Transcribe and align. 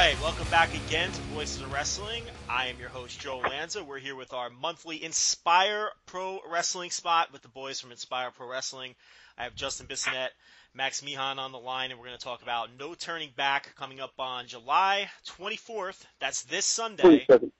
right, 0.00 0.22
welcome 0.22 0.48
back 0.48 0.70
again 0.86 1.12
to 1.12 1.20
Voices 1.34 1.60
of 1.60 1.70
Wrestling. 1.70 2.22
I 2.48 2.68
am 2.68 2.80
your 2.80 2.88
host, 2.88 3.20
Joe 3.20 3.36
Lanza. 3.36 3.84
We're 3.84 3.98
here 3.98 4.16
with 4.16 4.32
our 4.32 4.48
monthly 4.48 5.04
Inspire 5.04 5.90
Pro 6.06 6.38
Wrestling 6.50 6.90
spot 6.90 7.30
with 7.34 7.42
the 7.42 7.48
boys 7.48 7.78
from 7.78 7.90
Inspire 7.90 8.30
Pro 8.30 8.48
Wrestling. 8.48 8.94
I 9.36 9.44
have 9.44 9.54
Justin 9.54 9.86
Bissonette, 9.86 10.30
Max 10.72 11.02
Meehan 11.02 11.38
on 11.38 11.52
the 11.52 11.58
line, 11.58 11.90
and 11.90 12.00
we're 12.00 12.06
going 12.06 12.16
to 12.16 12.24
talk 12.24 12.40
about 12.40 12.70
No 12.78 12.94
Turning 12.94 13.28
Back 13.36 13.74
coming 13.76 14.00
up 14.00 14.14
on 14.18 14.46
July 14.46 15.10
24th. 15.38 16.02
That's 16.18 16.44
this 16.44 16.64
Sunday. 16.64 17.26
27. 17.26 17.52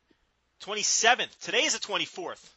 27th. 0.63 1.39
Today 1.41 1.65
is 1.65 1.79
the 1.79 1.87
24th. 1.87 2.49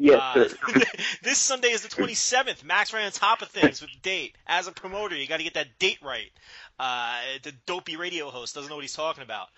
Yes, 0.00 0.54
Uh, 0.66 0.80
this 1.22 1.36
Sunday 1.36 1.68
is 1.68 1.82
the 1.82 1.88
27th. 1.88 2.64
Max 2.64 2.94
ran 2.94 3.04
on 3.04 3.12
top 3.12 3.42
of 3.42 3.48
things 3.48 3.82
with 3.82 3.90
the 3.92 3.98
date. 4.00 4.34
As 4.46 4.66
a 4.66 4.72
promoter, 4.72 5.14
you 5.14 5.28
got 5.28 5.36
to 5.36 5.44
get 5.44 5.54
that 5.54 5.78
date 5.78 5.98
right. 6.02 6.32
Uh, 6.80 7.20
the 7.42 7.52
dopey 7.66 7.96
radio 7.96 8.30
host 8.30 8.54
doesn't 8.54 8.70
know 8.70 8.76
what 8.76 8.84
he's 8.84 8.94
talking 8.94 9.22
about. 9.22 9.48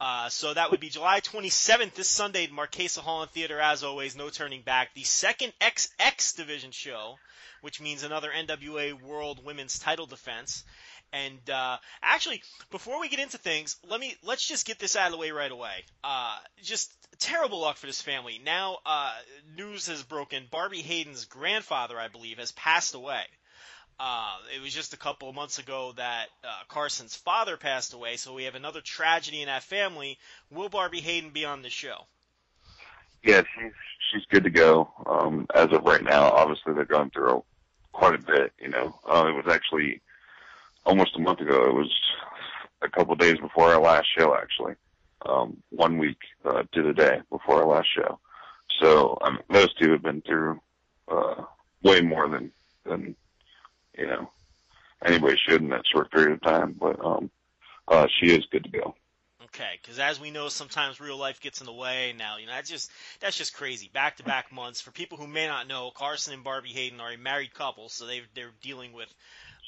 Uh, 0.00 0.28
so 0.28 0.52
that 0.52 0.72
would 0.72 0.80
be 0.80 0.88
July 0.88 1.20
27th, 1.20 1.94
this 1.94 2.08
Sunday, 2.08 2.48
Marchesa 2.48 3.00
Hall 3.00 3.22
and 3.22 3.30
Theater, 3.30 3.60
as 3.60 3.84
always, 3.84 4.16
no 4.16 4.30
turning 4.30 4.62
back. 4.62 4.92
The 4.92 5.04
second 5.04 5.52
XX 5.60 6.34
division 6.34 6.72
show, 6.72 7.14
which 7.60 7.80
means 7.80 8.02
another 8.02 8.30
NWA 8.36 9.00
World 9.00 9.44
Women's 9.44 9.78
Title 9.78 10.06
defense. 10.06 10.64
And 11.12 11.48
uh, 11.48 11.76
actually, 12.02 12.42
before 12.72 13.00
we 13.00 13.08
get 13.08 13.20
into 13.20 13.38
things, 13.38 13.76
let 13.88 14.00
me 14.00 14.16
let's 14.24 14.48
just 14.48 14.66
get 14.66 14.80
this 14.80 14.96
out 14.96 15.06
of 15.06 15.12
the 15.12 15.18
way 15.18 15.30
right 15.30 15.52
away. 15.52 15.84
Uh, 16.02 16.36
just 16.64 16.92
terrible 17.20 17.60
luck 17.60 17.76
for 17.76 17.86
this 17.86 18.02
family. 18.02 18.40
Now, 18.44 18.78
uh, 18.84 19.12
news 19.56 19.86
has 19.86 20.02
broken. 20.02 20.48
Barbi 20.50 20.82
Hayden's 20.82 21.26
grandfather, 21.26 21.96
I 21.96 22.08
believe, 22.08 22.38
has 22.38 22.50
passed 22.50 22.96
away. 22.96 23.22
Uh, 24.04 24.36
it 24.52 24.60
was 24.60 24.74
just 24.74 24.94
a 24.94 24.96
couple 24.96 25.28
of 25.28 25.34
months 25.36 25.60
ago 25.60 25.92
that 25.94 26.26
uh, 26.42 26.48
Carson's 26.66 27.14
father 27.14 27.56
passed 27.56 27.94
away, 27.94 28.16
so 28.16 28.34
we 28.34 28.44
have 28.44 28.56
another 28.56 28.80
tragedy 28.80 29.42
in 29.42 29.46
that 29.46 29.62
family. 29.62 30.18
Will 30.50 30.68
Barbi 30.68 31.00
Hayden 31.00 31.30
be 31.30 31.44
on 31.44 31.62
the 31.62 31.70
show? 31.70 32.06
Yeah, 33.22 33.42
she's 33.54 33.72
she's 34.10 34.24
good 34.28 34.42
to 34.42 34.50
go. 34.50 34.90
Um, 35.06 35.46
as 35.54 35.70
of 35.70 35.84
right 35.84 36.02
now, 36.02 36.24
obviously 36.24 36.74
they're 36.74 36.84
going 36.84 37.10
through 37.10 37.44
quite 37.92 38.16
a 38.16 38.18
bit. 38.18 38.52
You 38.60 38.70
know, 38.70 38.98
uh, 39.08 39.26
it 39.28 39.36
was 39.36 39.54
actually 39.54 40.00
almost 40.84 41.14
a 41.14 41.20
month 41.20 41.38
ago. 41.38 41.62
It 41.68 41.74
was 41.74 41.94
a 42.82 42.88
couple 42.88 43.12
of 43.12 43.20
days 43.20 43.38
before 43.38 43.72
our 43.72 43.80
last 43.80 44.08
show, 44.18 44.34
actually. 44.34 44.74
Um, 45.24 45.58
one 45.70 45.98
week 45.98 46.18
uh, 46.44 46.64
to 46.72 46.82
the 46.82 46.92
day 46.92 47.20
before 47.30 47.62
our 47.62 47.68
last 47.68 47.88
show. 47.94 48.18
So 48.80 49.16
um, 49.22 49.38
those 49.48 49.72
two 49.74 49.92
have 49.92 50.02
been 50.02 50.22
through 50.22 50.60
uh, 51.06 51.44
way 51.84 52.00
more 52.00 52.28
than 52.28 52.50
than 52.84 53.14
you 53.96 54.06
know 54.06 54.30
anybody 55.04 55.36
should 55.46 55.62
in 55.62 55.70
that 55.70 55.86
short 55.92 56.10
period 56.10 56.32
of 56.32 56.42
time. 56.42 56.76
But 56.78 57.04
um, 57.04 57.30
uh, 57.88 58.06
she 58.18 58.30
is 58.30 58.46
good 58.50 58.64
to 58.64 58.70
go. 58.70 58.94
Okay, 59.46 59.78
because 59.82 59.98
as 59.98 60.20
we 60.20 60.30
know, 60.30 60.48
sometimes 60.48 61.00
real 61.00 61.18
life 61.18 61.40
gets 61.40 61.60
in 61.60 61.66
the 61.66 61.72
way. 61.72 62.14
Now, 62.16 62.38
you 62.38 62.46
know, 62.46 62.52
that's 62.52 62.70
just 62.70 62.90
that's 63.20 63.36
just 63.36 63.54
crazy. 63.54 63.90
Back 63.92 64.16
to 64.16 64.22
back 64.22 64.52
months. 64.52 64.80
For 64.80 64.92
people 64.92 65.18
who 65.18 65.26
may 65.26 65.46
not 65.46 65.66
know, 65.66 65.90
Carson 65.94 66.32
and 66.32 66.44
Barbi 66.44 66.70
Hayden 66.70 67.00
are 67.00 67.12
a 67.12 67.18
married 67.18 67.52
couple, 67.52 67.88
so 67.88 68.06
they 68.06 68.22
they're 68.34 68.52
dealing 68.62 68.92
with 68.92 69.12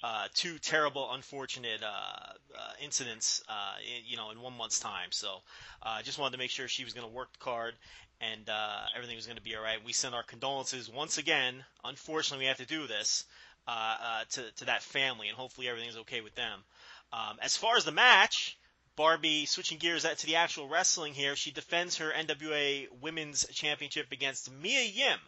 uh, 0.02 0.28
two 0.34 0.58
terrible, 0.58 1.10
unfortunate 1.12 1.82
uh, 1.82 1.86
uh, 1.86 2.72
incidents, 2.82 3.42
uh, 3.48 3.74
in, 3.82 4.04
you 4.06 4.16
know, 4.16 4.30
in 4.30 4.40
one 4.40 4.56
month's 4.56 4.78
time. 4.78 5.08
So, 5.10 5.38
I 5.82 6.00
uh, 6.00 6.02
just 6.02 6.18
wanted 6.18 6.32
to 6.32 6.38
make 6.38 6.50
sure 6.50 6.68
she 6.68 6.84
was 6.84 6.92
going 6.92 7.06
to 7.06 7.12
work 7.12 7.32
the 7.32 7.38
card 7.38 7.74
and 8.20 8.48
uh, 8.48 8.82
everything 8.94 9.16
was 9.16 9.26
going 9.26 9.38
to 9.38 9.42
be 9.42 9.56
all 9.56 9.62
right. 9.62 9.84
We 9.84 9.92
send 9.92 10.14
our 10.14 10.22
condolences 10.22 10.90
once 10.90 11.18
again. 11.18 11.64
Unfortunately, 11.84 12.44
we 12.44 12.48
have 12.48 12.58
to 12.58 12.66
do 12.66 12.86
this 12.86 13.24
uh, 13.66 13.96
uh, 14.02 14.24
to 14.30 14.50
to 14.56 14.64
that 14.66 14.82
family, 14.82 15.28
and 15.28 15.36
hopefully 15.36 15.68
everything's 15.68 15.96
okay 15.98 16.20
with 16.20 16.34
them. 16.34 16.64
Um, 17.12 17.38
as 17.42 17.56
far 17.56 17.76
as 17.76 17.84
the 17.84 17.92
match. 17.92 18.58
Barbi 18.96 19.44
switching 19.44 19.78
gears 19.78 20.04
to 20.04 20.26
the 20.26 20.36
actual 20.36 20.68
wrestling 20.68 21.14
here. 21.14 21.34
She 21.34 21.50
defends 21.50 21.98
her 21.98 22.12
NWA 22.12 22.86
Women's 23.00 23.44
Championship 23.48 24.12
against 24.12 24.52
Mia 24.52 24.82
Yim. 24.82 25.18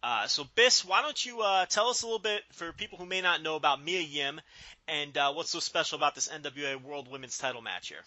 Uh, 0.00 0.26
so, 0.26 0.44
Biss, 0.54 0.84
why 0.84 1.00
don't 1.00 1.24
you 1.24 1.40
uh, 1.40 1.64
tell 1.66 1.88
us 1.88 2.02
a 2.02 2.06
little 2.06 2.18
bit 2.18 2.42
for 2.52 2.72
people 2.72 2.98
who 2.98 3.06
may 3.06 3.22
not 3.22 3.42
know 3.42 3.56
about 3.56 3.82
Mia 3.82 4.00
Yim 4.00 4.38
and 4.86 5.16
uh, 5.16 5.32
what's 5.32 5.50
so 5.50 5.60
special 5.60 5.96
about 5.96 6.14
this 6.14 6.28
NWA 6.28 6.80
World 6.82 7.10
Women's 7.10 7.38
Title 7.38 7.62
match 7.62 7.88
here? 7.88 8.04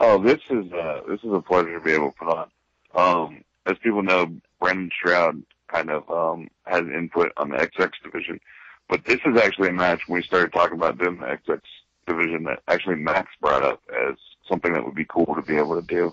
Oh, 0.00 0.20
this 0.20 0.40
is 0.50 0.72
uh, 0.72 1.02
this 1.08 1.20
is 1.22 1.32
a 1.32 1.40
pleasure 1.40 1.74
to 1.74 1.80
be 1.80 1.92
able 1.92 2.10
to 2.10 2.18
put 2.18 2.28
on. 2.28 2.50
Um, 2.94 3.44
as 3.66 3.76
people 3.78 4.02
know, 4.02 4.36
Brandon 4.60 4.90
Stroud 4.98 5.42
kind 5.68 5.90
of 5.90 6.08
um, 6.10 6.48
has 6.64 6.82
input 6.82 7.32
on 7.36 7.50
the 7.50 7.56
XX 7.56 7.90
division, 8.02 8.40
but 8.88 9.04
this 9.04 9.20
is 9.24 9.40
actually 9.40 9.68
a 9.68 9.72
match 9.72 10.02
when 10.06 10.16
we 10.16 10.22
started 10.22 10.52
talking 10.52 10.76
about 10.76 10.98
doing 10.98 11.18
the 11.18 11.26
XX 11.26 11.60
division 12.06 12.44
that 12.44 12.60
actually 12.68 12.96
Max 12.96 13.30
brought 13.40 13.62
up 13.62 13.82
as 14.08 14.16
something 14.48 14.72
that 14.72 14.84
would 14.84 14.94
be 14.94 15.04
cool 15.04 15.34
to 15.34 15.42
be 15.42 15.56
able 15.56 15.80
to 15.80 15.86
do. 15.86 16.12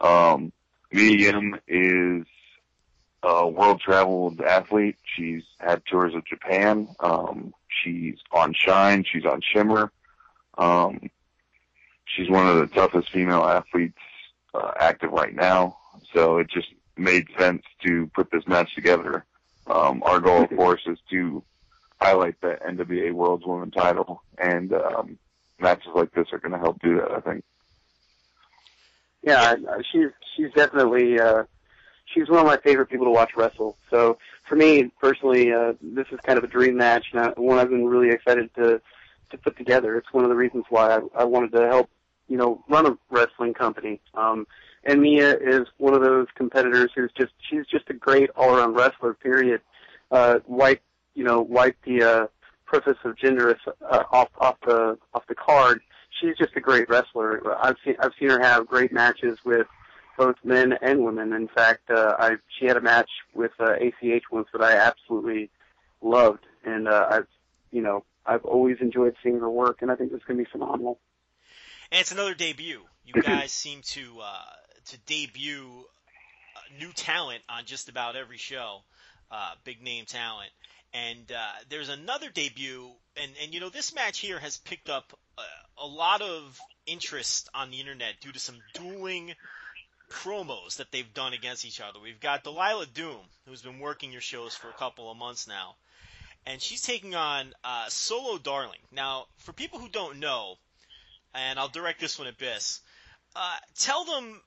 Um, 0.00 0.52
Yim 0.92 1.58
is 1.66 2.26
a 3.22 3.48
world 3.48 3.80
traveled 3.80 4.40
athlete. 4.40 4.96
She's 5.16 5.42
had 5.58 5.82
tours 5.86 6.14
of 6.14 6.26
Japan. 6.26 6.88
Um, 7.00 7.54
she's 7.68 8.16
on 8.32 8.52
Shine. 8.52 9.04
She's 9.10 9.24
on 9.24 9.40
Shimmer. 9.40 9.90
Um, 10.58 11.10
she's 12.04 12.28
one 12.28 12.46
of 12.46 12.56
the 12.56 12.66
toughest 12.66 13.10
female 13.10 13.44
athletes 13.44 13.98
uh, 14.54 14.72
active 14.78 15.12
right 15.12 15.34
now. 15.34 15.78
So 16.14 16.38
it 16.38 16.50
just 16.50 16.68
made 16.96 17.28
sense 17.38 17.62
to 17.84 18.08
put 18.14 18.30
this 18.30 18.46
match 18.46 18.74
together. 18.74 19.24
Um, 19.66 20.02
our 20.04 20.20
goal, 20.20 20.42
of 20.42 20.50
course, 20.50 20.82
is 20.86 20.98
to 21.10 21.42
highlight 22.00 22.40
the 22.40 22.58
NWA 22.68 23.12
World's 23.12 23.46
Women 23.46 23.70
title, 23.70 24.22
and 24.38 24.72
um, 24.72 25.18
matches 25.58 25.90
like 25.94 26.12
this 26.12 26.32
are 26.32 26.38
going 26.38 26.52
to 26.52 26.58
help 26.58 26.80
do 26.82 26.96
that. 26.96 27.12
I 27.12 27.20
think. 27.20 27.44
yeah, 29.22 29.54
she's 29.90 30.08
she's 30.36 30.52
definitely 30.52 31.20
uh, 31.20 31.44
she's 32.06 32.28
one 32.28 32.40
of 32.40 32.46
my 32.46 32.56
favorite 32.58 32.86
people 32.86 33.06
to 33.06 33.12
watch 33.12 33.30
wrestle. 33.36 33.76
So 33.90 34.18
for 34.48 34.56
me 34.56 34.90
personally, 35.00 35.52
uh, 35.52 35.74
this 35.80 36.06
is 36.10 36.18
kind 36.20 36.38
of 36.38 36.44
a 36.44 36.48
dream 36.48 36.76
match, 36.76 37.06
and 37.12 37.20
I, 37.20 37.28
one 37.36 37.58
I've 37.58 37.70
been 37.70 37.86
really 37.86 38.10
excited 38.10 38.52
to 38.56 38.80
to 39.30 39.38
put 39.38 39.56
together. 39.56 39.96
It's 39.96 40.12
one 40.12 40.24
of 40.24 40.30
the 40.30 40.36
reasons 40.36 40.64
why 40.68 40.96
I, 40.96 41.00
I 41.22 41.24
wanted 41.24 41.52
to 41.52 41.66
help, 41.66 41.88
you 42.28 42.36
know, 42.36 42.62
run 42.68 42.86
a 42.86 42.98
wrestling 43.10 43.54
company. 43.54 44.00
Um, 44.14 44.46
and 44.84 45.00
Mia 45.00 45.36
is 45.36 45.68
one 45.78 45.94
of 45.94 46.02
those 46.02 46.26
competitors 46.34 46.90
who's 46.94 47.12
just 47.16 47.32
she's 47.48 47.66
just 47.66 47.88
a 47.88 47.94
great 47.94 48.30
all 48.36 48.56
around 48.56 48.74
wrestler. 48.74 49.14
Period. 49.14 49.60
Uh, 50.10 50.40
wipe 50.46 50.82
you 51.14 51.24
know 51.24 51.40
wipe 51.40 51.76
the 51.84 52.02
uh, 52.02 52.26
preface 52.66 52.98
of 53.04 53.16
gender 53.16 53.56
uh, 53.88 54.02
off 54.10 54.28
off 54.38 54.56
the 54.66 54.98
off 55.14 55.26
the 55.28 55.34
card. 55.34 55.80
She's 56.20 56.36
just 56.36 56.56
a 56.56 56.60
great 56.60 56.88
wrestler. 56.88 57.56
I've 57.62 57.76
seen 57.84 57.96
I've 58.00 58.12
seen 58.18 58.30
her 58.30 58.40
have 58.40 58.66
great 58.66 58.92
matches 58.92 59.38
with 59.44 59.66
both 60.18 60.36
men 60.44 60.74
and 60.82 61.04
women. 61.04 61.32
In 61.32 61.48
fact, 61.48 61.90
uh, 61.90 62.16
I 62.18 62.36
she 62.58 62.66
had 62.66 62.76
a 62.76 62.80
match 62.80 63.10
with 63.34 63.52
uh, 63.60 63.74
ACH 63.74 64.24
once 64.30 64.48
that 64.52 64.62
I 64.62 64.76
absolutely 64.76 65.50
loved, 66.00 66.44
and 66.64 66.88
uh, 66.88 67.06
I've 67.10 67.26
you 67.70 67.82
know 67.82 68.04
I've 68.26 68.44
always 68.44 68.78
enjoyed 68.80 69.14
seeing 69.22 69.38
her 69.40 69.50
work, 69.50 69.82
and 69.82 69.90
I 69.90 69.96
think 69.96 70.12
it's 70.12 70.24
going 70.24 70.38
to 70.38 70.44
be 70.44 70.50
phenomenal. 70.50 70.98
And 71.90 72.00
it's 72.00 72.12
another 72.12 72.34
debut. 72.34 72.82
You 73.04 73.20
guys 73.20 73.52
seem 73.52 73.82
to 73.82 74.20
uh, 74.22 74.42
to 74.86 74.98
debut 74.98 75.84
new 76.78 76.92
talent 76.92 77.42
on 77.48 77.64
just 77.64 77.88
about 77.88 78.16
every 78.16 78.38
show, 78.38 78.82
uh, 79.30 79.52
big 79.64 79.82
name 79.82 80.04
talent. 80.04 80.50
And 80.94 81.30
uh, 81.32 81.52
there's 81.70 81.88
another 81.88 82.28
debut, 82.30 82.90
and 83.16 83.32
and 83.42 83.54
you 83.54 83.60
know 83.60 83.70
this 83.70 83.94
match 83.94 84.18
here 84.18 84.38
has 84.38 84.58
picked 84.58 84.90
up 84.90 85.18
uh, 85.38 85.42
a 85.78 85.86
lot 85.86 86.20
of 86.20 86.60
interest 86.86 87.48
on 87.54 87.70
the 87.70 87.80
internet 87.80 88.20
due 88.20 88.32
to 88.32 88.38
some 88.38 88.58
dueling 88.74 89.32
promos 90.10 90.76
that 90.76 90.92
they've 90.92 91.14
done 91.14 91.32
against 91.32 91.64
each 91.64 91.80
other. 91.80 91.98
We've 91.98 92.20
got 92.20 92.44
Delilah 92.44 92.86
Doom, 92.86 93.20
who's 93.46 93.62
been 93.62 93.78
working 93.78 94.12
your 94.12 94.20
shows 94.20 94.54
for 94.54 94.68
a 94.68 94.74
couple 94.74 95.10
of 95.10 95.16
months 95.16 95.48
now, 95.48 95.76
and 96.44 96.60
she's 96.60 96.82
taking 96.82 97.14
on 97.14 97.54
uh, 97.64 97.88
Solo 97.88 98.36
Darling. 98.36 98.80
Now, 98.90 99.26
for 99.38 99.54
people 99.54 99.78
who 99.78 99.88
don't 99.88 100.18
know, 100.18 100.56
and 101.34 101.58
I'll 101.58 101.68
direct 101.68 102.00
this 102.00 102.18
one 102.18 102.28
at 102.28 102.36
Biss, 102.36 102.80
uh, 103.34 103.56
tell 103.78 104.04
them, 104.04 104.42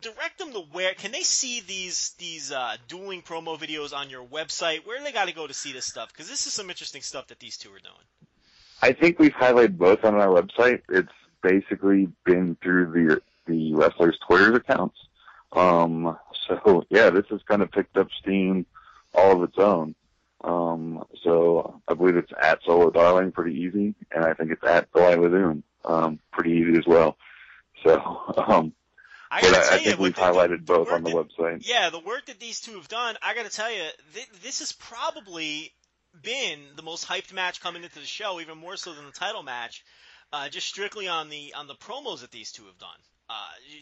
direct 0.00 0.38
them 0.38 0.52
to 0.52 0.60
where 0.72 0.94
can 0.94 1.12
they 1.12 1.22
see 1.22 1.60
these 1.60 2.14
these 2.18 2.52
uh, 2.52 2.76
dueling 2.88 3.22
promo 3.22 3.58
videos 3.58 3.94
on 3.94 4.10
your 4.10 4.24
website? 4.24 4.86
Where 4.86 5.02
they 5.02 5.12
got 5.12 5.28
to 5.28 5.34
go 5.34 5.46
to 5.46 5.54
see 5.54 5.72
this 5.72 5.86
stuff? 5.86 6.08
Because 6.12 6.28
this 6.28 6.46
is 6.46 6.52
some 6.52 6.70
interesting 6.70 7.02
stuff 7.02 7.28
that 7.28 7.38
these 7.38 7.56
two 7.56 7.70
are 7.70 7.78
doing. 7.78 7.94
I 8.82 8.92
think 8.92 9.18
we've 9.18 9.32
highlighted 9.32 9.76
both 9.76 10.04
on 10.04 10.14
our 10.14 10.28
website. 10.28 10.82
It's 10.88 11.12
basically 11.42 12.08
been 12.24 12.56
through 12.62 12.92
the 12.92 13.22
the 13.46 13.74
wrestlers' 13.74 14.18
Twitter 14.26 14.54
accounts. 14.54 14.96
Um, 15.52 16.16
so 16.46 16.84
yeah, 16.90 17.10
this 17.10 17.26
has 17.30 17.40
kind 17.42 17.62
of 17.62 17.70
picked 17.70 17.96
up 17.96 18.08
steam 18.20 18.66
all 19.14 19.36
of 19.36 19.48
its 19.48 19.58
own. 19.58 19.94
Um, 20.42 21.04
so 21.22 21.80
I 21.86 21.94
believe 21.94 22.16
it's 22.16 22.32
at 22.42 22.60
Solo 22.64 22.90
Darling, 22.90 23.32
pretty 23.32 23.58
easy, 23.58 23.94
and 24.10 24.24
I 24.24 24.32
think 24.34 24.50
it's 24.50 24.64
at 24.64 24.90
Delilah 24.92 25.28
Doom, 25.28 25.62
um, 25.84 26.18
pretty 26.32 26.52
easy 26.52 26.78
as 26.78 26.86
well. 26.86 27.16
So, 27.84 28.00
um, 28.46 28.72
I 29.30 29.40
gotta 29.42 29.56
I, 29.56 29.60
I 29.60 29.62
tell 29.68 29.78
you, 29.78 29.84
think 29.84 30.00
we've 30.00 30.16
highlighted 30.16 30.66
the 30.66 30.72
both 30.72 30.86
work 30.88 30.94
on 30.96 31.04
the 31.04 31.10
that- 31.10 31.28
website. 31.28 31.66
Yeah, 31.66 31.90
the 31.90 32.00
work 32.00 32.26
that 32.26 32.40
these 32.40 32.60
two 32.60 32.72
have 32.74 32.88
done, 32.88 33.16
I 33.22 33.34
got 33.34 33.44
to 33.44 33.50
tell 33.56 33.72
you, 33.72 33.84
th- 34.14 34.28
this 34.42 34.58
has 34.58 34.72
probably 34.72 35.72
been 36.22 36.58
the 36.76 36.82
most 36.82 37.06
hyped 37.06 37.32
match 37.32 37.60
coming 37.60 37.84
into 37.84 38.00
the 38.00 38.06
show, 38.06 38.40
even 38.40 38.58
more 38.58 38.76
so 38.76 38.92
than 38.92 39.06
the 39.06 39.12
title 39.12 39.42
match. 39.42 39.84
Uh, 40.32 40.48
just 40.48 40.66
strictly 40.68 41.08
on 41.08 41.28
the 41.28 41.54
on 41.56 41.66
the 41.66 41.74
promos 41.74 42.20
that 42.20 42.30
these 42.30 42.52
two 42.52 42.64
have 42.66 42.78
done. 42.78 42.88
Uh, 43.28 43.34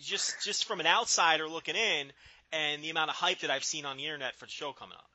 just 0.03 0.43
just 0.45 0.65
from 0.67 0.81
an 0.81 0.87
outsider 0.87 1.49
looking 1.49 1.77
in, 1.77 2.13
and 2.53 2.83
the 2.83 2.91
amount 2.91 3.11
of 3.11 3.17
hype 3.17 3.41
that 3.41 3.51
I've 3.51 3.65
seen 3.65 3.85
on 3.87 3.97
the 3.97 4.05
internet 4.05 4.35
for 4.37 4.47
the 4.47 4.51
show 4.51 4.73
coming 4.73 4.97
up. 4.97 5.09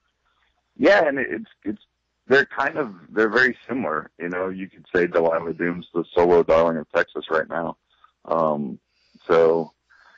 Yeah, 0.77 1.07
and 1.07 1.19
it's 1.19 1.49
it's 1.63 1.81
they're 2.27 2.45
kind 2.45 2.77
of 2.77 2.93
they're 3.09 3.29
very 3.29 3.57
similar. 3.67 4.09
You 4.19 4.29
know, 4.29 4.49
you 4.49 4.69
could 4.69 4.85
say 4.95 5.05
Delilah 5.07 5.53
Doom's 5.53 5.87
the 5.93 6.03
solo 6.15 6.41
darling 6.43 6.77
of 6.77 6.89
Texas 6.91 7.25
right 7.29 7.47
now. 7.49 7.77
Um, 8.25 8.79
so 9.27 9.72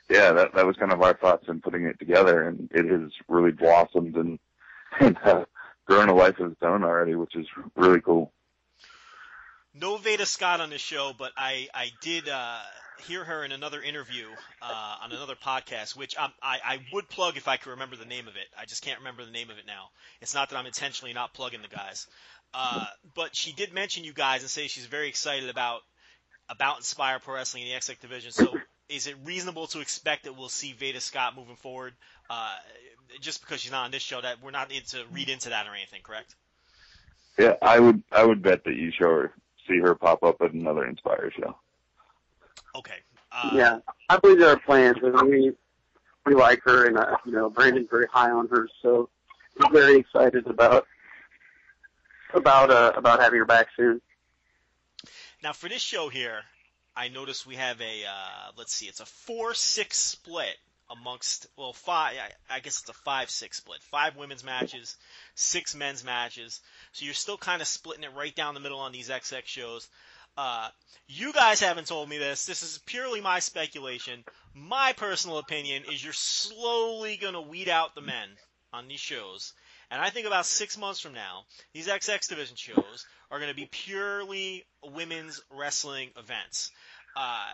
yeah, 0.08 0.32
that 0.32 0.54
that 0.54 0.66
was 0.66 0.76
kind 0.76 0.92
of 0.92 1.02
our 1.02 1.14
thoughts 1.14 1.46
in 1.48 1.60
putting 1.60 1.84
it 1.84 1.98
together, 1.98 2.48
and 2.48 2.68
it 2.72 2.86
has 2.86 3.10
really 3.28 3.52
blossomed 3.52 4.16
and 4.16 4.38
and 5.00 5.18
uh, 5.24 5.44
grown 5.86 6.08
a 6.08 6.14
life 6.14 6.38
of 6.38 6.52
its 6.52 6.62
own 6.62 6.84
already, 6.84 7.14
which 7.14 7.34
is 7.34 7.46
really 7.76 8.00
cool. 8.00 8.32
No 9.74 9.96
Veda 9.98 10.24
Scott 10.24 10.60
on 10.60 10.70
the 10.70 10.78
show, 10.78 11.12
but 11.16 11.32
I 11.36 11.68
I 11.74 11.90
did 12.00 12.28
uh, 12.28 12.58
hear 13.00 13.24
her 13.24 13.44
in 13.44 13.52
another 13.52 13.82
interview 13.82 14.26
uh, 14.62 14.96
on 15.02 15.12
another 15.12 15.34
podcast, 15.34 15.96
which 15.96 16.16
i 16.18 16.28
I 16.40 16.58
I 16.64 16.78
would 16.92 17.08
plug 17.08 17.36
if 17.36 17.48
I 17.48 17.56
could 17.56 17.70
remember 17.70 17.96
the 17.96 18.06
name 18.06 18.28
of 18.28 18.36
it. 18.36 18.46
I 18.58 18.64
just 18.64 18.82
can't 18.82 18.98
remember 19.00 19.24
the 19.24 19.32
name 19.32 19.50
of 19.50 19.58
it 19.58 19.66
now. 19.66 19.88
It's 20.20 20.34
not 20.34 20.50
that 20.50 20.56
I'm 20.56 20.66
intentionally 20.66 21.14
not 21.14 21.34
plugging 21.34 21.62
the 21.62 21.68
guys, 21.68 22.06
uh, 22.54 22.86
but 23.14 23.36
she 23.36 23.52
did 23.52 23.72
mention 23.72 24.04
you 24.04 24.12
guys 24.12 24.42
and 24.42 24.50
say 24.50 24.68
she's 24.68 24.86
very 24.86 25.08
excited 25.08 25.50
about 25.50 25.80
about 26.48 26.78
Inspire 26.78 27.18
Pro 27.18 27.34
Wrestling 27.34 27.64
in 27.64 27.68
the 27.70 27.74
XX 27.74 27.98
division. 28.00 28.32
So 28.32 28.54
is 28.88 29.06
it 29.06 29.16
reasonable 29.24 29.66
to 29.68 29.80
expect 29.80 30.24
that 30.24 30.36
we'll 30.36 30.48
see 30.48 30.72
Veda 30.72 31.00
Scott 31.00 31.36
moving 31.36 31.56
forward? 31.56 31.94
Uh, 32.30 32.54
just 33.20 33.40
because 33.40 33.60
she's 33.60 33.72
not 33.72 33.84
on 33.84 33.90
this 33.90 34.02
show, 34.02 34.20
that 34.20 34.42
we're 34.42 34.50
not 34.50 34.72
into 34.72 35.04
read 35.12 35.28
into 35.28 35.50
that 35.50 35.66
or 35.66 35.74
anything, 35.74 36.00
correct? 36.02 36.34
Yeah, 37.38 37.54
I 37.62 37.78
would 37.78 38.02
I 38.12 38.24
would 38.24 38.42
bet 38.42 38.64
that 38.64 38.76
you 38.76 38.90
show 38.90 39.08
her 39.08 39.32
see 39.68 39.78
her 39.78 39.94
pop 39.94 40.22
up 40.22 40.40
at 40.40 40.52
another 40.52 40.86
Inspire 40.86 41.30
show. 41.36 41.56
Okay. 42.74 42.96
Uh, 43.32 43.50
yeah, 43.52 43.78
I 44.08 44.18
believe 44.18 44.38
there 44.38 44.50
are 44.50 44.58
plans, 44.58 44.96
and 45.02 45.28
we 45.28 45.52
we 46.24 46.34
like 46.34 46.62
her, 46.64 46.86
and 46.86 46.96
uh, 46.96 47.16
you 47.24 47.32
know 47.32 47.50
Brandon's 47.50 47.88
very 47.90 48.06
high 48.10 48.30
on 48.30 48.48
her, 48.48 48.68
so 48.82 49.08
we're 49.58 49.72
very 49.72 49.98
excited 49.98 50.46
about 50.46 50.86
about 52.34 52.70
uh, 52.70 52.92
about 52.96 53.20
having 53.20 53.38
her 53.38 53.44
back 53.44 53.68
soon. 53.76 54.00
Now 55.42 55.52
for 55.52 55.68
this 55.68 55.82
show 55.82 56.08
here, 56.08 56.42
I 56.96 57.08
noticed 57.08 57.46
we 57.46 57.56
have 57.56 57.80
a 57.80 58.04
uh, 58.04 58.52
let's 58.56 58.74
see, 58.74 58.86
it's 58.86 59.00
a 59.00 59.06
four 59.06 59.52
six 59.54 59.98
split 59.98 60.56
amongst 60.88 61.46
well 61.56 61.72
five 61.72 62.16
I, 62.16 62.56
I 62.56 62.60
guess 62.60 62.80
it's 62.80 62.88
a 62.88 62.94
five 62.94 63.28
six 63.28 63.58
split. 63.58 63.82
Five 63.82 64.16
women's 64.16 64.44
matches, 64.44 64.96
six 65.34 65.74
men's 65.74 66.04
matches. 66.04 66.60
So 66.92 67.04
you're 67.04 67.14
still 67.14 67.36
kind 67.36 67.60
of 67.60 67.68
splitting 67.68 68.04
it 68.04 68.14
right 68.16 68.34
down 68.34 68.54
the 68.54 68.60
middle 68.60 68.78
on 68.78 68.92
these 68.92 69.10
XX 69.10 69.44
shows. 69.44 69.88
Uh, 70.38 70.68
you 71.08 71.32
guys 71.32 71.60
haven't 71.60 71.86
told 71.86 72.08
me 72.08 72.18
this. 72.18 72.46
This 72.46 72.62
is 72.62 72.78
purely 72.86 73.20
my 73.20 73.38
speculation. 73.40 74.24
My 74.54 74.92
personal 74.94 75.38
opinion 75.38 75.84
is 75.90 76.02
you're 76.02 76.12
slowly 76.12 77.16
gonna 77.16 77.40
weed 77.40 77.68
out 77.68 77.94
the 77.94 78.00
men 78.00 78.28
on 78.72 78.88
these 78.88 79.00
shows. 79.00 79.52
And 79.90 80.00
I 80.02 80.10
think 80.10 80.26
about 80.26 80.46
six 80.46 80.76
months 80.78 81.00
from 81.00 81.12
now, 81.14 81.44
these 81.72 81.88
XX 81.88 82.28
division 82.28 82.56
shows 82.56 83.06
are 83.30 83.38
going 83.38 83.50
to 83.50 83.56
be 83.56 83.68
purely 83.70 84.64
women's 84.82 85.40
wrestling 85.50 86.10
events. 86.18 86.70
Uh, 87.16 87.46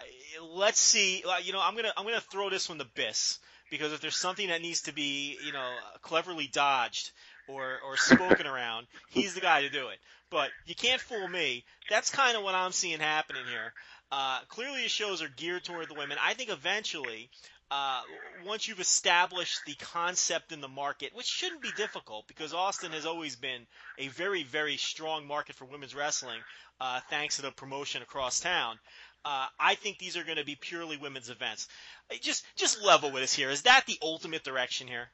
let's 0.42 0.80
see. 0.80 1.22
uh, 1.28 1.36
You 1.42 1.52
know, 1.52 1.60
I'm 1.62 1.76
gonna 1.76 1.92
I'm 1.96 2.04
gonna 2.04 2.20
throw 2.20 2.50
this 2.50 2.68
one 2.68 2.78
to 2.78 2.84
Biss 2.84 3.38
because 3.70 3.92
if 3.92 4.00
there's 4.00 4.16
something 4.16 4.48
that 4.48 4.60
needs 4.60 4.82
to 4.82 4.92
be 4.92 5.38
you 5.44 5.52
know 5.52 5.70
cleverly 6.00 6.48
dodged 6.52 7.12
or 7.48 7.78
or 7.86 7.96
spoken 7.96 8.46
around, 8.46 8.86
he's 9.08 9.34
the 9.34 9.40
guy 9.40 9.62
to 9.62 9.68
do 9.70 9.88
it. 9.88 9.98
But 10.30 10.50
you 10.66 10.74
can't 10.74 11.00
fool 11.00 11.28
me. 11.28 11.64
That's 11.90 12.10
kind 12.10 12.36
of 12.36 12.42
what 12.42 12.54
I'm 12.56 12.72
seeing 12.72 12.98
happening 12.98 13.42
here. 13.48 13.72
Uh, 14.10 14.40
clearly, 14.48 14.82
the 14.82 14.88
shows 14.88 15.22
are 15.22 15.28
geared 15.28 15.64
toward 15.64 15.88
the 15.88 15.94
women. 15.94 16.18
I 16.20 16.34
think 16.34 16.50
eventually, 16.50 17.30
uh, 17.72 18.02
once 18.46 18.68
you've 18.68 18.80
established 18.80 19.60
the 19.64 19.74
concept 19.74 20.52
in 20.52 20.60
the 20.60 20.68
market, 20.68 21.14
which 21.14 21.26
shouldn't 21.26 21.62
be 21.62 21.70
difficult 21.74 22.28
because 22.28 22.52
Austin 22.52 22.92
has 22.92 23.06
always 23.06 23.34
been 23.34 23.62
a 23.98 24.08
very, 24.08 24.42
very 24.42 24.76
strong 24.76 25.26
market 25.26 25.54
for 25.54 25.64
women's 25.64 25.94
wrestling, 25.94 26.38
uh, 26.82 27.00
thanks 27.08 27.36
to 27.36 27.42
the 27.42 27.50
promotion 27.50 28.02
across 28.02 28.40
town. 28.40 28.78
Uh, 29.24 29.46
I 29.58 29.76
think 29.76 29.98
these 29.98 30.18
are 30.18 30.24
going 30.24 30.36
to 30.36 30.44
be 30.44 30.54
purely 30.54 30.98
women's 30.98 31.30
events. 31.30 31.68
Uh, 32.10 32.16
Just, 32.20 32.44
just 32.56 32.82
level 32.82 33.10
with 33.10 33.22
us 33.22 33.32
here. 33.32 33.48
Is 33.48 33.62
that 33.62 33.84
the 33.86 33.96
ultimate 34.02 34.44
direction 34.44 34.86
here? 34.86 35.08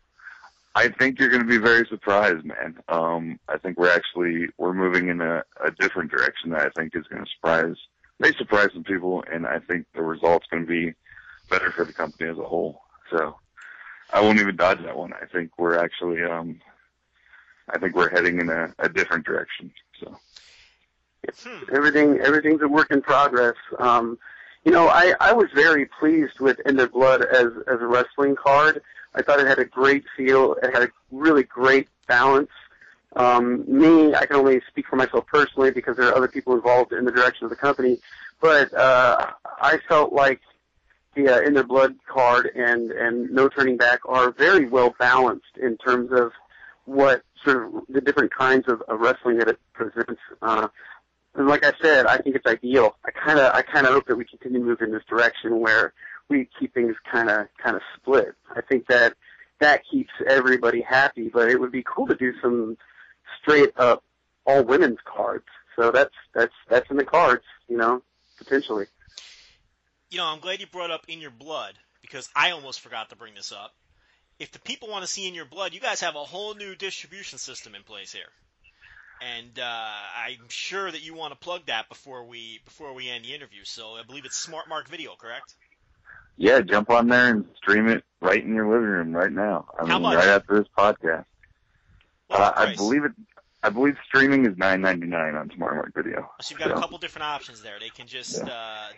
I 0.75 0.89
think 0.89 1.21
you're 1.21 1.31
going 1.31 1.43
to 1.43 1.49
be 1.49 1.59
very 1.59 1.87
surprised, 1.89 2.45
man. 2.45 2.77
Um, 2.89 3.39
I 3.49 3.59
think 3.59 3.79
we're 3.79 3.95
actually 3.95 4.49
we're 4.59 4.75
moving 4.75 5.09
in 5.09 5.21
a, 5.21 5.45
a 5.65 5.71
different 5.79 6.11
direction 6.11 6.51
that 6.51 6.61
I 6.61 6.71
think 6.71 6.97
is 6.97 7.07
going 7.07 7.25
to 7.25 7.31
surprise, 7.37 7.77
may 8.19 8.33
surprise 8.33 8.71
some 8.73 8.85
people, 8.85 9.23
and 9.33 9.47
I 9.47 9.61
think 9.61 9.87
the 9.95 10.03
result's 10.03 10.47
going 10.51 10.65
to 10.65 10.69
be 10.69 10.95
better 11.49 11.73
for 11.73 11.85
the 11.85 11.93
company 11.93 12.31
as 12.31 12.39
a 12.39 12.45
whole. 12.45 12.83
So 13.11 13.37
I 14.11 14.21
won't 14.21 14.41
even 14.41 14.57
dodge 14.57 14.83
that 14.85 14.97
one. 14.97 15.13
I 15.13 15.27
think 15.27 15.53
we're 15.59 15.79
actually, 15.79 16.23
um, 16.23 16.61
I 17.69 17.79
think 17.79 17.95
we're 17.95 18.11
heading 18.11 18.41
in 18.41 18.49
a, 18.49 18.75
a 18.79 18.89
different 18.89 19.27
direction. 19.27 19.73
So 20.01 20.19
Hmm. 21.45 21.65
everything 21.73 22.19
everything's 22.21 22.63
a 22.63 22.69
work 22.69 22.91
in 22.91 23.01
progress. 23.03 23.57
Um, 23.79 24.19
you 24.65 24.73
know, 24.73 24.89
I, 24.89 25.15
I 25.21 25.33
was 25.33 25.49
very 25.55 25.87
pleased 25.87 26.41
with 26.41 26.59
In 26.67 26.77
Their 26.77 26.89
Blood 26.89 27.23
as 27.23 27.49
as 27.67 27.81
a 27.81 27.87
wrestling 27.87 28.37
card. 28.37 28.83
I 29.15 29.23
thought 29.23 29.41
it 29.41 29.47
had 29.47 29.59
a 29.59 29.65
great 29.65 30.05
feel. 30.17 30.55
It 30.63 30.73
had 30.75 30.83
a 30.83 30.91
really 31.11 31.45
great 31.45 31.89
balance. 32.07 32.51
Um, 33.17 33.65
me, 33.67 34.15
I 34.15 34.27
can 34.27 34.37
only 34.37 34.61
speak 34.69 34.87
for 34.87 34.97
myself 34.97 35.27
personally 35.27 35.71
because 35.71 35.97
there 35.97 36.09
are 36.09 36.15
other 36.15 36.29
people 36.29 36.55
involved 36.55 36.93
in 36.93 37.05
the 37.05 37.11
direction 37.11 37.45
of 37.45 37.51
the 37.51 37.57
company. 37.57 37.99
But 38.41 38.73
uh, 38.75 39.33
I 39.61 39.79
felt 39.89 40.13
like 40.13 40.41
the 41.15 41.29
uh, 41.29 41.41
In 41.41 41.55
Their 41.55 41.65
Blood 41.65 41.97
card 42.07 42.51
and 42.55 42.91
and 42.91 43.31
No 43.31 43.49
Turning 43.49 43.77
Back 43.77 44.01
are 44.05 44.31
very 44.33 44.67
well 44.67 44.95
balanced 44.99 45.57
in 45.61 45.77
terms 45.79 46.11
of 46.13 46.33
what 46.85 47.23
sort 47.45 47.65
of 47.65 47.73
the 47.89 48.01
different 48.01 48.35
kinds 48.35 48.67
of, 48.69 48.83
of 48.89 49.01
wrestling 49.01 49.39
that 49.39 49.49
it 49.49 49.59
presents. 49.73 50.21
Uh, 50.41 50.69
and 51.35 51.47
like 51.47 51.65
I 51.65 51.73
said, 51.81 52.07
I 52.07 52.19
think 52.19 52.35
it's 52.35 52.47
ideal. 52.47 52.97
I 53.05 53.11
kind 53.11 53.39
of 53.39 53.55
I 53.55 53.63
kind 53.63 53.87
of 53.87 53.93
hope 53.93 54.07
that 54.07 54.17
we 54.17 54.25
continue 54.25 54.61
to 54.61 54.65
move 54.65 54.81
in 54.81 54.93
this 54.93 55.05
direction 55.09 55.61
where 55.61 55.93
we 56.29 56.49
keep 56.59 56.75
things 56.75 56.97
kind 57.11 57.31
of 57.31 57.49
kind 57.63 57.77
of 57.77 57.83
split. 57.97 58.35
I 58.55 58.61
think 58.63 58.87
that 58.89 59.15
that 59.61 59.83
keeps 59.91 60.11
everybody 60.29 60.81
happy, 60.81 61.29
but 61.29 61.49
it 61.49 61.61
would 61.61 61.73
be 61.73 61.83
cool 61.83 62.07
to 62.07 62.15
do 62.15 62.33
some 62.41 62.77
straight 63.41 63.73
up 63.77 64.03
all 64.47 64.65
women's 64.65 64.99
cards. 65.05 65.47
So 65.77 65.91
that's 65.91 66.15
that's 66.35 66.55
that's 66.69 66.91
in 66.91 66.97
the 66.97 67.05
cards, 67.05 67.45
you 67.69 67.77
know, 67.77 68.03
potentially. 68.37 68.87
You 70.11 70.19
know, 70.19 70.25
I'm 70.25 70.41
glad 70.41 70.61
you 70.61 70.67
brought 70.67 70.91
up 70.91 71.05
In 71.09 71.21
Your 71.21 71.31
Blood 71.31 71.75
because 72.01 72.29
I 72.35 72.53
almost 72.53 72.81
forgot 72.81 73.11
to 73.11 73.17
bring 73.17 73.35
this 73.35 73.53
up. 73.53 73.75
If 74.39 74.53
the 74.53 74.59
people 74.61 74.89
want 74.89 75.05
to 75.05 75.11
see 75.11 75.29
In 75.29 75.35
Your 75.35 75.45
Blood, 75.45 75.75
you 75.75 75.81
guys 75.81 76.01
have 76.01 76.15
a 76.17 76.25
whole 76.25 76.55
new 76.55 76.75
distribution 76.75 77.39
system 77.39 77.75
in 77.75 77.83
place 77.83 78.13
here. 78.13 78.31
And 79.21 79.59
uh, 79.59 79.93
I'm 80.17 80.49
sure 80.49 80.91
that 80.91 81.05
you 81.05 81.15
want 81.15 81.33
to 81.33 81.39
plug 81.39 81.67
that 81.67 81.89
before 81.89 82.25
we 82.25 82.61
before 82.65 82.95
we 82.95 83.11
end 83.11 83.25
the 83.25 83.35
interview. 83.35 83.65
So 83.65 83.97
I 83.97 84.03
believe 84.07 84.25
it's 84.25 84.37
Smart 84.37 84.69
Mark 84.69 84.89
Video, 84.89 85.17
correct? 85.19 85.55
Yeah, 86.37 86.61
jump 86.61 86.89
on 86.89 87.09
there 87.09 87.31
and 87.31 87.45
stream 87.57 87.89
it 87.89 88.05
right 88.21 88.43
in 88.43 88.55
your 88.55 88.69
living 88.69 88.89
room 88.89 89.13
right 89.13 89.33
now. 89.33 89.67
I 89.79 89.87
How 89.87 89.95
mean, 89.95 90.03
much? 90.03 90.17
right 90.19 90.29
after 90.29 90.61
this 90.61 90.69
podcast. 90.79 91.25
Uh, 92.31 92.53
I 92.55 92.75
believe 92.77 93.05
it. 93.05 93.13
I 93.63 93.71
believe 93.71 93.97
streaming 94.07 94.47
is 94.47 94.57
nine 94.57 94.81
ninety 94.81 95.09
nine 95.09 95.35
on 95.35 95.51
Smart 95.55 95.75
Mark 95.75 95.93
Video. 95.95 96.31
So 96.41 96.53
you've 96.53 96.61
got 96.61 96.71
a 96.71 96.81
couple 96.81 96.97
different 96.99 97.25
options 97.25 97.61
there. 97.61 97.81
They 97.81 97.89
can 97.89 98.07
just 98.07 98.41
uh, 98.41 98.89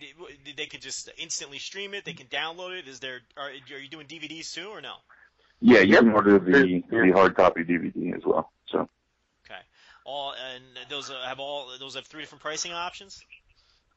they, 0.00 0.52
they 0.52 0.66
can 0.66 0.80
just 0.80 1.10
instantly 1.18 1.58
stream 1.58 1.94
it. 1.94 2.04
They 2.04 2.12
can 2.12 2.26
download 2.26 2.78
it. 2.78 2.88
Is 2.88 3.00
there 3.00 3.20
are, 3.36 3.48
are 3.48 3.78
you 3.78 3.88
doing 3.88 4.06
DVDs 4.06 4.52
too 4.54 4.68
or 4.68 4.80
no? 4.80 4.94
Yeah, 5.60 5.80
you 5.80 5.92
Yep. 5.92 6.00
can 6.00 6.10
order 6.12 6.38
the 6.38 6.82
the 6.90 7.12
hard 7.12 7.36
copy 7.36 7.64
DVD 7.64 8.14
as 8.16 8.22
well. 8.24 8.50
So 8.68 8.88
Okay. 9.46 9.60
All 10.04 10.32
and 10.32 10.64
those 10.88 11.10
uh, 11.10 11.14
have 11.26 11.40
all 11.40 11.70
those 11.78 11.94
have 11.94 12.06
three 12.06 12.22
different 12.22 12.42
pricing 12.42 12.72
options. 12.72 13.20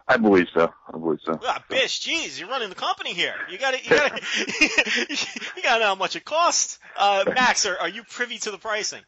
I 0.07 0.17
believe 0.17 0.47
so. 0.53 0.71
I 0.87 0.91
believe 0.91 1.19
so. 1.23 1.39
Ah, 1.45 1.63
Bish, 1.69 2.01
jeez, 2.01 2.37
you're 2.37 2.49
running 2.49 2.67
the 2.69 2.75
company 2.75 3.13
here. 3.13 3.35
You 3.49 3.57
got 3.57 3.73
to 3.73 3.83
you 3.83 3.89
got 3.89 4.11
to 4.17 4.21
you 5.57 5.63
got 5.63 5.75
to 5.75 5.79
know 5.79 5.87
how 5.87 5.95
much 5.95 6.15
it 6.17 6.25
costs. 6.25 6.77
Uh, 6.97 7.23
Max, 7.33 7.65
are, 7.65 7.77
are 7.79 7.87
you 7.89 8.03
privy 8.03 8.37
to 8.39 8.51
the 8.51 8.57
pricing? 8.57 9.01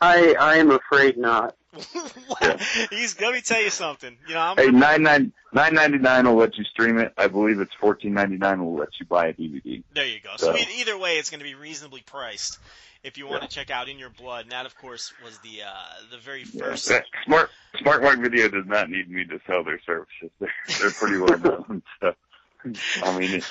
I 0.00 0.34
I 0.34 0.56
am 0.56 0.70
afraid 0.72 1.16
not. 1.16 1.54
He's 2.90 3.18
let 3.20 3.32
me 3.32 3.40
tell 3.40 3.62
you 3.62 3.70
something. 3.70 4.16
You 4.28 4.34
know, 4.34 4.40
I'm 4.40 4.56
Hey, 4.56 4.70
nine 4.70 5.02
nine 5.02 5.32
nine 5.52 5.74
ninety 5.74 5.98
nine 5.98 6.26
will 6.26 6.36
let 6.36 6.56
you 6.58 6.64
stream 6.64 6.98
it. 6.98 7.12
I 7.16 7.28
believe 7.28 7.60
it's 7.60 7.72
fourteen 7.80 8.12
ninety 8.12 8.36
nine 8.36 8.62
will 8.64 8.74
let 8.76 8.88
you 9.00 9.06
buy 9.06 9.28
a 9.28 9.32
DVD. 9.32 9.82
There 9.94 10.06
you 10.06 10.20
go. 10.22 10.30
So 10.36 10.52
So- 10.52 10.58
either 10.78 10.98
way, 10.98 11.18
it's 11.18 11.30
going 11.30 11.40
to 11.40 11.44
be 11.46 11.54
reasonably 11.54 12.02
priced 12.02 12.58
if 13.02 13.16
you 13.16 13.26
want 13.26 13.42
to 13.42 13.48
check 13.48 13.70
out 13.70 13.88
In 13.88 13.98
Your 13.98 14.10
Blood. 14.10 14.42
And 14.42 14.52
that, 14.52 14.66
of 14.66 14.76
course, 14.76 15.12
was 15.24 15.38
the 15.38 15.62
uh, 15.62 15.72
the 16.10 16.18
very 16.18 16.44
first. 16.44 16.88
That- 16.88 17.04
Smart 17.24 17.50
Smart 17.80 18.02
Mark 18.02 18.18
Video 18.20 18.48
does 18.48 18.66
not 18.66 18.90
need 18.90 19.08
me 19.10 19.24
to 19.24 19.40
sell 19.46 19.64
their 19.64 19.80
services. 19.86 20.30
They're 20.40 20.52
they're 20.78 20.90
pretty 20.90 21.16
well 21.18 21.38
known. 21.38 21.82
So 22.02 22.14
I 23.02 23.18
mean, 23.18 23.42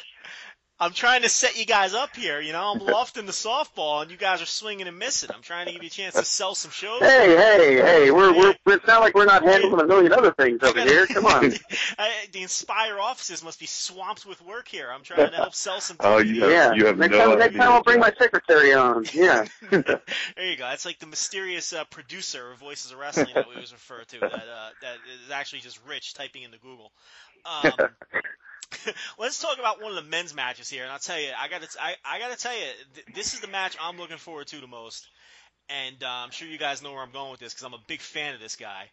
I'm 0.82 0.94
trying 0.94 1.22
to 1.22 1.30
set 1.30 1.60
you 1.60 1.66
guys 1.68 1.94
up 1.94 2.16
here. 2.16 2.42
You 2.42 2.54
know, 2.54 2.74
I'm 2.74 2.80
lofting 2.80 3.28
the 3.28 3.32
softball, 3.32 4.02
and 4.02 4.10
you 4.10 4.18
guys 4.18 4.42
are 4.42 4.48
swinging 4.48 4.88
and 4.88 4.98
missing. 4.98 5.30
I'm 5.32 5.44
trying 5.44 5.68
to 5.68 5.74
give 5.74 5.84
you 5.84 5.88
a 5.88 5.92
chance 5.92 6.16
to 6.16 6.26
sell 6.26 6.56
some 6.56 6.72
shows. 6.72 7.02
Hey, 7.02 7.36
hey, 7.38 7.76
hey! 7.76 8.12
We're 8.12 8.34
we're 8.36 8.56
it's 8.66 8.88
not 8.88 9.00
like 9.02 9.14
we're 9.14 9.26
not 9.26 9.44
handling 9.44 9.80
a 9.80 9.86
million 9.86 10.12
other 10.12 10.32
things 10.34 10.64
over 10.64 10.82
here. 10.84 11.06
Come 11.06 11.28
on. 11.28 11.54
I, 12.00 12.12
the 12.32 12.42
Inspire 12.42 13.00
offices 13.00 13.44
must 13.44 13.60
be 13.60 13.68
swamped 13.68 14.26
with 14.26 14.44
work 14.44 14.68
here. 14.68 14.90
I'm 14.92 15.04
trying 15.04 15.30
to 15.30 15.36
help 15.36 15.54
sell 15.54 15.80
some. 15.82 15.98
oh, 16.00 16.18
you 16.18 16.42
have 16.42 16.52
Yeah. 16.52 16.74
you 16.74 16.88
have 16.88 16.98
next 16.98 17.12
no 17.12 17.30
time, 17.30 17.38
next 17.40 17.56
time 17.58 17.72
I'll 17.72 17.84
bring 17.84 18.00
my 18.00 18.12
secretary 18.18 18.74
on. 18.74 19.06
Yeah. 19.14 19.46
there 19.70 20.02
you 20.40 20.58
go. 20.58 20.64
That's 20.64 20.86
like 20.86 20.98
the 20.98 21.06
mysterious 21.06 21.74
uh, 21.74 21.84
producer 21.92 22.52
of 22.54 22.58
Voices 22.58 22.92
of 22.92 22.98
Wrestling 22.98 23.28
that 23.36 23.48
we 23.48 23.54
always 23.54 23.72
refer 23.72 24.04
to. 24.04 24.20
That 24.20 24.34
uh, 24.34 24.70
that 24.82 24.96
is 25.26 25.30
actually 25.32 25.60
just 25.60 25.80
Rich 25.88 26.16
typing 26.16 26.42
into 26.42 26.58
Google. 26.58 26.92
Um, 27.46 27.72
let's 29.20 29.40
talk 29.40 29.60
about 29.60 29.82
one 29.82 29.96
of 29.96 30.04
the 30.04 30.10
men's 30.10 30.34
matches 30.34 30.70
here, 30.70 30.84
and 30.84 30.92
I'll 30.92 31.00
tell 31.00 31.20
you, 31.20 31.30
I 31.38 31.48
got 31.48 31.62
to, 31.62 31.68
I, 31.82 31.96
I 32.06 32.20
got 32.20 32.32
to 32.32 32.38
tell 32.38 32.54
you, 32.54 32.66
th- 32.96 33.08
this 33.16 33.34
is 33.34 33.40
the 33.40 33.48
match 33.48 33.76
I'm 33.82 33.98
looking 33.98 34.18
forward 34.18 34.48
to 34.48 34.60
the 34.60 34.68
most, 34.68 35.08
and 35.70 36.02
uh, 36.04 36.08
I'm 36.08 36.32
sure 36.32 36.48
you 36.48 36.58
guys 36.58 36.82
know 36.82 36.92
where 36.94 37.02
I'm 37.02 37.12
going 37.12 37.32
with 37.32 37.40
this 37.40 37.54
because 37.54 37.66
I'm 37.66 37.74
a 37.74 37.84
big 37.88 38.02
fan 38.02 38.34
of 38.34 38.40
this 38.40 38.56
guy. 38.56 38.90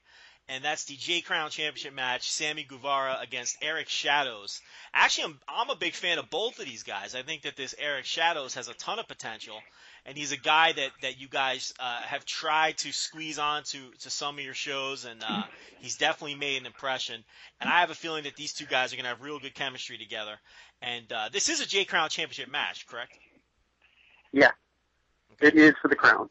And 0.50 0.64
that's 0.64 0.84
the 0.84 0.96
J 0.96 1.20
Crown 1.20 1.50
Championship 1.50 1.92
match, 1.92 2.30
Sammy 2.30 2.64
Guevara 2.64 3.18
against 3.20 3.58
Eric 3.60 3.88
Shadows. 3.90 4.62
Actually, 4.94 5.24
I'm, 5.24 5.40
I'm 5.46 5.70
a 5.70 5.76
big 5.76 5.92
fan 5.92 6.16
of 6.18 6.30
both 6.30 6.58
of 6.58 6.64
these 6.64 6.84
guys. 6.84 7.14
I 7.14 7.22
think 7.22 7.42
that 7.42 7.56
this 7.56 7.74
Eric 7.78 8.06
Shadows 8.06 8.54
has 8.54 8.68
a 8.68 8.74
ton 8.74 8.98
of 8.98 9.06
potential, 9.06 9.60
and 10.08 10.16
he's 10.16 10.32
a 10.32 10.38
guy 10.38 10.72
that, 10.72 10.90
that 11.02 11.20
you 11.20 11.28
guys 11.28 11.74
uh, 11.78 12.00
have 12.00 12.24
tried 12.24 12.78
to 12.78 12.92
squeeze 12.92 13.38
onto 13.38 13.90
to 14.00 14.08
some 14.08 14.38
of 14.38 14.44
your 14.44 14.54
shows, 14.54 15.04
and 15.04 15.22
uh, 15.22 15.42
he's 15.80 15.96
definitely 15.96 16.34
made 16.34 16.58
an 16.58 16.64
impression. 16.64 17.22
And 17.60 17.68
I 17.68 17.80
have 17.80 17.90
a 17.90 17.94
feeling 17.94 18.24
that 18.24 18.34
these 18.34 18.54
two 18.54 18.64
guys 18.64 18.92
are 18.92 18.96
going 18.96 19.04
to 19.04 19.10
have 19.10 19.20
real 19.20 19.38
good 19.38 19.54
chemistry 19.54 19.98
together. 19.98 20.36
And 20.80 21.12
uh, 21.12 21.28
this 21.30 21.50
is 21.50 21.60
a 21.60 21.66
J 21.66 21.84
Crown 21.84 22.08
Championship 22.08 22.50
match, 22.50 22.86
correct? 22.86 23.18
Yeah. 24.32 24.52
It 25.40 25.54
is 25.54 25.74
for 25.82 25.88
the 25.88 25.96
crown. 25.96 26.30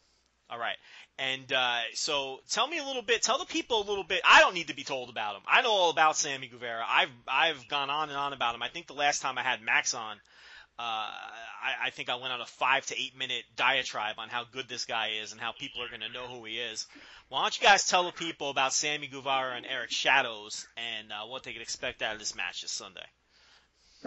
All 0.50 0.58
right. 0.58 0.78
And 1.20 1.52
uh, 1.54 1.82
so, 1.94 2.40
tell 2.50 2.68
me 2.68 2.80
a 2.80 2.84
little 2.84 3.04
bit. 3.04 3.22
Tell 3.22 3.38
the 3.38 3.46
people 3.46 3.82
a 3.82 3.88
little 3.88 4.04
bit. 4.04 4.22
I 4.26 4.40
don't 4.40 4.56
need 4.56 4.70
to 4.70 4.76
be 4.76 4.84
told 4.84 5.10
about 5.10 5.36
him. 5.36 5.42
I 5.48 5.62
know 5.62 5.72
all 5.72 5.90
about 5.92 6.18
Sammy 6.18 6.48
Guevara. 6.48 6.84
I've 6.88 7.10
I've 7.28 7.68
gone 7.68 7.90
on 7.90 8.10
and 8.10 8.18
on 8.18 8.34
about 8.34 8.56
him. 8.56 8.64
I 8.64 8.70
think 8.70 8.88
the 8.88 8.94
last 8.94 9.22
time 9.22 9.38
I 9.38 9.44
had 9.44 9.62
Max 9.62 9.94
on, 9.94 10.18
uh, 10.80 10.82
I, 10.82 11.86
I 11.86 11.90
think 11.90 12.10
I 12.10 12.16
went 12.16 12.34
on 12.34 12.42
a 12.42 12.46
five 12.46 12.86
to 12.88 13.00
eight 13.00 13.18
minute 13.18 13.44
diatribe 13.56 14.16
on 14.20 14.30
how 14.30 14.44
good 14.52 14.68
this 14.70 14.86
guy 14.86 15.12
is 15.22 15.32
and 15.32 15.42
how 15.42 15.52
people 15.52 15.82
are 15.84 15.90
going 15.90 16.02
to 16.02 16.10
know 16.10 16.28
who 16.28 16.46
he 16.46 16.58
is. 16.58 16.88
Why 17.30 17.42
don't 17.42 17.60
you 17.60 17.68
guys 17.68 17.88
tell 17.88 18.06
the 18.06 18.12
people 18.12 18.50
about 18.50 18.74
Sammy 18.74 19.08
Guevara 19.08 19.56
and 19.56 19.66
Eric 19.66 19.92
Shadows 19.92 20.68
and 20.78 21.12
uh, 21.12 21.26
what 21.26 21.44
they 21.44 21.54
can 21.54 21.62
expect 21.62 22.02
out 22.02 22.14
of 22.14 22.20
this 22.20 22.36
match 22.36 22.62
this 22.62 22.72
Sunday? 22.72 23.06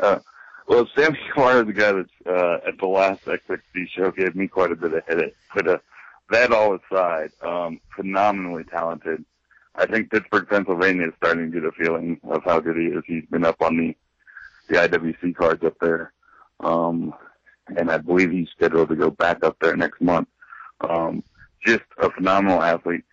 Uh, 0.00 0.21
well, 0.67 0.89
Sammy 0.97 1.19
Guevara 1.35 1.61
is 1.61 1.67
the 1.67 1.73
guy 1.73 1.93
that 1.93 2.09
uh, 2.27 2.69
at 2.69 2.79
the 2.79 2.87
last 2.87 3.25
XXD 3.25 3.89
show 3.95 4.11
gave 4.12 4.37
me 4.37 4.47
quite 4.47 4.71
a 4.71 4.77
bit 4.77 4.95
of 4.95 5.05
headache. 5.07 5.37
But 5.55 5.69
uh, 5.69 5.79
that 6.31 6.53
all 6.53 6.77
aside, 6.77 7.31
um, 7.43 7.81
phenomenally 7.97 8.65
talented. 8.65 9.25
I 9.75 9.87
think 9.87 10.11
Pittsburgh, 10.11 10.49
Pennsylvania 10.49 11.09
is 11.09 11.15
starting 11.17 11.50
to 11.50 11.61
get 11.61 11.69
a 11.69 11.73
feeling 11.73 12.21
of 12.25 12.45
how 12.45 12.61
good 12.61 12.77
he 12.77 12.87
is. 12.87 13.03
He's 13.07 13.25
been 13.27 13.45
up 13.45 13.61
on 13.61 13.77
the 13.77 13.97
the 14.69 14.77
IWC 14.77 15.35
cards 15.35 15.65
up 15.65 15.77
there, 15.81 16.12
um, 16.61 17.14
and 17.76 17.90
I 17.90 17.99
believe 17.99 18.31
he's 18.31 18.49
scheduled 18.57 18.88
to 18.88 18.97
go 18.97 19.11
back 19.11 19.45
up 19.45 19.57
there 19.61 19.76
next 19.76 20.00
month. 20.00 20.29
Um, 20.81 21.23
just 21.64 21.83
a 21.99 22.11
phenomenal 22.11 22.62
athlete. 22.62 23.05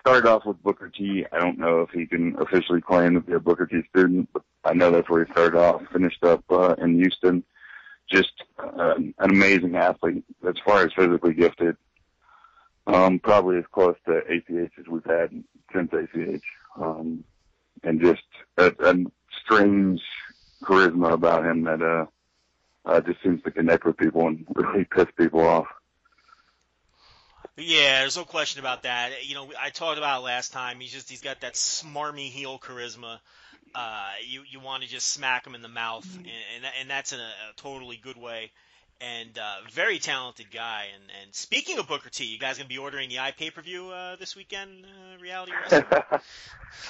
Started 0.00 0.28
off 0.28 0.46
with 0.46 0.62
Booker 0.62 0.88
T. 0.88 1.26
I 1.30 1.38
don't 1.38 1.58
know 1.58 1.82
if 1.82 1.90
he 1.90 2.06
can 2.06 2.34
officially 2.40 2.80
claim 2.80 3.14
to 3.14 3.20
be 3.20 3.34
a 3.34 3.40
Booker 3.40 3.66
T 3.66 3.82
student, 3.90 4.28
but 4.32 4.42
I 4.64 4.72
know 4.72 4.90
that's 4.90 5.08
where 5.10 5.24
he 5.24 5.32
started 5.32 5.58
off. 5.58 5.82
Finished 5.92 6.24
up 6.24 6.42
uh, 6.50 6.74
in 6.78 6.94
Houston. 6.96 7.44
Just 8.10 8.32
uh, 8.58 8.94
an 8.96 9.14
amazing 9.18 9.76
athlete 9.76 10.24
as 10.48 10.54
far 10.64 10.84
as 10.84 10.92
physically 10.94 11.34
gifted. 11.34 11.76
Um, 12.86 13.18
probably 13.18 13.58
as 13.58 13.64
close 13.70 13.96
to 14.06 14.22
ACH 14.26 14.72
as 14.78 14.86
we've 14.88 15.04
had 15.04 15.44
since 15.72 15.92
ACH. 15.92 16.42
Um, 16.80 17.22
and 17.82 18.00
just 18.00 18.22
a, 18.56 18.72
a 18.80 18.96
strange 19.44 20.00
charisma 20.62 21.12
about 21.12 21.44
him 21.44 21.62
that 21.64 21.82
uh, 21.82 22.06
uh, 22.84 23.00
just 23.00 23.22
seems 23.22 23.42
to 23.42 23.50
connect 23.50 23.84
with 23.84 23.96
people 23.96 24.26
and 24.26 24.44
really 24.54 24.84
piss 24.84 25.06
people 25.16 25.40
off. 25.40 25.66
Yeah, 27.56 28.00
there's 28.00 28.16
no 28.16 28.24
question 28.24 28.60
about 28.60 28.84
that. 28.84 29.26
You 29.26 29.34
know, 29.34 29.50
I 29.60 29.70
talked 29.70 29.98
about 29.98 30.20
it 30.20 30.24
last 30.24 30.52
time. 30.52 30.80
He's 30.80 30.92
just 30.92 31.10
he's 31.10 31.20
got 31.20 31.40
that 31.40 31.54
smarmy 31.54 32.28
heel 32.28 32.58
charisma. 32.58 33.18
Uh, 33.74 34.10
you 34.26 34.42
you 34.48 34.60
want 34.60 34.82
to 34.82 34.88
just 34.88 35.08
smack 35.08 35.46
him 35.46 35.54
in 35.54 35.62
the 35.62 35.68
mouth, 35.68 36.06
and 36.16 36.26
and, 36.26 36.64
and 36.80 36.90
that's 36.90 37.12
in 37.12 37.20
a, 37.20 37.22
a 37.22 37.52
totally 37.56 38.00
good 38.02 38.16
way. 38.16 38.50
And 39.00 39.38
uh, 39.38 39.56
very 39.72 39.98
talented 39.98 40.50
guy. 40.50 40.86
And 40.94 41.04
and 41.22 41.34
speaking 41.34 41.78
of 41.78 41.88
Booker 41.88 42.10
T, 42.10 42.24
you 42.24 42.38
guys 42.38 42.56
gonna 42.56 42.68
be 42.68 42.78
ordering 42.78 43.08
the 43.08 43.18
i 43.18 43.30
pay 43.30 43.50
per 43.50 43.62
view 43.62 43.88
uh, 43.90 44.16
this 44.16 44.34
weekend? 44.34 44.84
Uh, 44.84 45.20
reality 45.20 45.52
wrestling. 45.52 45.84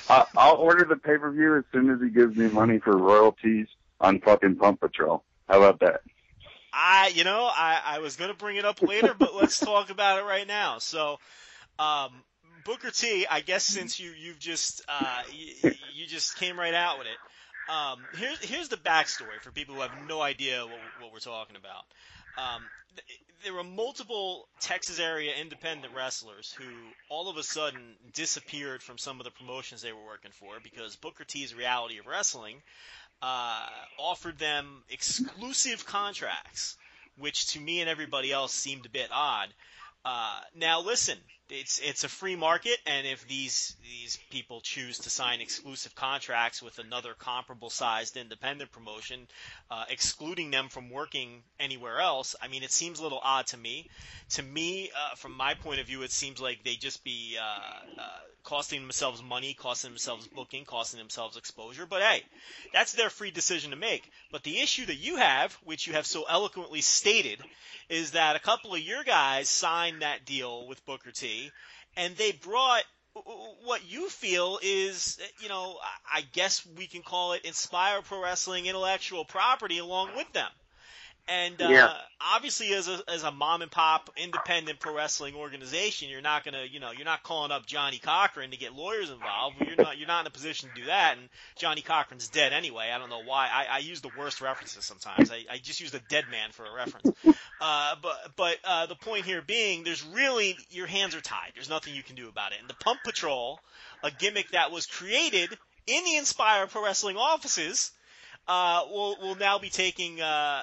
I'll 0.37 0.57
order 0.57 0.85
the 0.85 0.97
pay 0.97 1.19
per 1.19 1.31
view 1.33 1.57
as 1.57 1.65
soon 1.73 1.91
as 1.91 2.01
he 2.01 2.11
gives 2.11 2.37
me 2.37 2.49
money 2.49 2.79
for 2.79 2.97
royalties 2.97 3.67
on 4.01 4.21
fucking 4.21 4.57
Pump 4.57 4.81
Patrol. 4.81 5.25
How 5.51 5.59
about 5.59 5.81
that? 5.81 6.03
I, 6.73 7.11
you 7.13 7.25
know, 7.25 7.51
I, 7.53 7.81
I 7.85 7.99
was 7.99 8.15
going 8.15 8.31
to 8.31 8.37
bring 8.37 8.57
it 8.57 8.65
up 8.65 8.83
later, 8.83 9.15
but 9.19 9.35
let's 9.35 9.59
talk 9.61 9.91
about 9.91 10.21
it 10.21 10.25
right 10.25 10.47
now. 10.47 10.79
So, 10.79 11.19
um, 11.81 12.13
Booker 12.65 12.93
T, 12.93 13.27
I 13.29 13.41
guess 13.41 13.65
since 13.65 13.99
you, 13.99 14.13
you've 14.17 14.39
just, 14.39 14.83
uh, 14.89 15.23
you, 15.33 15.73
you 15.97 16.07
just 16.07 16.37
came 16.37 16.57
right 16.57 16.75
out 16.75 16.99
with 16.99 17.09
it. 17.09 17.73
Um, 17.73 17.99
here's, 18.13 18.39
here's 18.45 18.69
the 18.69 18.77
backstory 18.77 19.41
for 19.41 19.51
people 19.51 19.75
who 19.75 19.81
have 19.81 19.91
no 20.09 20.21
idea 20.21 20.63
what, 20.63 20.79
what 21.01 21.13
we're 21.13 21.19
talking 21.19 21.57
about. 21.57 21.83
Um, 22.39 22.63
th- 22.95 23.21
there 23.43 23.55
were 23.55 23.65
multiple 23.65 24.47
Texas 24.61 25.01
area 25.01 25.33
independent 25.41 25.95
wrestlers 25.95 26.55
who 26.59 26.65
all 27.09 27.29
of 27.29 27.39
a 27.39 27.43
sudden 27.43 27.97
disappeared 28.13 28.83
from 28.83 28.99
some 28.99 29.19
of 29.19 29.25
the 29.25 29.31
promotions 29.33 29.83
they 29.83 29.93
were 29.93 30.05
working 30.05 30.31
for 30.31 30.61
because 30.63 30.95
Booker 30.97 31.25
T's 31.25 31.55
reality 31.55 31.99
of 31.99 32.07
wrestling 32.07 32.57
uh, 33.23 33.67
offered 33.99 34.39
them 34.39 34.83
exclusive 34.89 35.85
contracts, 35.85 36.77
which 37.17 37.53
to 37.53 37.61
me 37.61 37.81
and 37.81 37.89
everybody 37.91 38.33
else 38.33 38.53
seemed 38.53 38.87
a 38.87 38.91
bit 38.91 39.09
odd. 39.13 39.49
Uh, 40.05 40.41
now 40.55 40.81
listen, 40.81 41.19
it's 41.51 41.79
it's 41.81 42.05
a 42.05 42.09
free 42.09 42.37
market, 42.37 42.79
and 42.87 43.07
if 43.07 43.27
these 43.29 43.77
these 43.83 44.19
people 44.31 44.61
choose 44.61 44.99
to 45.01 45.11
sign 45.11 45.41
exclusive 45.41 45.95
contracts 45.95 46.63
with 46.63 46.79
another 46.79 47.15
comparable 47.15 47.71
sized 47.71 48.17
independent 48.17 48.71
promotion, 48.73 49.27
uh, 49.71 49.85
excluding 49.89 50.51
them 50.51 50.69
from 50.69 50.89
working 50.89 51.43
anywhere 51.59 52.01
else, 52.01 52.35
I 52.41 52.49
mean, 52.49 52.63
it 52.63 52.73
seems 52.73 52.99
a 52.99 53.03
little 53.03 53.21
odd 53.23 53.47
to 53.49 53.57
me. 53.57 53.91
To 54.31 54.43
me, 54.43 54.91
uh, 54.91 55.17
from 55.17 55.33
my 55.33 55.55
point 55.55 55.81
of 55.81 55.87
view, 55.87 56.03
it 56.03 56.13
seems 56.13 56.41
like 56.41 56.63
they 56.65 56.77
just 56.77 57.05
be 57.05 57.37
uh, 57.39 58.01
uh, 58.01 58.19
costing 58.51 58.83
themselves 58.83 59.23
money, 59.23 59.55
costing 59.55 59.93
themselves 59.93 60.27
booking, 60.27 60.65
costing 60.65 60.99
themselves 60.99 61.37
exposure. 61.37 61.87
But 61.87 62.03
hey, 62.03 62.25
that's 62.73 62.95
their 62.95 63.09
free 63.09 63.31
decision 63.31 63.71
to 63.71 63.77
make. 63.77 64.11
But 64.33 64.43
the 64.43 64.59
issue 64.59 64.87
that 64.87 64.97
you 64.97 65.17
have, 65.17 65.53
which 65.65 65.87
you 65.87 65.93
have 65.93 66.05
so 66.05 66.25
eloquently 66.29 66.81
stated, 66.81 67.39
is 67.89 68.11
that 68.11 68.35
a 68.35 68.41
couple 68.41 68.75
of 68.75 68.81
your 68.81 69.05
guys 69.05 69.49
signed 69.49 70.03
that 70.03 70.27
deal 70.27 70.67
with 70.67 70.85
Booker 70.85 71.13
T, 71.13 71.53
and 71.97 72.17
they 72.17 72.33
brought 72.33 72.83
what 73.65 73.89
you 73.89 74.09
feel 74.09 74.59
is, 74.63 75.21
you 75.41 75.49
know, 75.49 75.77
I 76.13 76.23
guess 76.33 76.67
we 76.77 76.89
can 76.89 77.03
call 77.03 77.35
it 77.35 77.45
Inspire 77.45 78.03
Pro 78.03 78.21
Wrestling 78.21 78.67
intellectual 78.67 79.25
property 79.25 79.79
along 79.79 80.17
with 80.17 80.33
them. 80.33 80.51
And 81.31 81.63
uh, 81.63 81.69
Yeah. 81.69 81.95
obviously, 82.21 82.75
as 82.75 82.89
a 82.89 83.01
as 83.07 83.23
a 83.23 83.31
mom 83.31 83.63
and 83.63 83.71
pop 83.71 84.11
independent 84.17 84.81
pro 84.81 84.97
wrestling 84.97 85.37
organization, 85.37 86.09
you're 86.09 86.21
not 86.21 86.45
gonna, 86.45 86.65
you 86.69 86.81
know, 86.81 86.91
you're 86.91 87.05
not 87.05 87.23
calling 87.23 87.53
up 87.53 87.67
Johnnie 87.67 88.01
Cochran 88.01 88.51
to 88.51 88.57
get 88.57 88.75
lawyers 88.75 89.11
involved. 89.11 89.57
You're 89.61 89.77
not 89.77 89.97
you're 89.97 90.09
not 90.09 90.23
in 90.23 90.27
a 90.27 90.31
position 90.31 90.71
to 90.71 90.75
do 90.75 90.87
that. 90.87 91.19
And 91.19 91.29
Johnnie 91.57 91.83
Cochran's 91.83 92.29
dead 92.29 92.53
anyway. 92.53 92.91
I 92.93 92.99
don't 92.99 93.11
know 93.11 93.23
why. 93.23 93.49
I, 93.49 93.77
I 93.77 93.79
use 93.79 94.01
the 94.01 94.09
worst 94.09 94.41
references 94.41 94.85
sometimes. 94.85 95.31
I, 95.31 95.45
I 95.49 95.59
just 95.59 95.81
use 95.81 95.93
the 95.93 96.01
dead 96.01 96.29
man 96.29 96.51
for 96.51 96.67
a 96.67 96.73
reference. 96.73 97.13
Uh, 97.61 97.95
but 98.03 98.33
but 98.37 98.59
uh, 98.65 98.87
the 98.87 98.97
point 98.97 99.25
here 99.25 99.43
being, 99.43 99.85
there's 99.85 100.05
really 100.05 100.59
your 100.71 100.87
hands 100.89 101.15
are 101.15 101.21
tied. 101.21 101.53
There's 101.55 101.71
nothing 101.71 101.95
you 101.95 102.03
can 102.03 102.17
do 102.17 102.29
about 102.29 102.53
it. 102.53 102.59
And 102.61 102.69
the 102.69 102.75
Pump 102.75 103.05
Patrol, 103.05 103.63
a 104.03 104.11
gimmick 104.11 104.51
that 104.51 104.73
was 104.73 104.87
created 104.87 105.57
in 105.87 106.05
the 106.05 106.17
Inspire 106.17 106.67
Pro 106.67 106.85
Wrestling 106.85 107.17
offices 107.17 107.93
uh, 108.51 108.83
will 108.91 109.17
will 109.23 109.35
now 109.37 109.59
be 109.59 109.71
taking 109.71 110.21
uh, 110.21 110.63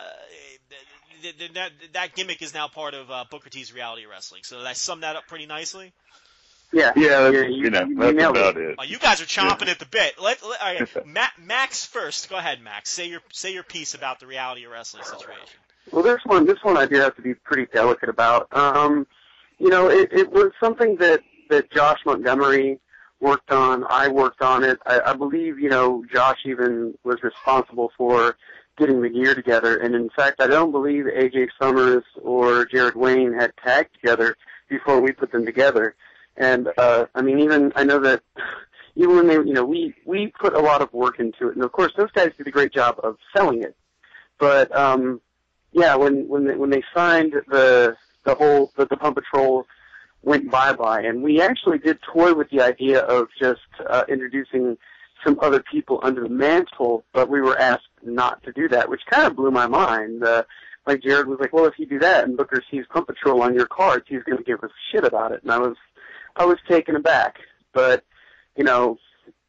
th- 1.22 1.38
th- 1.38 1.53
that 1.53 1.72
that 1.94 2.15
gimmick 2.15 2.41
is 2.41 2.53
now 2.53 2.67
part 2.67 2.94
of 2.94 3.10
uh, 3.10 3.24
Booker 3.32 3.50
T's 3.50 3.74
reality 3.74 4.06
wrestling. 4.06 4.41
So 4.44 4.58
did 4.58 4.67
I 4.67 4.74
sum 4.74 5.01
that 5.01 5.15
up 5.15 5.27
pretty 5.27 5.46
nicely. 5.46 5.94
Yeah, 6.74 6.91
Yeah, 6.98 7.22
that's, 7.22 7.34
yeah, 7.34 7.41
you, 7.44 7.70
know, 7.70 7.86
you 7.86 7.96
that's 7.96 8.13
nailed 8.17 8.36
it. 8.36 8.39
about 8.41 8.58
it. 8.58 8.75
Oh, 8.77 8.84
you 8.84 9.00
guys 9.00 9.22
are 9.22 9.25
chomping 9.25 9.70
at 9.70 9.79
the 9.79 9.86
bit. 9.86 10.20
Let, 10.22 10.44
let 10.46 10.62
all 10.62 10.74
right, 10.75 11.06
Ma- 11.06 11.27
Max 11.41 11.86
first. 11.86 12.29
Go 12.29 12.36
ahead, 12.36 12.62
Max. 12.62 12.89
Say 12.89 13.08
your 13.08 13.22
say 13.32 13.53
your 13.53 13.63
piece 13.63 13.94
about 13.94 14.20
the 14.20 14.27
reality 14.27 14.65
of 14.65 14.72
wrestling 14.74 15.03
situation. 15.06 15.46
Well, 15.94 16.03
this 16.03 16.20
one, 16.25 16.46
this 16.46 16.62
one 16.63 16.75
I 16.75 16.86
do 16.86 16.98
have 16.98 17.15
to 17.15 17.22
be 17.22 17.34
pretty 17.36 17.67
delicate 17.74 18.10
about. 18.10 18.50
Um, 18.51 19.08
you 19.60 19.70
know, 19.70 19.89
it, 19.89 20.10
it 20.12 20.29
was 20.29 20.51
something 20.60 20.98
that 20.98 21.22
that 21.50 21.72
Josh 21.72 22.00
Montgomery 22.06 22.79
worked 23.19 23.51
on. 23.51 23.83
I 23.89 24.07
worked 24.07 24.41
on 24.41 24.63
it. 24.63 24.79
I, 24.86 25.01
I 25.07 25.13
believe, 25.13 25.59
you 25.59 25.69
know, 25.69 26.03
Josh 26.12 26.39
even 26.45 26.93
was 27.03 27.24
responsible 27.24 27.91
for 27.97 28.38
getting 28.77 29.01
the 29.01 29.09
gear 29.09 29.33
together. 29.33 29.77
And 29.77 29.95
in 29.95 30.09
fact, 30.09 30.39
I 30.39 30.47
don't 30.47 30.71
believe 30.71 31.05
AJ 31.05 31.50
Summers 31.59 32.03
or 32.21 32.65
Jared 32.65 32.95
Wayne 32.95 33.33
had 33.33 33.51
tagged 33.63 33.93
together 33.95 34.38
before 34.69 35.01
we 35.01 35.12
put 35.12 35.31
them 35.31 35.45
together. 35.45 35.95
And 36.38 36.69
uh, 36.77 37.05
I 37.15 37.21
mean, 37.21 37.39
even 37.39 37.74
I 37.75 37.83
know 37.83 38.00
that 38.00 38.21
even 38.95 39.15
when 39.15 39.27
they, 39.27 39.36
you 39.36 39.53
know, 39.53 39.65
we 39.65 39.93
we 40.05 40.27
put 40.39 40.53
a 40.53 40.59
lot 40.59 40.81
of 40.81 40.93
work 40.93 41.19
into 41.19 41.50
it, 41.50 41.55
and 41.55 41.63
of 41.63 41.71
course, 41.71 41.93
those 41.97 42.12
guys 42.12 42.31
did 42.38 42.47
a 42.47 42.51
great 42.51 42.74
job 42.74 43.00
of 43.03 43.17
selling 43.36 43.63
it. 43.63 43.75
But 44.39 44.75
um, 44.75 45.21
yeah, 45.71 45.95
when 45.95 46.27
when 46.27 46.45
they, 46.45 46.55
when 46.55 46.69
they 46.69 46.83
signed 46.93 47.33
the 47.47 47.95
the 48.23 48.36
whole 48.36 48.71
the, 48.75 48.86
the 48.86 48.97
Pump 48.97 49.15
Patrol 49.15 49.65
went 50.23 50.51
bye 50.51 50.73
bye, 50.73 51.01
and 51.01 51.23
we 51.23 51.41
actually 51.41 51.77
did 51.77 51.99
toy 52.13 52.34
with 52.34 52.49
the 52.49 52.62
idea 52.62 53.01
of 53.01 53.27
just 53.39 53.62
uh, 53.89 54.03
introducing 54.10 54.77
some 55.25 55.39
other 55.41 55.63
people 55.71 55.99
under 56.03 56.23
the 56.23 56.30
mantle, 56.30 57.03
but 57.13 57.30
we 57.30 57.41
were 57.41 57.58
asked 57.60 57.88
not 58.03 58.43
to 58.43 58.51
do 58.51 58.67
that, 58.69 58.89
which 58.89 59.01
kind 59.10 59.27
of 59.27 59.36
blew 59.36 59.51
my 59.51 59.67
mind. 59.67 60.23
Uh, 60.23 60.43
like 60.86 61.01
Jared 61.01 61.27
was 61.27 61.39
like, 61.39 61.53
"Well, 61.53 61.65
if 61.65 61.77
you 61.77 61.86
do 61.86 61.99
that 61.99 62.23
and 62.23 62.38
Booker 62.38 62.63
sees 62.71 62.86
Pump 62.89 63.08
Patrol 63.08 63.41
on 63.41 63.53
your 63.53 63.67
cards, 63.67 64.06
he's 64.08 64.23
going 64.23 64.38
to 64.38 64.43
give 64.43 64.63
us 64.63 64.71
shit 64.91 65.03
about 65.03 65.32
it," 65.32 65.43
and 65.43 65.51
I 65.51 65.60
was 65.60 65.75
I 66.36 66.45
was 66.45 66.58
taken 66.67 66.95
aback. 66.95 67.39
But 67.73 68.03
you 68.56 68.63
know, 68.63 68.97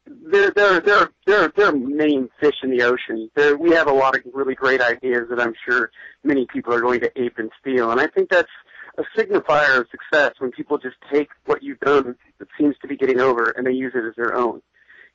there 0.05 0.51
there 0.51 0.79
there 0.81 1.09
there 1.25 1.51
there 1.55 1.67
are 1.67 1.75
many 1.75 2.27
fish 2.39 2.55
in 2.63 2.71
the 2.71 2.83
ocean. 2.83 3.29
There 3.35 3.57
we 3.57 3.71
have 3.71 3.87
a 3.87 3.93
lot 3.93 4.15
of 4.15 4.23
really 4.33 4.55
great 4.55 4.81
ideas 4.81 5.27
that 5.29 5.39
I'm 5.39 5.53
sure 5.67 5.91
many 6.23 6.45
people 6.45 6.73
are 6.73 6.81
going 6.81 6.99
to 7.01 7.21
ape 7.21 7.37
and 7.37 7.51
steal, 7.59 7.91
and 7.91 8.01
I 8.01 8.07
think 8.07 8.29
that's 8.29 8.51
a 8.99 9.19
signifier 9.19 9.79
of 9.79 9.87
success 9.89 10.33
when 10.39 10.51
people 10.51 10.77
just 10.77 10.97
take 11.11 11.29
what 11.45 11.63
you've 11.63 11.79
done 11.79 12.15
that 12.37 12.47
seems 12.57 12.75
to 12.81 12.87
be 12.87 12.95
getting 12.95 13.19
over 13.19 13.53
and 13.55 13.65
they 13.65 13.71
use 13.71 13.93
it 13.95 14.05
as 14.05 14.15
their 14.15 14.35
own. 14.35 14.61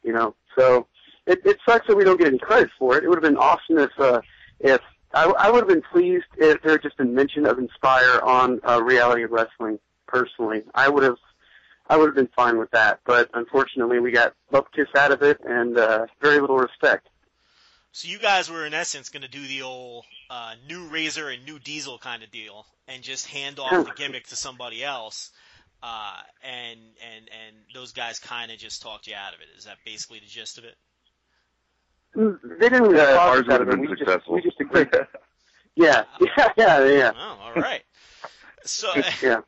You 0.02 0.12
know, 0.12 0.34
so 0.58 0.86
it, 1.26 1.40
it 1.44 1.58
sucks 1.66 1.86
that 1.86 1.96
we 1.96 2.04
don't 2.04 2.18
get 2.18 2.28
any 2.28 2.38
credit 2.38 2.70
for 2.78 2.96
it. 2.96 3.04
It 3.04 3.08
would 3.08 3.16
have 3.16 3.22
been 3.22 3.38
awesome 3.38 3.78
if 3.78 3.90
uh, 3.98 4.20
if 4.60 4.80
I, 5.12 5.24
I 5.24 5.50
would 5.50 5.60
have 5.60 5.68
been 5.68 5.82
pleased 5.92 6.26
if 6.36 6.60
there 6.62 6.72
had 6.72 6.82
just 6.82 6.96
been 6.96 7.14
mention 7.14 7.46
of 7.46 7.58
Inspire 7.58 8.20
on 8.20 8.60
uh, 8.68 8.82
Reality 8.82 9.22
of 9.22 9.30
Wrestling. 9.30 9.78
Personally, 10.06 10.62
I 10.74 10.88
would 10.88 11.02
have 11.02 11.16
I 11.88 11.96
would 11.96 12.06
have 12.06 12.14
been 12.14 12.28
fine 12.34 12.58
with 12.58 12.70
that, 12.70 13.00
but 13.04 13.30
unfortunately, 13.34 14.00
we 14.00 14.10
got 14.10 14.34
butt 14.50 14.72
kiss 14.72 14.88
out 14.96 15.12
of 15.12 15.22
it 15.22 15.40
and 15.46 15.76
uh, 15.76 16.06
very 16.20 16.40
little 16.40 16.58
respect. 16.58 17.08
So 17.94 18.08
you 18.08 18.18
guys 18.18 18.50
were 18.50 18.66
in 18.66 18.74
essence 18.74 19.08
going 19.08 19.22
to 19.22 19.28
do 19.28 19.46
the 19.46 19.62
old 19.62 20.04
uh, 20.28 20.54
new 20.68 20.88
Razor 20.88 21.30
and 21.30 21.46
new 21.46 21.58
Diesel 21.58 21.98
kind 21.98 22.22
of 22.22 22.30
deal, 22.30 22.66
and 22.86 23.02
just 23.02 23.26
hand 23.26 23.58
off 23.58 23.82
the 23.84 23.90
gimmick 23.90 24.26
to 24.28 24.36
somebody 24.36 24.84
else, 24.84 25.30
uh, 25.82 26.22
and 26.42 26.78
and 27.02 27.30
and 27.30 27.56
those 27.72 27.92
guys 27.92 28.18
kind 28.18 28.52
of 28.52 28.58
just 28.58 28.82
talked 28.82 29.06
you 29.06 29.14
out 29.14 29.32
of 29.34 29.40
it. 29.40 29.48
Is 29.56 29.64
that 29.64 29.78
basically 29.84 30.18
the 30.20 30.26
gist 30.26 30.58
of 30.58 30.64
it? 30.64 30.76
Mm, 32.16 32.38
They 32.60 32.68
didn't 32.68 32.88
really 32.88 32.98
Yeah, 32.98 33.06
talk 33.06 33.22
ours 33.28 33.44
would 33.48 33.60
have 33.60 33.68
been 33.68 33.86
We 33.86 33.96
just, 33.96 33.98
successful. 33.98 34.34
we 34.34 34.42
just 34.42 34.60
agreed. 34.60 34.88
Yeah, 35.76 36.04
yeah, 36.36 36.52
yeah, 36.56 36.84
yeah. 36.86 37.12
Oh, 37.14 37.38
all 37.40 37.54
right. 37.54 37.82
So 38.64 38.92
yeah. 39.22 39.40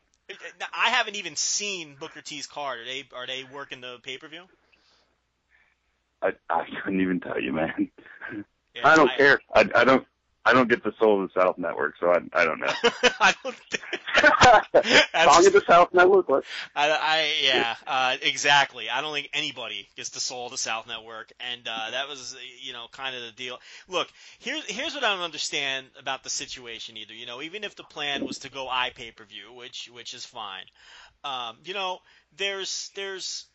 I 0.71 0.89
haven't 0.91 1.15
even 1.15 1.35
seen 1.35 1.95
Booker 1.95 2.21
T's 2.21 2.47
card. 2.47 2.79
Are 2.79 2.85
they 2.85 3.03
are 3.13 3.27
they 3.27 3.43
working 3.43 3.81
the 3.81 3.99
pay 3.99 4.17
per 4.17 4.27
view? 4.29 4.49
I, 6.21 6.31
I 6.49 6.65
couldn't 6.83 7.01
even 7.01 7.19
tell 7.19 7.39
you, 7.41 7.53
man. 7.53 7.89
I 8.83 8.95
don't 8.95 9.11
care. 9.17 9.39
I, 9.53 9.69
I 9.75 9.83
don't. 9.83 10.05
I 10.45 10.53
don't 10.53 10.69
get 10.69 10.81
the 10.81 10.93
Soul 10.97 11.21
of 11.21 11.29
the 11.33 11.41
South 11.41 11.57
network, 11.57 11.95
so 11.99 12.09
I, 12.09 12.19
I 12.31 12.45
don't 12.45 12.61
know. 12.61 12.71
I 13.19 13.33
don't. 13.43 13.55
Song 14.17 15.45
of 15.45 15.51
the 15.51 15.63
South 15.67 15.93
Network. 15.93 16.29
What? 16.29 16.45
I, 16.73 16.89
I 16.89 17.31
yeah, 17.43 17.75
uh, 17.85 18.15
exactly. 18.21 18.89
I 18.89 19.01
don't 19.01 19.13
think 19.13 19.29
anybody 19.33 19.89
gets 19.97 20.09
the 20.09 20.21
soul 20.21 20.45
of 20.45 20.53
the 20.53 20.57
South 20.57 20.87
Network, 20.87 21.33
and 21.51 21.67
uh, 21.67 21.91
that 21.91 22.07
was 22.07 22.37
you 22.61 22.71
know 22.71 22.85
kind 22.93 23.13
of 23.13 23.23
the 23.23 23.31
deal. 23.31 23.59
Look, 23.89 24.07
here's 24.39 24.63
here's 24.65 24.95
what 24.95 25.03
I 25.03 25.13
don't 25.13 25.23
understand 25.23 25.87
about 25.99 26.23
the 26.23 26.29
situation 26.29 26.95
either. 26.95 27.13
You 27.13 27.25
know, 27.25 27.41
even 27.41 27.65
if 27.65 27.75
the 27.75 27.83
plan 27.83 28.25
was 28.25 28.39
to 28.39 28.49
go 28.49 28.69
i 28.69 28.89
pay 28.91 29.11
per 29.11 29.25
view, 29.25 29.53
which 29.53 29.89
which 29.93 30.13
is 30.13 30.25
fine, 30.25 30.65
um, 31.25 31.57
you 31.65 31.73
know, 31.73 31.99
there's 32.37 32.91
there's 32.95 33.47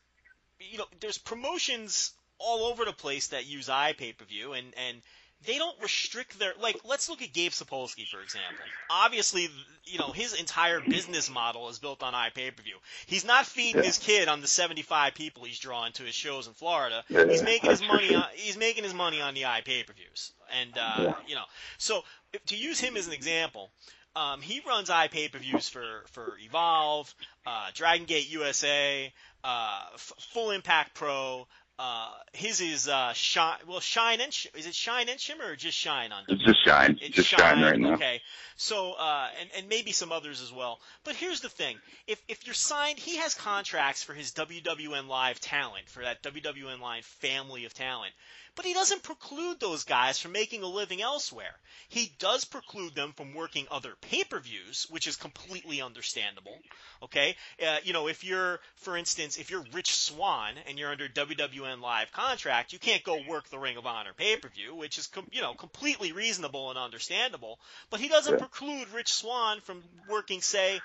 you 0.60 0.76
know 0.76 0.86
there's 1.00 1.16
promotions 1.16 2.12
all 2.42 2.64
over 2.66 2.84
the 2.84 2.92
place 2.92 3.28
that 3.28 3.46
use 3.46 3.68
i 3.68 3.92
pay 3.92 4.12
per 4.12 4.24
view, 4.24 4.52
and 4.52 4.66
and 4.88 4.98
they 5.44 5.58
don't 5.58 5.76
restrict 5.82 6.38
their 6.38 6.52
like 6.60 6.76
let's 6.84 7.08
look 7.08 7.20
at 7.20 7.32
Gabe 7.32 7.50
Sapolsky 7.52 8.06
for 8.06 8.20
example. 8.20 8.64
Obviously, 8.90 9.48
you 9.84 9.98
know, 9.98 10.12
his 10.12 10.34
entire 10.34 10.80
business 10.80 11.28
model 11.28 11.68
is 11.68 11.80
built 11.80 12.02
on 12.04 12.12
iPay-per-view. 12.12 12.76
He's 13.06 13.24
not 13.24 13.44
feeding 13.46 13.78
Yeah. 13.82 13.86
his 13.88 13.98
kid 13.98 14.28
on 14.28 14.40
the 14.40 14.46
75 14.46 15.14
people 15.14 15.42
he's 15.44 15.58
drawing 15.58 15.92
to 15.94 16.04
his 16.04 16.14
shows 16.14 16.46
in 16.46 16.52
Florida. 16.52 17.02
Yeah, 17.08 17.24
he's 17.28 17.42
making 17.42 17.70
his 17.70 17.82
money 17.82 18.14
on 18.14 18.24
he's 18.34 18.56
making 18.56 18.84
his 18.84 18.94
money 18.94 19.20
on 19.20 19.34
the 19.34 19.42
iPay-per-views. 19.42 20.32
And 20.60 20.78
uh, 20.78 20.94
Yeah. 20.98 21.14
you 21.26 21.34
know, 21.34 21.44
so 21.78 22.04
to 22.46 22.56
use 22.56 22.78
him 22.78 22.96
as 22.96 23.08
an 23.08 23.12
example, 23.12 23.70
um, 24.14 24.40
he 24.42 24.60
runs 24.64 24.90
iPay-per-views 24.90 25.68
for 25.68 26.04
for 26.12 26.38
Evolve, 26.38 27.12
uh, 27.46 27.70
Dragon 27.74 28.06
Gate 28.06 28.28
USA, 28.30 29.12
uh, 29.42 29.80
F- 29.94 30.12
Full 30.32 30.52
Impact 30.52 30.94
Pro, 30.94 31.48
uh, 31.78 32.10
his 32.32 32.60
is 32.60 32.88
uh, 32.88 33.12
shine. 33.14 33.58
Well, 33.66 33.80
shine 33.80 34.20
and 34.20 34.32
sh- 34.32 34.46
is 34.54 34.66
it 34.66 34.74
shine 34.74 35.08
and 35.08 35.18
shimmer 35.18 35.46
or 35.46 35.56
just 35.56 35.76
shine 35.76 36.12
on? 36.12 36.24
It's 36.28 36.42
just 36.42 36.64
shine. 36.64 36.98
It's 37.00 37.16
just 37.16 37.28
shine 37.28 37.62
right 37.62 37.78
now. 37.78 37.94
Okay, 37.94 38.20
so 38.56 38.92
uh, 38.92 39.28
and 39.40 39.50
and 39.56 39.68
maybe 39.68 39.92
some 39.92 40.12
others 40.12 40.42
as 40.42 40.52
well. 40.52 40.80
But 41.04 41.16
here's 41.16 41.40
the 41.40 41.48
thing: 41.48 41.78
if 42.06 42.22
if 42.28 42.46
you're 42.46 42.54
signed, 42.54 42.98
he 42.98 43.16
has 43.16 43.34
contracts 43.34 44.02
for 44.02 44.14
his 44.14 44.32
WWN 44.32 45.08
Live 45.08 45.40
talent 45.40 45.88
for 45.88 46.02
that 46.02 46.22
WWN 46.22 46.80
Live 46.80 47.04
family 47.04 47.64
of 47.64 47.74
talent. 47.74 48.12
But 48.54 48.66
he 48.66 48.74
doesn't 48.74 49.02
preclude 49.02 49.60
those 49.60 49.84
guys 49.84 50.18
from 50.18 50.32
making 50.32 50.62
a 50.62 50.66
living 50.66 51.00
elsewhere. 51.00 51.54
He 51.88 52.12
does 52.18 52.44
preclude 52.44 52.94
them 52.94 53.14
from 53.16 53.32
working 53.34 53.66
other 53.70 53.94
pay-per-views, 54.02 54.88
which 54.90 55.06
is 55.06 55.16
completely 55.16 55.80
understandable. 55.80 56.58
Okay, 57.02 57.34
uh, 57.66 57.78
you 57.82 57.94
know, 57.94 58.08
if 58.08 58.24
you're, 58.24 58.60
for 58.76 58.96
instance, 58.96 59.38
if 59.38 59.50
you're 59.50 59.64
Rich 59.72 59.94
Swann 59.94 60.54
and 60.68 60.78
you're 60.78 60.90
under 60.90 61.08
WWN 61.08 61.80
live 61.80 62.12
contract, 62.12 62.72
you 62.74 62.78
can't 62.78 63.02
go 63.02 63.18
work 63.26 63.48
the 63.48 63.58
Ring 63.58 63.78
of 63.78 63.86
Honor 63.86 64.12
pay-per-view, 64.12 64.74
which 64.74 64.98
is, 64.98 65.06
com- 65.06 65.28
you 65.32 65.40
know, 65.40 65.54
completely 65.54 66.12
reasonable 66.12 66.68
and 66.70 66.78
understandable. 66.78 67.58
But 67.90 68.00
he 68.00 68.08
doesn't 68.08 68.34
Yeah. 68.34 68.38
preclude 68.38 68.90
Rich 68.90 69.12
Swann 69.12 69.60
from 69.62 69.82
working, 70.08 70.42
say, 70.42 70.80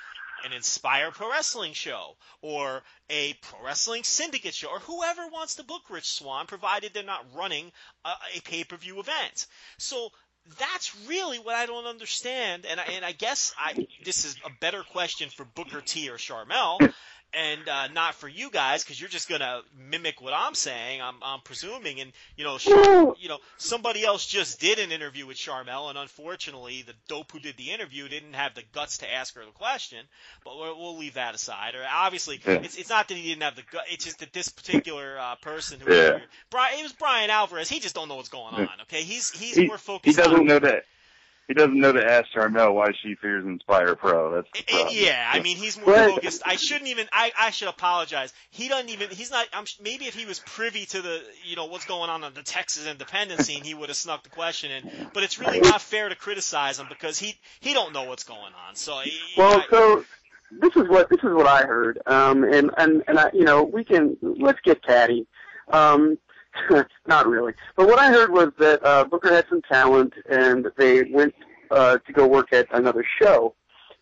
an 0.45 0.54
Inspire 0.54 1.12
Pro 1.12 1.30
Wrestling 1.30 1.73
show 1.73 2.15
or 2.41 2.84
a 3.10 3.34
Pro 3.41 3.63
Wrestling 3.65 4.04
Syndicate 4.04 4.54
show 4.54 4.69
or 4.69 4.80
whoever 4.80 5.28
wants 5.28 5.56
to 5.56 5.63
book 5.63 5.84
Rich 5.89 6.10
Swann, 6.10 6.47
provided 6.47 6.93
they're 6.93 7.04
not 7.04 7.26
running 7.36 7.71
a, 8.06 8.12
a 8.38 8.41
pay 8.41 8.63
per 8.63 8.78
view 8.78 9.00
event. 9.00 9.47
So 9.78 10.10
that's 10.60 10.95
really 11.08 11.39
what 11.39 11.56
I 11.56 11.65
don't 11.65 11.86
understand. 11.86 12.65
And 12.65 12.80
I, 12.80 12.84
and 12.95 13.06
I 13.06 13.12
guess 13.12 13.54
I 13.58 13.88
this 14.04 14.26
is 14.26 14.36
a 14.45 14.50
better 14.62 14.84
question 14.84 15.30
for 15.30 15.45
Booker 15.45 15.82
T 15.82 16.10
or 16.10 16.17
Sharmell. 16.17 16.93
And 17.34 17.68
uh, 17.68 17.88
not 17.90 18.16
for 18.16 18.28
you 18.30 18.50
guys, 18.50 18.84
because 18.84 19.00
you're 19.00 19.10
just 19.10 19.28
gonna 19.28 19.62
mimic 19.78 20.22
what 20.22 20.34
I'm 20.34 20.56
saying. 20.56 21.02
I'm, 21.02 21.16
I'm 21.22 21.42
presuming, 21.42 22.00
and 22.00 22.12
you 22.38 22.46
know, 22.46 22.58
you 23.20 23.28
know, 23.28 23.40
somebody 23.58 24.06
else 24.06 24.26
just 24.26 24.62
did 24.62 24.80
an 24.80 24.92
interview 24.94 25.28
with 25.28 25.36
Sharmell, 25.38 25.90
and 25.90 25.98
unfortunately, 25.98 26.84
the 26.88 26.94
dope 27.10 27.32
who 27.34 27.40
did 27.40 27.58
the 27.58 27.72
interview 27.72 28.08
didn't 28.08 28.34
have 28.34 28.56
the 28.56 28.63
guts 28.74 29.00
to 29.00 29.13
ask 29.13 29.36
her 29.36 29.44
the 29.46 29.52
question. 29.52 30.00
But 30.46 30.58
we'll, 30.58 30.80
we'll 30.80 30.98
leave 30.98 31.16
that 31.16 31.36
aside. 31.36 31.76
Or 31.76 31.84
obviously, 31.94 32.40
Yeah. 32.46 32.54
it's 32.63 32.78
it's 32.78 32.90
not 32.90 33.10
that 33.10 33.16
he 33.18 33.24
didn't 33.30 33.44
have 33.44 33.58
the 33.58 33.63
gut. 33.72 33.84
It's 33.92 34.06
just 34.06 34.20
that 34.20 34.32
this 34.32 34.48
particular 34.48 35.20
uh, 35.20 35.36
person 35.42 35.80
who 35.82 35.94
Yeah. 35.94 36.20
Brian, 36.50 36.80
it 36.80 36.84
was 36.84 36.94
Brian 36.94 37.30
Alvarez. 37.30 37.68
He 37.70 37.82
just 37.82 37.94
don't 37.94 38.08
know 38.08 38.16
what's 38.16 38.30
going 38.30 38.56
on. 38.56 38.70
Okay, 38.84 39.04
he's 39.04 39.30
he's 39.32 39.56
He, 39.56 39.68
more 39.68 39.78
focused. 39.78 40.16
he 40.18 40.22
doesn't 40.24 40.40
on, 40.40 40.46
know 40.48 40.60
that. 40.60 40.86
He 41.47 41.53
doesn't 41.53 41.79
know 41.79 41.93
to 41.93 42.03
ask 42.05 42.27
Sharmell 42.36 42.73
why 42.73 42.91
she 43.01 43.15
fears 43.15 43.45
Inspire 43.45 43.95
Pro. 43.95 44.36
That's 44.36 44.49
the 44.51 44.60
Eh, 44.60 44.63
problem. 44.81 44.95
Yeah, 44.99 45.29
I 45.33 45.39
mean 45.39 45.55
he's 45.55 45.77
more 45.77 45.86
But- 45.86 46.10
focused. 46.15 46.41
I 46.45 46.57
shouldn't 46.57 46.89
even. 46.89 47.07
I, 47.13 47.31
I 47.39 47.51
should 47.51 47.69
apologize. 47.69 48.33
He 48.49 48.67
doesn't 48.67 48.89
even. 48.89 49.10
He's 49.12 49.31
not. 49.31 49.47
I'm, 49.53 49.63
maybe 49.81 50.05
if 50.05 50.13
he 50.13 50.25
was 50.25 50.39
privy 50.39 50.86
to 50.88 51.01
the 51.01 51.21
you 51.45 51.55
know 51.55 51.65
what's 51.67 51.86
going 51.86 52.10
on 52.10 52.23
on 52.25 52.33
the 52.33 52.43
Texas 52.43 52.86
independent 52.86 53.41
scene, 53.41 53.63
he 53.63 53.73
would 53.73 53.88
have 53.89 53.95
snuck 53.95 54.23
the 54.23 54.29
question 54.29 54.71
in. 54.71 55.07
But 55.13 55.23
it's 55.23 55.39
really 55.39 55.62
not 55.62 55.81
fair 55.81 56.10
to 56.10 56.15
criticize 56.15 56.79
him 56.79 56.88
because 56.89 57.17
he 57.17 57.36
he 57.62 57.73
don't 57.73 57.93
know 57.93 58.03
what's 58.03 58.25
going 58.25 58.53
on. 58.67 58.75
So 58.75 58.99
he, 58.99 59.17
Well, 59.38 59.60
I- 59.62 59.65
so 59.69 60.03
this 60.51 60.75
is 60.75 60.89
what 60.89 61.10
this 61.10 61.19
is 61.19 61.33
what 61.33 61.47
I 61.47 61.63
heard, 61.65 61.99
um, 62.07 62.43
and 62.43 62.71
and 62.77 63.03
and 63.07 63.17
I, 63.19 63.29
you 63.33 63.45
know, 63.45 63.63
we 63.63 63.86
can 63.86 64.17
let's 64.21 64.60
get 64.65 64.83
catty. 64.83 65.25
Um, 65.69 66.17
not 67.08 67.28
really, 67.28 67.54
but 67.76 67.88
what 67.88 68.00
I 68.00 68.12
heard 68.12 68.32
was 68.32 68.52
that 68.60 68.84
uh, 68.86 69.04
Booker 69.06 69.34
had 69.34 69.46
some 69.50 69.62
talent, 69.62 70.13
and 70.30 70.67
they 70.78 71.04
went 71.04 71.34
uh, 71.72 71.98
to 71.98 72.13
go 72.13 72.28
work 72.28 72.54
at 72.54 72.67
another 72.72 73.06
show, 73.22 73.54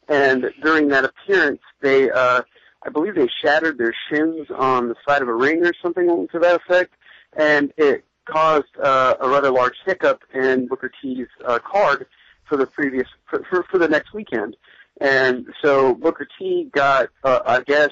and 0.07 0.51
during 0.61 0.87
that 0.89 1.05
appearance, 1.05 1.61
they, 1.81 2.09
uh, 2.09 2.41
I 2.85 2.89
believe, 2.89 3.15
they 3.15 3.29
shattered 3.41 3.77
their 3.77 3.95
shins 4.09 4.47
on 4.55 4.89
the 4.89 4.95
side 5.07 5.21
of 5.21 5.27
a 5.27 5.33
ring 5.33 5.65
or 5.65 5.73
something 5.81 6.27
to 6.31 6.39
that 6.39 6.61
effect, 6.61 6.93
and 7.37 7.73
it 7.77 8.05
caused 8.25 8.75
uh, 8.83 9.15
a 9.19 9.29
rather 9.29 9.51
large 9.51 9.75
hiccup 9.85 10.21
in 10.33 10.67
Booker 10.67 10.91
T's 11.01 11.27
uh, 11.45 11.59
card 11.59 12.07
for 12.47 12.57
the 12.57 12.65
previous 12.65 13.07
for, 13.29 13.43
for, 13.49 13.63
for 13.63 13.77
the 13.77 13.87
next 13.87 14.13
weekend. 14.13 14.55
And 15.01 15.47
so 15.61 15.93
Booker 15.93 16.27
T 16.37 16.69
got, 16.71 17.09
uh, 17.23 17.39
I 17.45 17.61
guess, 17.61 17.89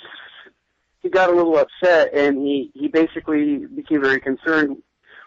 he 1.03 1.09
got 1.09 1.29
a 1.29 1.35
little 1.35 1.57
upset, 1.57 2.13
and 2.13 2.37
he 2.37 2.71
he 2.73 2.87
basically 2.87 3.57
became 3.57 4.01
very 4.01 4.19
concerned 4.19 4.81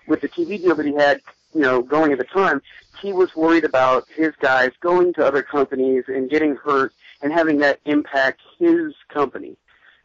with 0.09 0.23
the 0.23 0.29
TV 0.29 0.59
deal 0.61 0.75
that 0.75 0.87
he 0.87 0.95
had, 0.95 1.21
you 1.55 1.61
know, 1.61 1.83
going 1.83 2.13
at 2.13 2.19
the 2.19 2.25
time. 2.25 2.63
He 3.01 3.13
was 3.13 3.37
worried 3.37 3.65
about 3.65 4.09
his 4.09 4.33
guys 4.41 4.71
going 4.81 5.13
to 5.15 5.25
other 5.25 5.43
companies 5.43 6.05
and 6.09 6.31
getting 6.31 6.57
hurt 6.57 6.93
and 7.23 7.33
having 7.33 7.59
that 7.59 7.79
impact 7.85 8.41
his 8.59 8.95
company, 9.13 9.57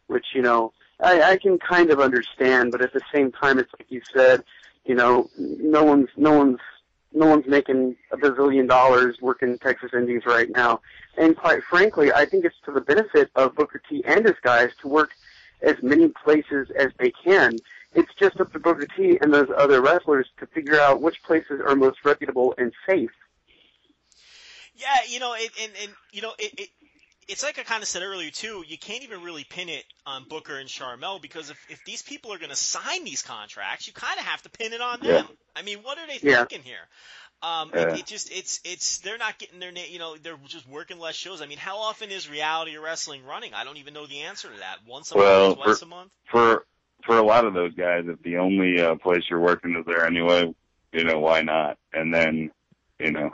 which 0.06 0.26
you 0.34 0.42
know 0.42 0.72
I, 1.00 1.22
I 1.22 1.36
can 1.36 1.58
kind 1.58 1.90
of 1.90 2.00
understand, 2.00 2.70
but 2.70 2.82
at 2.82 2.92
the 2.92 3.02
same 3.12 3.32
time, 3.32 3.58
it's 3.58 3.72
like 3.78 3.90
you 3.90 4.02
said, 4.14 4.44
you 4.84 4.94
know, 4.94 5.28
no 5.38 5.84
one's 5.84 6.08
no 6.16 6.36
one's 6.36 6.60
no 7.14 7.26
one's 7.26 7.46
making 7.46 7.96
a 8.10 8.16
bazillion 8.16 8.68
dollars 8.68 9.16
working 9.20 9.58
Texas 9.58 9.90
Indies 9.92 10.22
right 10.26 10.48
now. 10.50 10.80
And 11.16 11.36
quite 11.36 11.62
frankly, 11.64 12.12
I 12.12 12.24
think 12.24 12.44
it's 12.44 12.56
to 12.64 12.72
the 12.72 12.80
benefit 12.80 13.30
of 13.34 13.54
Booker 13.54 13.82
T 13.88 14.02
and 14.06 14.24
his 14.24 14.36
guys 14.42 14.70
to 14.80 14.88
work 14.88 15.10
as 15.62 15.76
many 15.82 16.08
places 16.24 16.68
as 16.78 16.88
they 16.98 17.12
can. 17.24 17.60
It's 17.94 18.12
just 18.18 18.40
up 18.40 18.52
to 18.52 18.58
Booker 18.58 18.86
T 18.96 19.18
and 19.20 19.32
those 19.32 19.48
other 19.56 19.80
wrestlers 19.82 20.26
to 20.38 20.46
figure 20.46 20.80
out 20.80 21.02
which 21.02 21.22
places 21.22 21.60
are 21.66 21.76
most 21.76 21.98
reputable 22.04 22.54
and 22.58 22.72
safe. 22.88 23.10
Yeah, 24.74 24.86
you 25.08 25.20
know, 25.20 25.34
it, 25.34 25.50
and 25.62 25.72
and 25.82 25.92
you 26.12 26.22
know, 26.22 26.32
it, 26.38 26.52
it 26.58 26.68
it's 27.28 27.42
like 27.42 27.58
I 27.58 27.62
kind 27.62 27.82
of 27.82 27.88
said 27.88 28.02
earlier 28.02 28.30
too. 28.30 28.64
You 28.66 28.78
can't 28.78 29.02
even 29.02 29.22
really 29.22 29.44
pin 29.44 29.68
it 29.68 29.84
on 30.06 30.24
Booker 30.24 30.58
and 30.58 30.68
Sharmell 30.68 31.20
because 31.20 31.50
if 31.50 31.66
if 31.70 31.84
these 31.84 32.02
people 32.02 32.32
are 32.32 32.38
going 32.38 32.50
to 32.50 32.56
sign 32.56 33.04
these 33.04 33.22
contracts, 33.22 33.86
you 33.86 33.92
kind 33.92 34.18
of 34.18 34.24
have 34.24 34.42
to 34.42 34.50
pin 34.50 34.72
it 34.72 34.80
on 34.80 35.00
them. 35.00 35.26
I 35.54 35.62
mean, 35.62 35.78
what 35.78 35.98
are 35.98 36.06
they 36.06 36.18
Yeah. 36.18 36.44
thinking 36.46 36.62
here? 36.62 36.88
Um, 37.42 37.72
Yeah. 37.74 37.88
it, 37.94 38.00
it 38.00 38.06
just 38.06 38.30
it's 38.30 38.60
it's 38.64 38.98
they're 38.98 39.18
not 39.18 39.38
getting 39.38 39.58
their 39.58 39.72
you 39.72 39.98
know 39.98 40.16
they're 40.16 40.38
just 40.46 40.68
working 40.68 40.98
less 40.98 41.16
shows. 41.16 41.42
I 41.42 41.46
mean, 41.46 41.58
how 41.58 41.78
often 41.78 42.10
is 42.10 42.28
reality 42.30 42.76
wrestling 42.76 43.24
running? 43.24 43.52
I 43.54 43.64
don't 43.64 43.78
even 43.78 43.94
know 43.94 44.06
the 44.06 44.20
answer 44.20 44.48
to 44.48 44.58
that. 44.58 44.78
Once 44.86 45.10
a 45.12 45.16
Well, 45.16 45.48
month, 45.48 45.58
twice 45.58 45.78
for- 45.78 45.84
a 45.84 45.88
month. 45.88 46.12
For 46.30 46.64
for 47.04 47.18
a 47.18 47.22
lot 47.22 47.44
of 47.44 47.52
those 47.54 47.74
guys, 47.74 48.04
if 48.06 48.22
the 48.22 48.36
only 48.38 48.80
uh, 48.80 48.94
place 48.94 49.24
you're 49.28 49.40
working 49.40 49.74
is 49.76 49.84
there 49.86 50.06
anyway, 50.06 50.54
you 50.92 51.04
know 51.04 51.18
why 51.18 51.42
not? 51.42 51.78
And 51.92 52.14
then, 52.14 52.52
you 53.00 53.10
know, 53.10 53.30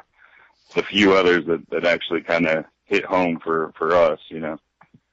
the 0.74 0.82
few 0.82 1.12
others 1.14 1.44
that 1.46 1.68
that 1.70 1.84
actually 1.84 2.22
kind 2.22 2.46
of 2.46 2.64
hit 2.86 3.04
home 3.04 3.38
for 3.44 3.72
for 3.76 3.94
us, 3.94 4.20
you 4.28 4.40
know, 4.40 4.56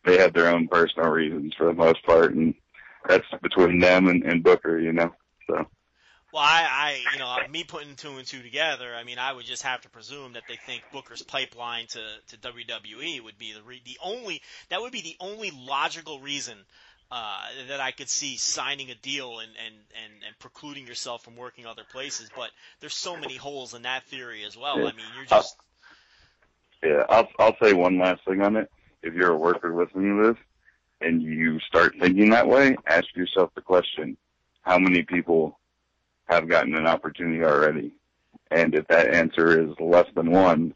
they 0.06 0.18
have 0.20 0.32
their 0.34 0.48
own 0.48 0.70
personal 0.70 1.10
reasons 1.10 1.54
for 1.56 1.66
the 1.66 1.74
most 1.74 2.02
part, 2.06 2.34
and 2.34 2.56
that's 3.08 3.28
between 3.42 3.80
them 3.80 4.08
and, 4.08 4.24
and 4.24 4.42
Booker, 4.42 4.80
you 4.80 4.94
know. 4.94 5.14
So 5.48 5.68
Well, 6.36 6.44
I, 6.44 6.68
I, 6.70 7.14
you 7.14 7.20
know, 7.20 7.38
me 7.50 7.64
putting 7.64 7.96
two 7.96 8.18
and 8.18 8.28
two 8.28 8.42
together, 8.42 8.94
I 8.94 9.06
mean, 9.06 9.20
I 9.20 9.32
would 9.32 9.46
just 9.46 9.64
have 9.64 9.80
to 9.84 9.90
presume 9.90 10.34
that 10.34 10.44
they 10.50 10.58
think 10.58 10.84
Booker's 10.92 11.22
pipeline 11.22 11.88
to, 11.88 12.02
to 12.28 12.52
WWE 12.52 13.24
would 13.24 13.38
be 13.38 13.54
the 13.54 13.62
re- 13.64 13.82
the 13.86 13.98
only 14.04 14.42
that 14.68 14.82
would 14.82 14.92
be 14.92 15.00
the 15.00 15.16
only 15.22 15.52
logical 15.52 16.20
reason 16.20 16.58
uh, 17.10 17.46
that 17.70 17.80
I 17.80 17.92
could 17.92 18.10
see 18.10 18.36
signing 18.36 18.92
a 18.92 18.96
deal 18.96 19.40
and, 19.40 19.50
and, 19.66 19.76
and, 20.04 20.14
and 20.28 20.38
precluding 20.40 20.86
yourself 20.86 21.24
from 21.24 21.38
working 21.38 21.66
other 21.68 21.84
places. 21.90 22.30
But 22.36 22.50
there's 22.82 22.96
so 22.96 23.16
many 23.16 23.38
holes 23.38 23.74
in 23.74 23.84
that 23.84 24.04
theory 24.04 24.44
as 24.44 24.58
well. 24.58 24.80
I 24.80 24.92
mean, 24.92 25.06
you're 25.16 25.26
just 25.26 25.56
yeah, 26.84 27.06
I'll 27.08 27.30
I'll 27.40 27.56
say 27.64 27.72
one 27.72 27.98
last 27.98 28.26
thing 28.26 28.42
on 28.42 28.58
it. 28.58 28.70
If 29.04 29.14
you're 29.14 29.32
a 29.32 29.38
worker 29.38 29.74
listening 29.74 30.18
to 30.18 30.34
this 30.34 30.38
and 31.00 31.22
you 31.22 31.62
start 31.62 31.94
thinking 31.98 32.32
that 32.32 32.50
way, 32.50 32.76
ask 32.86 33.06
yourself 33.16 33.52
the 33.56 33.62
question: 33.62 34.18
How 34.64 34.78
many 34.78 35.04
people 35.04 35.58
have 36.26 36.48
gotten 36.48 36.76
an 36.76 36.88
opportunity 36.88 37.44
already? 37.44 37.92
And 38.52 38.76
if 38.76 38.88
that 38.88 39.14
answer 39.14 39.62
is 39.62 39.76
less 39.80 40.08
than 40.16 40.32
one, 40.32 40.74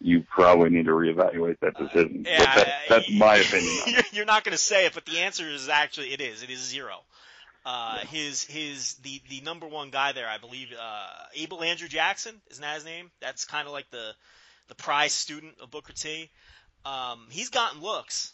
you 0.00 0.24
probably 0.28 0.70
need 0.70 0.84
to 0.84 0.92
reevaluate 0.92 1.58
that 1.60 1.76
decision. 1.76 2.22
But 2.24 2.30
Yeah, 2.32 2.54
that, 2.56 2.68
that's 2.88 3.10
my 3.12 3.36
opinion. 3.46 3.74
You're- 4.12 4.26
not 4.26 4.44
going 4.44 4.52
to 4.52 4.58
say 4.58 4.86
it, 4.86 4.94
but 4.94 5.04
the 5.04 5.18
answer 5.18 5.48
is 5.48 5.68
actually 5.68 6.12
it 6.12 6.20
is. 6.20 6.42
It 6.42 6.50
is 6.50 6.60
zero. 6.60 7.00
Uh, 7.66 7.98
his 7.98 8.44
his 8.44 8.94
the 8.96 9.22
the 9.30 9.40
number 9.40 9.66
one 9.66 9.88
guy 9.90 10.12
there, 10.12 10.28
I 10.28 10.36
believe, 10.36 10.68
uh, 10.78 11.06
Abel 11.34 11.62
Andrew 11.62 11.88
Jackson 11.88 12.34
isn't 12.50 12.60
that 12.60 12.74
his 12.74 12.84
name? 12.84 13.10
That's 13.20 13.46
kind 13.46 13.66
of 13.66 13.72
like 13.72 13.88
the 13.90 14.12
the 14.68 14.74
prize 14.74 15.12
student 15.14 15.54
of 15.62 15.70
Booker 15.70 15.94
T. 15.94 16.30
Um, 16.84 17.26
he's 17.30 17.48
gotten 17.48 17.80
looks, 17.80 18.32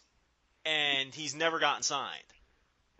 and 0.65 1.13
he's 1.13 1.33
never 1.33 1.59
gotten 1.59 1.83
signed. 1.83 2.23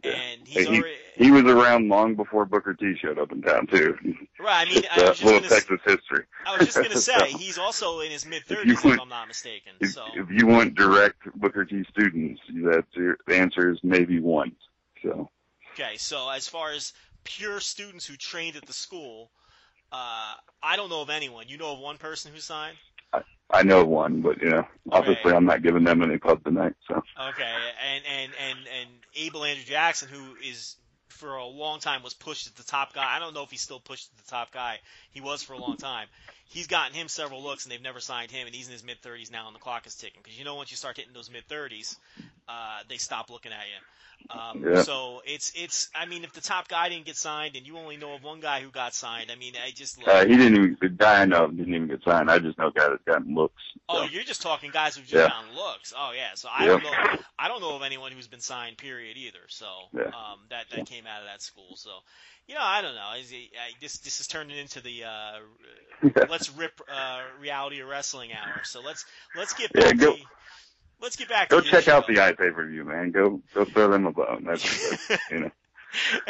And 0.03 0.47
he's 0.47 0.65
he, 0.67 0.75
already 0.77 0.95
he 1.15 1.31
was 1.31 1.43
around 1.43 1.89
long 1.89 2.15
before 2.15 2.45
Booker 2.45 2.73
T 2.73 2.95
showed 2.95 3.19
up 3.19 3.31
in 3.31 3.41
town 3.41 3.67
too. 3.67 3.95
right. 4.39 4.67
I 4.67 4.69
mean, 4.69 4.83
I 4.91 4.97
uh, 5.01 5.09
was 5.09 5.17
just 5.17 5.23
little 5.23 5.41
Texas 5.41 5.79
history. 5.85 6.25
I 6.45 6.53
was 6.55 6.65
just 6.65 6.81
gonna 6.81 6.95
say 6.97 7.31
So, 7.31 7.37
he's 7.37 7.57
also 7.57 7.99
in 7.99 8.11
his 8.11 8.25
mid 8.25 8.43
thirties, 8.45 8.85
if 8.85 8.85
want- 8.85 8.99
I'm 8.99 9.09
not 9.09 9.27
mistaken. 9.27 9.73
if, 9.79 9.89
So 9.89 10.05
if 10.15 10.29
you 10.29 10.47
want 10.47 10.75
direct 10.75 11.23
Booker 11.35 11.65
T 11.65 11.83
students, 11.89 12.41
that's 12.63 12.87
your, 12.95 13.17
the 13.27 13.37
answer 13.37 13.71
is 13.71 13.79
maybe 13.83 14.19
one. 14.19 14.53
So 15.03 15.29
Okay, 15.73 15.97
so 15.97 16.29
as 16.29 16.47
far 16.47 16.71
as 16.71 16.93
pure 17.23 17.59
students 17.59 18.05
who 18.05 18.15
trained 18.17 18.55
at 18.55 18.65
the 18.65 18.73
school, 18.73 19.31
uh, 19.91 20.35
I 20.63 20.75
don't 20.75 20.89
know 20.89 21.01
of 21.01 21.09
anyone. 21.09 21.47
You 21.47 21.57
know 21.57 21.73
of 21.73 21.79
one 21.79 21.97
person 21.97 22.33
who 22.33 22.39
signed? 22.39 22.77
I 23.53 23.63
know 23.63 23.83
one, 23.85 24.21
but 24.21 24.41
you 24.41 24.49
know, 24.49 24.67
obviously 24.91 25.31
Right. 25.31 25.37
I'm 25.37 25.45
not 25.45 25.61
giving 25.61 25.83
them 25.83 26.01
any 26.01 26.17
club 26.17 26.43
tonight. 26.43 26.73
So 26.87 27.01
Okay, 27.29 27.55
and 27.93 28.03
and 28.05 28.31
and 28.39 28.59
and 28.79 28.89
Abel 29.15 29.43
Andrew 29.43 29.65
Jackson, 29.65 30.09
who 30.09 30.35
is 30.43 30.77
for 31.09 31.35
a 31.35 31.45
long 31.45 31.79
time 31.79 32.01
was 32.03 32.13
pushed 32.13 32.47
as 32.47 32.53
the 32.53 32.63
top 32.63 32.93
guy. 32.93 33.15
I 33.15 33.19
don't 33.19 33.33
know 33.33 33.43
if 33.43 33.51
he's 33.51 33.61
still 33.61 33.79
pushed 33.79 34.09
as 34.11 34.23
the 34.23 34.29
top 34.29 34.51
guy. 34.51 34.79
He 35.11 35.21
was 35.21 35.43
for 35.43 35.53
a 35.53 35.57
long 35.59 35.77
time. 35.77 36.07
He's 36.51 36.67
gotten 36.67 36.93
him 36.93 37.07
several 37.07 37.41
looks, 37.43 37.65
and 37.65 37.71
they've 37.71 37.81
never 37.81 37.99
signed 37.99 38.31
him, 38.31 38.45
and 38.45 38.55
he's 38.55 38.67
in 38.67 38.73
his 38.73 38.83
mid 38.83 39.01
30s 39.01 39.31
now, 39.31 39.47
and 39.47 39.55
the 39.55 39.59
clock 39.59 39.87
is 39.87 39.95
ticking. 39.95 40.21
Because 40.23 40.37
you 40.37 40.45
know, 40.45 40.55
once 40.55 40.71
you 40.71 40.77
start 40.77 40.97
hitting 40.97 41.13
those 41.13 41.29
mid 41.29 41.47
30s, 41.47 41.97
uh, 42.47 42.79
they 42.89 42.97
stop 42.97 43.29
looking 43.29 43.51
at 43.51 43.65
you. 43.67 44.37
Um, 44.37 44.57
Yeah. 44.63 44.83
So 44.83 45.21
it's 45.25 45.51
it's. 45.55 45.89
I 45.95 46.05
mean, 46.05 46.23
if 46.23 46.33
the 46.33 46.41
top 46.41 46.67
guy 46.67 46.89
didn't 46.89 47.05
get 47.05 47.17
signed, 47.17 47.55
and 47.55 47.65
you 47.65 47.77
only 47.77 47.97
know 47.97 48.13
of 48.13 48.23
one 48.23 48.39
guy 48.39 48.61
who 48.61 48.69
got 48.69 48.93
signed, 48.93 49.31
I 49.31 49.35
mean, 49.35 49.53
I 49.63 49.71
just. 49.71 49.97
Look, 49.97 50.07
Uh, 50.07 50.25
he 50.25 50.37
didn't 50.37 50.55
even, 50.55 50.77
the 50.81 50.89
guy 50.89 51.21
I 51.21 51.25
know 51.25 51.47
didn't 51.47 51.73
even 51.73 51.87
get 51.87 52.03
signed. 52.03 52.29
I 52.31 52.39
just 52.39 52.57
know 52.57 52.67
a 52.67 52.71
guy 52.71 52.89
that's 52.89 53.03
gotten 53.05 53.35
looks. 53.35 53.61
Oh, 53.89 54.03
you're 54.03 54.23
just 54.23 54.41
talking 54.41 54.71
guys 54.71 54.95
who've 54.95 55.05
just 55.05 55.13
Yeah. 55.13 55.27
gotten 55.27 55.53
looks. 55.53 55.93
Oh 55.97 56.11
yeah, 56.15 56.29
so 56.35 56.49
I 56.51 56.67
Yeah. 56.67 56.73
don't 56.73 56.83
know. 56.83 56.95
I 57.37 57.47
don't 57.47 57.61
know 57.61 57.75
of 57.75 57.81
anyone 57.81 58.11
who's 58.11 58.27
been 58.27 58.39
signed. 58.39 58.77
Period. 58.77 59.17
Either. 59.17 59.45
So 59.49 59.65
um, 60.13 60.39
that 60.49 60.69
that 60.69 60.85
came 60.85 61.05
out 61.05 61.21
of 61.21 61.27
that 61.27 61.41
school. 61.41 61.75
So 61.75 61.89
you 62.51 62.57
know, 62.57 62.63
I 62.65 62.81
don't 62.81 62.95
know. 62.95 62.99
I, 62.99 63.15
I, 63.15 63.71
this 63.79 63.99
this 63.99 64.19
is 64.19 64.27
turning 64.27 64.57
into 64.57 64.81
the 64.81 65.05
uh, 65.05 65.39
let's 66.29 66.51
rip 66.51 66.81
uh, 66.89 67.21
reality 67.39 67.79
of 67.79 67.87
wrestling 67.87 68.31
hour. 68.33 68.57
So 68.63 68.81
let's 68.81 69.05
let's 69.33 69.53
get 69.53 69.73
Yeah, 69.73 69.83
back 69.85 69.97
go- 69.97 70.11
to 70.11 70.17
let's 71.01 71.15
get 71.15 71.29
back 71.29 71.47
Go 71.47 71.61
check 71.61 71.87
out 71.87 72.07
the 72.07 72.15
iPay 72.15 72.53
per 72.53 72.67
view, 72.67 72.83
man. 72.83 73.11
Go 73.11 73.41
go 73.53 73.63
throw 73.63 73.89
them 73.89 74.05
a 74.05 74.11
bone. 74.11 74.43
That's, 74.45 74.89
that's 74.89 75.31
you 75.31 75.39
know. 75.39 75.51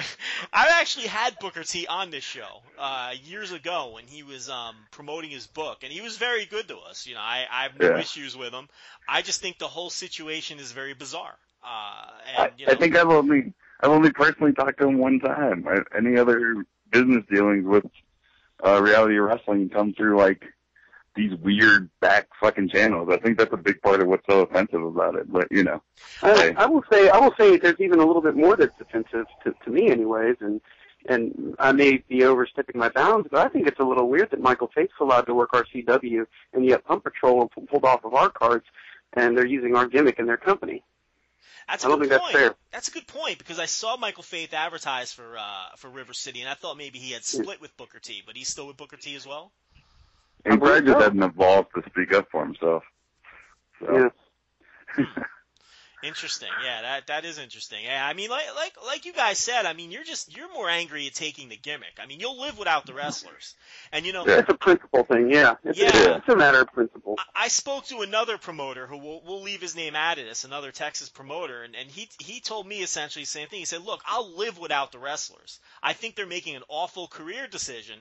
I've 0.54 0.70
actually 0.80 1.08
had 1.08 1.40
Booker 1.40 1.64
T 1.64 1.88
on 1.88 2.12
this 2.12 2.24
show 2.24 2.62
uh, 2.78 3.14
years 3.24 3.52
ago 3.52 3.92
when 3.96 4.06
he 4.06 4.22
was 4.22 4.48
um, 4.48 4.76
promoting 4.92 5.32
his 5.32 5.48
book, 5.48 5.80
and 5.82 5.92
he 5.92 6.02
was 6.02 6.18
very 6.18 6.46
good 6.46 6.68
to 6.68 6.78
us. 6.78 7.08
You 7.08 7.16
know, 7.16 7.22
I, 7.22 7.48
I 7.52 7.64
have 7.64 7.80
no 7.80 7.88
Yeah. 7.88 7.98
issues 7.98 8.38
with 8.38 8.54
him. 8.54 8.70
I 9.08 9.24
just 9.24 9.42
think 9.42 9.58
the 9.58 9.68
whole 9.68 9.90
situation 9.90 10.60
is 10.60 10.72
very 10.72 10.94
bizarre. 10.94 11.36
Uh, 11.64 12.06
I, 12.38 12.50
and 12.50 12.60
you 12.60 12.68
know, 12.68 12.74
I 12.74 12.76
think 12.76 12.96
I've 12.96 13.10
only 13.10 13.54
I've 13.82 13.92
only 13.92 14.12
personally 14.12 14.54
talked 14.54 14.80
to 14.80 14.88
him 14.88 14.98
one 14.98 15.20
time. 15.20 15.66
I, 15.68 15.80
any 15.98 16.18
other 16.18 16.66
business 16.92 17.24
dealings 17.32 17.66
with 17.66 17.86
uh, 18.66 18.82
reality 18.82 19.18
wrestling 19.18 19.70
come 19.70 19.94
through 19.94 20.18
like 20.18 20.44
these 21.16 21.34
weird 21.40 21.90
back 22.00 22.28
fucking 22.40 22.70
channels. 22.70 23.10
I 23.12 23.18
think 23.18 23.38
that's 23.38 23.54
a 23.54 23.58
big 23.58 23.82
part 23.82 24.02
of 24.02 24.08
what's 24.08 24.26
so 24.30 24.42
offensive 24.42 24.84
about 24.84 25.16
it. 25.16 25.32
But 25.32 25.48
you 25.52 25.64
know, 25.64 25.82
I, 26.22 26.36
Hey. 26.36 26.54
I 26.56 26.66
will 26.66 26.84
say, 26.92 27.10
I 27.10 27.18
will 27.18 27.34
say, 27.38 27.58
there's 27.58 27.80
even 27.80 28.00
a 28.00 28.06
little 28.06 28.22
bit 28.22 28.36
more 28.36 28.56
that's 28.56 28.80
offensive 28.80 29.26
to, 29.44 29.54
to 29.66 29.70
me, 29.70 29.90
anyways, 29.90 30.38
and 30.40 30.62
and 31.08 31.56
I 31.58 31.72
may 31.72 31.98
be 31.98 32.24
overstepping 32.24 32.80
my 32.80 32.90
bounds, 32.90 33.28
but 33.32 33.40
I 33.44 33.50
think 33.50 33.68
it's 33.68 33.80
a 33.80 33.84
little 33.84 34.08
weird 34.08 34.30
that 34.32 34.40
Michael 34.40 34.70
Fate's 34.74 34.94
allowed 35.00 35.22
to 35.22 35.34
work 35.34 35.52
RCW, 35.52 36.26
and 36.54 36.66
yet 36.66 36.86
Pump 36.86 37.04
Patrol 37.04 37.50
pulled 37.70 37.86
off 37.86 38.06
of 38.06 38.14
our 38.14 38.30
cards, 38.30 38.66
and 39.14 39.36
they're 39.36 39.48
using 39.48 39.76
our 39.76 39.88
gimmick 39.88 40.20
in 40.20 40.28
their 40.28 40.38
company. 40.38 40.84
That's 41.68 41.84
a 41.84 41.88
I 41.88 41.90
don't 41.90 42.00
good 42.00 42.10
think 42.10 42.22
point. 42.22 42.34
that's 42.34 42.44
fair. 42.44 42.56
That's 42.72 42.88
a 42.88 42.92
good 42.92 43.08
point 43.08 43.38
because 43.38 43.60
I 43.60 43.66
saw 43.66 43.98
Michael 43.98 44.24
Faith 44.24 44.54
advertise 44.54 45.12
for 45.12 45.38
uh, 45.38 45.76
for 45.78 45.90
River 45.90 46.14
City, 46.14 46.42
and 46.42 46.50
I 46.50 46.54
thought 46.54 46.78
maybe 46.78 47.00
he 47.00 47.12
had 47.12 47.24
split 47.24 47.62
with 47.62 47.76
Booker 47.78 48.00
T, 48.00 48.24
but 48.26 48.36
he's 48.36 48.48
still 48.48 48.68
with 48.68 48.78
Booker 48.78 48.98
T 48.98 49.16
as 49.16 49.26
well. 49.26 49.52
And 50.46 50.60
probably 50.60 50.82
just 50.82 50.98
so. 50.98 51.04
hadn't 51.04 51.24
evolved 51.24 51.70
to 51.76 51.84
speak 51.90 52.14
up 52.14 52.28
for 52.32 52.44
himself. 52.46 52.84
So. 53.80 54.12
Yeah. 54.98 55.06
Interesting. 56.04 56.50
Yeah, 56.64 56.82
that 56.82 57.08
that 57.08 57.26
is 57.26 57.38
interesting. 57.38 57.84
Yeah, 57.86 58.06
I 58.06 58.14
mean, 58.14 58.30
like 58.30 58.46
like 58.56 58.74
like 58.86 59.06
you 59.06 59.14
guys 59.14 59.38
said, 59.38 59.66
I 59.66 59.74
mean, 59.74 59.92
you're 59.92 60.04
just 60.04 60.36
you're 60.36 60.52
more 60.52 60.70
angry 60.70 61.06
at 61.08 61.14
taking 61.14 61.50
the 61.50 61.56
gimmick. 61.58 62.00
I 62.02 62.08
mean, 62.08 62.20
you'll 62.20 62.40
live 62.40 62.58
without 62.58 62.86
the 62.86 62.94
wrestlers, 62.94 63.54
and 63.92 64.06
you 64.06 64.14
know. 64.14 64.26
It's 64.26 64.50
a 64.50 64.54
principle 64.56 65.04
thing, 65.04 65.30
yeah. 65.32 65.56
It's, 65.64 65.78
Yeah. 65.78 66.18
it's 66.18 66.28
a 66.30 66.36
matter 66.36 66.62
of 66.62 66.68
principle. 66.74 67.16
I- 67.20 67.44
I 67.44 67.48
spoke 67.48 67.86
to 67.88 68.02
another 68.02 68.38
promoter 68.38 68.88
who 68.88 68.98
will 68.98 69.22
we'll 69.24 69.42
leave 69.42 69.62
his 69.62 69.76
name 69.76 69.96
out 69.96 70.18
of 70.20 70.26
this, 70.26 70.44
another 70.44 70.72
Texas 70.72 71.10
promoter, 71.10 71.64
and, 71.64 71.76
and 71.76 71.90
he 71.90 72.10
he 72.20 72.40
told 72.40 72.66
me 72.68 72.82
essentially 72.82 73.24
the 73.24 73.28
same 73.30 73.48
thing. 73.48 73.60
He 73.60 73.66
said, 73.66 73.82
"Look, 73.84 74.02
I'll 74.06 74.36
live 74.38 74.58
without 74.58 74.92
the 74.92 75.00
wrestlers. 75.00 75.60
I 75.84 75.94
think 75.94 76.16
they're 76.16 76.26
making 76.28 76.56
an 76.56 76.64
awful 76.68 77.08
career 77.08 77.48
decision, 77.48 78.00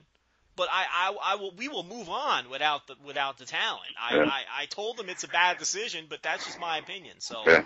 but 0.55 0.67
I 0.71 0.85
I, 0.91 1.33
I 1.33 1.35
will 1.35 1.51
we 1.55 1.67
will 1.67 1.83
move 1.83 2.09
on 2.09 2.49
without 2.49 2.87
the 2.87 2.95
without 3.05 3.37
the 3.37 3.45
talent. 3.45 3.91
I, 3.99 4.15
Yeah. 4.15 4.23
I 4.25 4.43
I 4.61 4.65
told 4.65 4.97
them 4.97 5.09
it's 5.09 5.23
a 5.23 5.27
bad 5.29 5.57
decision, 5.57 6.05
but 6.09 6.21
that's 6.21 6.45
just 6.45 6.59
my 6.59 6.77
opinion. 6.77 7.19
So, 7.19 7.43
Yeah. 7.47 7.63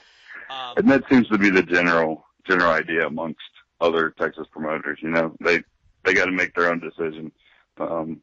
um, 0.49 0.77
And 0.77 0.89
that 0.89 1.03
seems 1.09 1.27
to 1.29 1.37
be 1.37 1.49
the 1.49 1.63
general 1.63 2.25
general 2.47 2.71
idea 2.71 3.07
amongst 3.07 3.41
other 3.81 4.11
Texas 4.11 4.47
promoters. 4.51 4.99
You 5.01 5.09
know, 5.09 5.35
they 5.39 5.63
they 6.03 6.13
got 6.13 6.25
to 6.25 6.31
make 6.31 6.53
their 6.53 6.69
own 6.69 6.79
decision. 6.79 7.31
Um, 7.79 8.21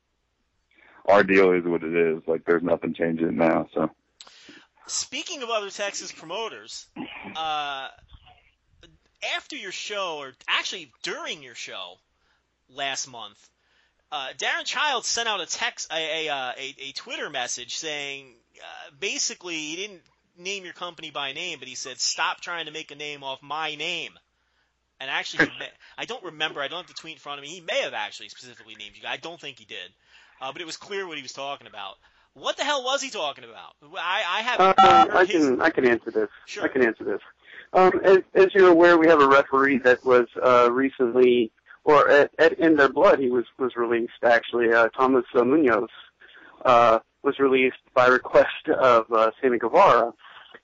our 1.06 1.24
deal 1.24 1.52
is 1.52 1.64
what 1.64 1.82
it 1.82 1.94
is. 1.94 2.22
Like, 2.26 2.44
there's 2.44 2.62
nothing 2.62 2.94
changing 2.94 3.36
now. 3.36 3.66
So, 3.74 3.90
Speaking 4.86 5.42
of 5.42 5.50
other 5.50 5.70
Texas 5.70 6.12
promoters, 6.12 6.86
uh, 7.36 7.88
after 9.36 9.56
your 9.56 9.72
show, 9.72 10.18
or 10.18 10.32
actually 10.48 10.92
during 11.02 11.42
your 11.42 11.54
show 11.54 11.94
last 12.68 13.08
month, 13.08 13.48
uh, 14.12 14.28
Darin 14.38 14.64
Childs 14.64 15.08
sent 15.08 15.26
out 15.28 15.40
a 15.40 15.46
text, 15.46 15.90
a 15.92 16.26
a, 16.26 16.32
uh, 16.32 16.52
a, 16.56 16.74
a 16.90 16.92
Twitter 16.92 17.30
message 17.30 17.74
saying, 17.76 18.26
uh, 18.60 18.90
basically, 19.00 19.56
he 19.56 19.76
didn't 19.76 20.02
name 20.38 20.64
your 20.64 20.74
company 20.74 21.10
by 21.10 21.32
name, 21.32 21.58
but 21.58 21.66
he 21.66 21.74
said, 21.74 21.98
"Stop 21.98 22.40
trying 22.40 22.66
to 22.66 22.72
make 22.72 22.90
a 22.90 22.94
name 22.94 23.24
off 23.24 23.42
my 23.42 23.74
name." 23.74 24.12
And 25.00 25.10
actually, 25.10 25.46
may, 25.58 25.68
I 25.98 26.04
don't 26.04 26.22
remember. 26.22 26.60
I 26.60 26.68
don't 26.68 26.78
have 26.78 26.86
the 26.86 26.94
tweet 26.94 27.14
in 27.14 27.18
front 27.18 27.38
of 27.38 27.42
me. 27.42 27.48
He 27.48 27.60
may 27.60 27.80
have 27.82 27.94
actually 27.94 28.28
specifically 28.28 28.76
named 28.78 28.92
you. 28.94 29.02
I 29.08 29.16
don't 29.16 29.40
think 29.40 29.58
he 29.58 29.64
did, 29.64 29.90
uh, 30.40 30.52
but 30.52 30.60
it 30.62 30.64
was 30.66 30.76
clear 30.76 31.08
what 31.08 31.16
he 31.16 31.22
was 31.22 31.32
talking 31.32 31.66
about. 31.66 31.94
What 32.34 32.56
the 32.56 32.64
hell 32.64 32.82
was 32.84 33.02
he 33.02 33.10
talking 33.10 33.44
about? 33.44 33.74
I, 33.98 34.22
I 34.38 34.40
haven't 34.42 34.78
Uh, 34.78 35.06
I 35.18 35.24
his- 35.24 35.44
can 35.46 35.60
I 35.60 35.70
can 35.70 35.86
answer 35.86 36.10
this. 36.10 36.28
Sure. 36.46 36.64
I 36.64 36.68
can 36.68 36.82
answer 36.86 37.04
this. 37.04 37.20
Um, 37.74 37.92
as, 38.04 38.18
as 38.34 38.54
you're 38.54 38.68
aware, 38.70 38.96
we 38.96 39.06
have 39.08 39.20
a 39.20 39.26
referee 39.28 39.78
that 39.78 40.04
was 40.04 40.26
uh, 40.42 40.70
recently, 40.70 41.50
or 41.84 42.08
at, 42.08 42.30
at 42.38 42.58
in 42.58 42.76
their 42.76 42.88
blood, 42.88 43.18
he 43.18 43.30
was 43.30 43.44
was 43.58 43.76
released. 43.76 44.12
Actually, 44.22 44.72
uh, 44.72 44.88
Thomas 44.88 45.24
uh, 45.34 45.44
Munoz 45.44 45.88
uh, 46.64 46.98
was 47.22 47.38
released 47.38 47.76
by 47.94 48.06
request 48.06 48.68
of 48.68 49.06
uh, 49.12 49.30
Sammy 49.40 49.58
Guevara, 49.58 50.12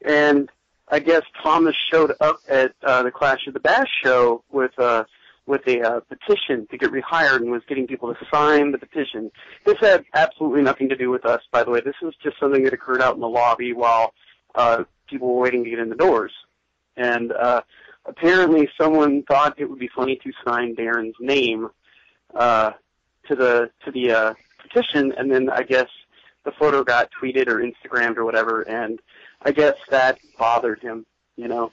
and 0.05 0.49
I 0.89 1.01
guess 1.01 1.23
Thomas 1.43 1.77
showed 1.91 2.13
up 2.21 2.41
at 2.49 2.73
uh, 2.83 3.03
the 3.03 3.11
Clash 3.11 3.47
of 3.47 3.55
the 3.55 3.61
Bash 3.61 3.89
show 4.03 4.43
with 4.51 4.79
uh, 4.79 5.05
with 5.47 5.67
a 5.67 5.81
uh, 5.81 6.01
petition 6.01 6.67
to 6.71 6.77
get 6.77 6.91
rehired 6.93 7.37
and 7.37 7.51
was 7.51 7.63
getting 7.69 7.87
people 7.87 8.15
to 8.15 8.27
sign 8.33 8.71
the 8.71 8.79
petition. 8.79 9.31
This 9.65 9.77
had 9.81 10.05
absolutely 10.15 10.63
nothing 10.63 10.89
to 10.91 10.97
do 10.97 11.11
with 11.11 11.25
us, 11.25 11.41
by 11.51 11.65
the 11.65 11.71
way. 11.71 11.81
This 11.81 11.95
was 12.03 12.15
just 12.23 12.39
something 12.39 12.63
that 12.65 12.75
occurred 12.75 13.01
out 13.01 13.15
in 13.15 13.21
the 13.21 13.29
lobby 13.29 13.73
while 13.73 14.13
uh, 14.55 14.85
people 15.09 15.35
were 15.35 15.41
waiting 15.41 15.65
to 15.65 15.71
get 15.71 15.79
in 15.79 15.89
the 15.89 15.97
doors. 15.97 16.33
And 16.97 17.33
uh, 17.33 17.63
apparently, 18.09 18.69
someone 18.81 19.23
thought 19.23 19.59
it 19.59 19.69
would 19.69 19.79
be 19.79 19.89
funny 19.89 20.17
to 20.17 20.33
sign 20.47 20.75
Darin's 20.75 21.17
name 21.21 21.69
uh, 22.35 22.73
to 23.29 23.37
the 23.37 23.71
to 23.85 23.91
the 23.93 24.11
uh, 24.11 24.35
petition, 24.59 25.13
and 25.17 25.31
then 25.31 25.51
I 25.51 25.63
guess 25.63 25.89
the 26.45 26.53
photo 26.53 26.83
got 26.83 27.11
tweeted 27.13 27.49
or 27.49 27.63
Instagrammed 27.63 28.17
or 28.17 28.25
whatever, 28.25 28.63
and 28.63 28.99
I 29.43 29.53
guess 29.53 29.77
that 29.91 30.19
bothered 30.39 30.81
him. 30.81 31.07
You 31.37 31.49
know, 31.49 31.73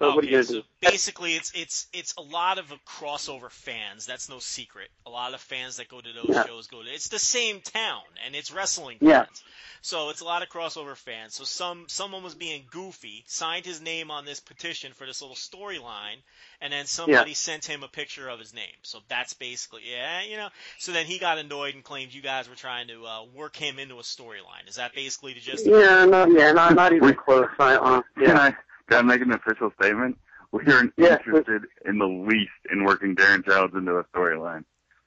but 0.00 0.14
what 0.14 0.24
are 0.24 0.26
you 0.28 0.32
Okay, 0.32 0.42
gonna 0.44 0.44
so 0.44 0.62
basically, 0.80 1.36
it's 1.36 1.52
it's 1.54 1.86
it's 1.92 2.14
a 2.16 2.22
lot 2.22 2.58
of 2.58 2.72
crossover 2.86 3.50
fans. 3.50 4.06
That's 4.06 4.28
no 4.30 4.38
secret. 4.38 4.90
A 5.06 5.10
lot 5.10 5.34
of 5.34 5.40
fans 5.42 5.76
that 5.76 5.88
go 5.88 6.00
to 6.00 6.12
those 6.14 6.34
Yeah. 6.34 6.44
shows 6.44 6.68
go 6.68 6.82
to. 6.82 6.88
It's 6.88 7.08
the 7.08 7.18
same 7.18 7.60
town, 7.60 8.02
and 8.24 8.34
it's 8.34 8.50
wrestling 8.50 9.00
Yeah. 9.00 9.26
fans. 9.26 9.42
So 9.82 10.08
it's 10.08 10.20
a 10.22 10.24
lot 10.24 10.42
of 10.42 10.48
crossover 10.48 10.96
fans. 10.96 11.34
So 11.34 11.44
some 11.44 11.86
someone 11.88 12.22
was 12.22 12.34
being 12.34 12.66
goofy, 12.70 13.24
signed 13.28 13.66
his 13.66 13.80
name 13.82 14.10
on 14.10 14.24
this 14.24 14.40
petition 14.40 14.94
for 14.94 15.06
this 15.06 15.20
little 15.20 15.36
storyline, 15.36 16.22
and 16.62 16.72
then 16.72 16.86
somebody 16.86 17.34
sent 17.34 17.66
him 17.66 17.82
a 17.82 17.88
picture 17.88 18.28
of 18.28 18.38
his 18.38 18.54
name. 18.54 18.76
So 18.82 19.00
that's 19.08 19.34
basically 19.34 19.82
yeah, 19.90 20.22
you 20.22 20.36
know. 20.38 20.48
So 20.78 20.92
then 20.92 21.06
he 21.06 21.18
got 21.18 21.38
annoyed 21.38 21.74
and 21.74 21.84
claimed 21.84 22.14
you 22.14 22.22
guys 22.22 22.48
were 22.48 22.54
trying 22.54 22.88
to 22.88 23.06
uh, 23.06 23.24
work 23.34 23.56
him 23.56 23.78
into 23.78 23.98
a 23.98 24.02
storyline. 24.02 24.66
Is 24.68 24.76
that 24.76 24.94
basically 24.94 25.34
the 25.34 25.40
gist? 25.40 25.66
of 25.66 25.74
it? 25.74 25.82
Yeah, 25.82 26.04
no, 26.06 26.26
yeah, 26.26 26.52
not 26.52 26.74
not 26.74 26.92
even 26.92 27.14
close. 27.14 27.48
I, 27.58 27.74
uh, 27.76 28.02
can 28.24 28.36
yeah. 28.36 28.52
I 28.90 28.94
can 28.94 28.98
I 29.10 29.14
make 29.14 29.22
an 29.22 29.32
official 29.32 29.72
statement? 29.80 30.18
We 30.52 30.66
aren't 30.72 30.92
Yeah, 30.96 31.12
interested 31.12 31.62
in 31.84 31.98
the 31.98 32.08
least 32.08 32.50
in 32.72 32.82
working 32.82 33.14
Darin 33.14 33.44
Childs 33.44 33.72
into 33.72 33.96
a 33.98 34.04
storyline. 34.12 34.64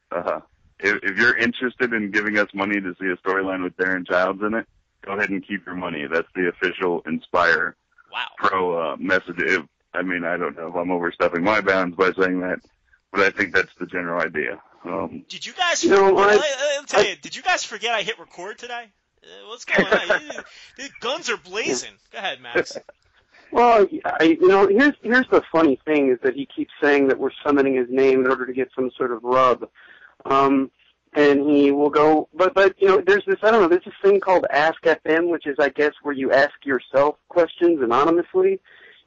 Uh, 0.09 0.39
if, 0.79 1.03
if 1.03 1.17
you're 1.17 1.35
interested 1.35 1.91
in 1.91 2.11
giving 2.11 2.37
us 2.37 2.47
money 2.53 2.79
to 2.79 2.95
see 2.97 3.07
a 3.07 3.17
storyline 3.17 3.61
with 3.61 3.75
Darin 3.75 4.05
Childs 4.05 4.41
in 4.41 4.53
it, 4.53 4.65
go 5.05 5.11
ahead 5.11 5.31
and 5.31 5.45
keep 5.45 5.65
your 5.65 5.75
money. 5.75 6.07
That's 6.09 6.29
the 6.33 6.47
official 6.47 7.03
Inspire 7.05 7.75
Wow. 8.09 8.27
pro 8.37 8.93
uh, 8.93 8.95
message. 8.95 9.35
If, 9.39 9.63
I 9.93 10.01
mean, 10.01 10.23
I 10.23 10.37
don't 10.37 10.55
know 10.55 10.69
if 10.69 10.75
I'm 10.75 10.91
overstepping 10.91 11.43
my 11.43 11.59
bounds 11.59 11.97
by 11.97 12.13
saying 12.13 12.39
that, 12.39 12.59
but 13.11 13.19
I 13.19 13.29
think 13.29 13.53
that's 13.53 13.73
the 13.77 13.85
general 13.85 14.21
idea. 14.21 14.61
Um, 14.85 15.25
Did 15.27 15.45
you 15.45 15.51
guys? 15.51 15.83
No, 15.83 16.07
forget, 16.07 16.19
I- 16.19 16.35
let, 16.37 16.81
me 16.83 16.85
tell 16.87 17.03
you. 17.03 17.17
Did 17.17 17.35
you 17.35 17.41
guys 17.41 17.65
forget 17.65 17.93
I 17.93 18.03
hit 18.03 18.17
record 18.17 18.57
today? 18.59 18.85
Uh, 19.23 19.47
what's 19.49 19.65
going 19.65 19.85
on? 19.87 20.07
the 20.77 20.89
guns 21.01 21.29
are 21.29 21.35
blazing. 21.37 21.91
Go 22.13 22.19
ahead, 22.19 22.39
Max. 22.39 22.77
Well, 23.53 23.87
I, 24.03 24.23
you 24.41 24.47
know, 24.47 24.67
here's 24.67 24.95
here's 25.03 25.27
the 25.27 25.43
funny 25.51 25.79
thing 25.85 26.09
is 26.09 26.17
that 26.23 26.33
he 26.33 26.47
keeps 26.47 26.71
saying 26.81 27.07
that 27.09 27.19
we're 27.19 27.29
summoning 27.45 27.75
his 27.75 27.87
name 27.87 28.21
in 28.21 28.27
order 28.27 28.47
to 28.47 28.53
get 28.53 28.69
some 28.75 28.89
sort 28.97 29.11
of 29.11 29.23
rub, 29.23 29.69
um, 30.25 30.71
and 31.13 31.47
he 31.47 31.69
will 31.69 31.91
go. 31.91 32.27
But 32.33 32.55
but 32.55 32.73
you 32.81 32.87
know, 32.87 33.03
there's 33.05 33.23
this 33.27 33.37
I 33.43 33.51
don't 33.51 33.61
know. 33.61 33.67
There's 33.67 33.85
this 33.85 33.93
thing 34.01 34.19
called 34.19 34.47
Ask 34.49 34.81
FM, 34.81 35.29
which 35.29 35.45
is 35.45 35.55
I 35.59 35.69
guess 35.69 35.91
where 36.01 36.15
you 36.15 36.31
ask 36.31 36.53
yourself 36.65 37.17
questions 37.29 37.79
anonymously, 37.83 38.59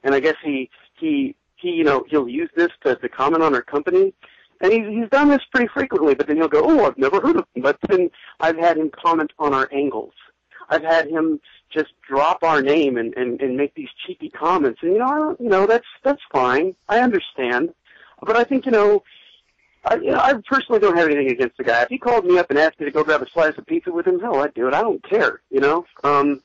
and 0.05 0.15
I 0.15 0.21
guess 0.21 0.37
he 0.45 0.71
he 0.95 1.35
he 1.57 1.71
you 1.71 1.83
know 1.83 2.05
he'll 2.09 2.29
use 2.29 2.51
this 2.55 2.71
to 2.85 2.95
to 2.95 3.09
comment 3.09 3.43
on 3.43 3.53
our 3.53 3.63
company. 3.63 4.15
And 4.61 4.73
he's 4.73 4.87
he's 4.87 5.09
done 5.11 5.29
this 5.29 5.43
pretty 5.51 5.69
frequently, 5.75 6.15
but 6.15 6.29
then 6.29 6.37
he'll 6.37 6.47
go, 6.47 6.63
"Oh, 6.65 6.87
I've 6.87 6.99
never 6.99 7.21
heard 7.21 7.35
of 7.35 7.47
him." 7.53 7.63
But 7.63 7.79
then 7.89 8.11
I've 8.39 8.57
had 8.57 8.79
him 8.79 8.93
comment 8.97 9.33
on 9.41 9.53
our 9.53 9.69
angles. 9.73 10.15
I've 10.69 10.83
had 10.83 11.09
him 11.09 11.41
just 11.71 11.93
drop 12.07 12.43
our 12.43 12.63
name 12.63 12.97
and, 12.97 13.15
and, 13.17 13.41
and 13.41 13.57
make 13.57 13.75
these 13.75 13.89
cheeky 14.07 14.31
comments. 14.31 14.81
And, 14.83 14.93
you 14.93 14.99
know, 14.99 15.07
I 15.07 15.19
don't, 15.19 15.41
you 15.41 15.49
know, 15.49 15.67
that's, 15.67 15.87
that's 16.03 16.23
fine. 16.33 16.75
I 16.89 17.01
understand. 17.01 17.73
But 18.23 18.37
I 18.37 18.45
think, 18.45 18.67
you 18.67 18.73
know, 18.73 19.03
I, 19.85 19.97
you 19.97 20.11
know, 20.11 20.19
I 20.19 20.35
personally 20.49 20.81
don't 20.81 20.97
have 20.97 21.07
anything 21.07 21.31
against 21.31 21.57
the 21.57 21.65
guy. 21.65 21.83
If 21.83 21.89
he 21.89 21.99
called 21.99 22.25
me 22.25 22.39
up 22.39 22.51
and 22.51 22.59
asked 22.59 22.81
me 22.81 22.87
to 22.87 22.93
go 22.93 23.05
grab 23.05 23.23
a 23.23 23.31
slice 23.31 23.57
of 23.57 23.67
pizza 23.67 23.93
with 23.93 24.07
him, 24.07 24.19
hell, 24.19 24.41
I'd 24.41 24.55
do 24.55 24.67
it. 24.67 24.75
I 24.75 24.83
don't 24.83 25.03
care, 25.09 25.41
you 25.51 25.61
know? 25.61 25.87
Um, 26.03 26.43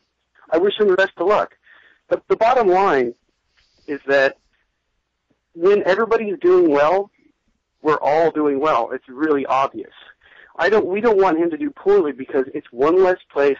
I 0.49 0.57
wish 0.57 0.79
him 0.79 0.89
the 0.89 0.95
best 0.95 1.13
of 1.17 1.27
luck. 1.27 1.57
But 2.07 2.27
the 2.27 2.35
bottom 2.35 2.67
line 2.67 3.13
is 3.87 4.01
that 4.07 4.37
when 5.55 5.83
everybody's 5.83 6.37
doing 6.39 6.69
well, 6.69 7.09
we're 7.81 7.99
all 7.99 8.31
doing 8.31 8.59
well. 8.59 8.91
It's 8.91 9.07
really 9.07 9.45
obvious. 9.45 9.93
I 10.55 10.69
don't. 10.69 10.85
We 10.85 11.01
don't 11.01 11.19
want 11.19 11.39
him 11.39 11.49
to 11.49 11.57
do 11.57 11.71
poorly 11.71 12.11
because 12.11 12.45
it's 12.53 12.67
one 12.71 13.01
less 13.01 13.17
place 13.31 13.57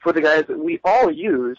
for 0.00 0.12
the 0.12 0.20
guys 0.20 0.44
that 0.48 0.58
we 0.58 0.80
all 0.84 1.10
use, 1.10 1.58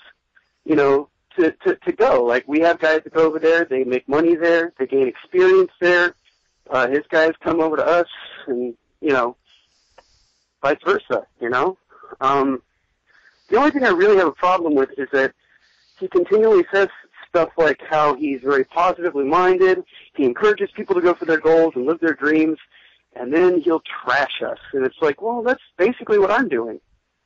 you 0.65 0.75
know, 0.75 1.10
to 1.38 1.52
to 1.63 1.75
to 1.75 1.91
go. 1.91 2.23
Like 2.23 2.47
we 2.47 2.60
have 2.62 2.80
guys 2.80 3.02
that 3.04 3.13
go 3.13 3.25
over 3.25 3.39
there. 3.39 3.65
They 3.65 3.84
make 3.84 4.08
money 4.08 4.36
there. 4.36 4.73
They 4.78 4.88
gain 4.88 5.08
experience 5.08 5.71
there. 5.80 6.15
Uh, 6.69 6.88
his 6.88 7.04
guys 7.10 7.32
come 7.41 7.62
over 7.62 7.78
to 7.78 7.86
us, 7.86 8.08
and 8.47 8.75
you 9.02 9.12
know, 9.12 9.36
vice 10.62 10.78
versa. 10.86 11.25
You 11.39 11.49
know, 11.49 11.78
um, 12.21 12.62
the 13.49 13.58
only 13.58 13.71
thing 13.71 13.84
I 13.84 13.89
really 13.89 14.17
have 14.17 14.28
a 14.28 14.32
problem 14.32 14.75
with 14.75 14.89
is 14.97 15.08
that 15.12 15.34
he 15.99 16.08
continually 16.08 16.63
says 16.71 16.88
stuff 17.28 17.49
like 17.58 17.80
how 17.89 18.15
he's 18.15 18.41
very 18.41 18.63
positively 18.63 19.25
minded. 19.25 19.84
He 20.15 20.25
encourages 20.25 20.69
people 20.71 20.95
to 20.95 21.02
go 21.02 21.13
for 21.13 21.25
their 21.25 21.39
goals 21.39 21.73
and 21.75 21.86
live 21.86 21.99
their 21.99 22.13
dreams, 22.13 22.58
and 23.15 23.34
then 23.34 23.62
he'll 23.62 23.84
trash 24.04 24.41
us. 24.41 24.58
And 24.73 24.86
it's 24.86 25.02
like, 25.02 25.21
well, 25.21 25.43
that's 25.43 25.62
basically 25.78 26.19
what 26.19 26.32
I'm 26.32 26.49
doing. 26.49 26.80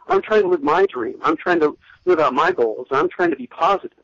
I'm 0.07 0.21
trying 0.21 0.43
to 0.43 0.47
live 0.49 0.61
my 0.63 0.85
dream. 0.87 1.15
I'm 1.21 1.37
trying 1.37 1.59
to 1.61 1.77
live 2.05 2.19
out 2.19 2.33
my 2.33 2.51
goals. 2.51 2.87
I'm 2.91 3.09
trying 3.09 3.29
to 3.31 3.35
be 3.35 3.47
positive. 3.47 3.97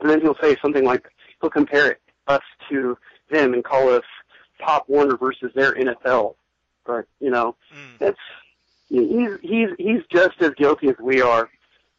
And 0.00 0.08
then 0.08 0.20
he'll 0.20 0.36
say 0.40 0.56
something 0.62 0.84
like, 0.84 1.08
he'll 1.40 1.50
compare 1.50 1.90
it, 1.90 2.00
us 2.26 2.42
to 2.70 2.96
them 3.30 3.54
and 3.54 3.64
call 3.64 3.88
us 3.90 4.04
Pop 4.58 4.88
Warner 4.88 5.16
versus 5.16 5.50
their 5.54 5.74
NFL. 5.74 6.34
But, 6.84 7.06
you 7.20 7.30
know, 7.30 7.56
Mm. 7.74 7.98
that's, 7.98 8.18
he's, 8.88 9.38
he's, 9.42 9.68
he's 9.78 10.02
just 10.10 10.40
as 10.40 10.50
guilty 10.56 10.88
as 10.88 10.96
we 11.00 11.20
are 11.22 11.48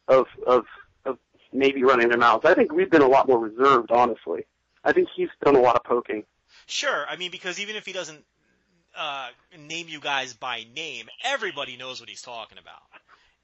of, 0.08 0.26
of, 0.46 0.66
of 1.04 1.18
maybe 1.52 1.82
running 1.84 2.08
their 2.08 2.18
mouths. 2.18 2.44
I 2.44 2.54
think 2.54 2.72
we've 2.72 2.90
been 2.90 3.02
a 3.02 3.08
lot 3.08 3.28
more 3.28 3.38
reserved, 3.38 3.90
honestly. 3.90 4.44
I 4.84 4.92
think 4.92 5.08
he's 5.14 5.28
done 5.44 5.54
a 5.56 5.60
lot 5.60 5.76
of 5.76 5.84
poking. 5.84 6.24
Sure, 6.66 7.06
I 7.08 7.16
mean 7.16 7.30
because 7.30 7.58
even 7.60 7.76
if 7.76 7.86
he 7.86 7.92
doesn't 7.92 8.24
uh, 8.98 9.28
name 9.58 9.88
you 9.88 10.00
guys 10.00 10.34
by 10.34 10.64
name, 10.76 11.08
everybody 11.24 11.76
knows 11.76 11.98
what 12.00 12.08
he's 12.10 12.20
talking 12.22 12.58
about. 12.58 12.82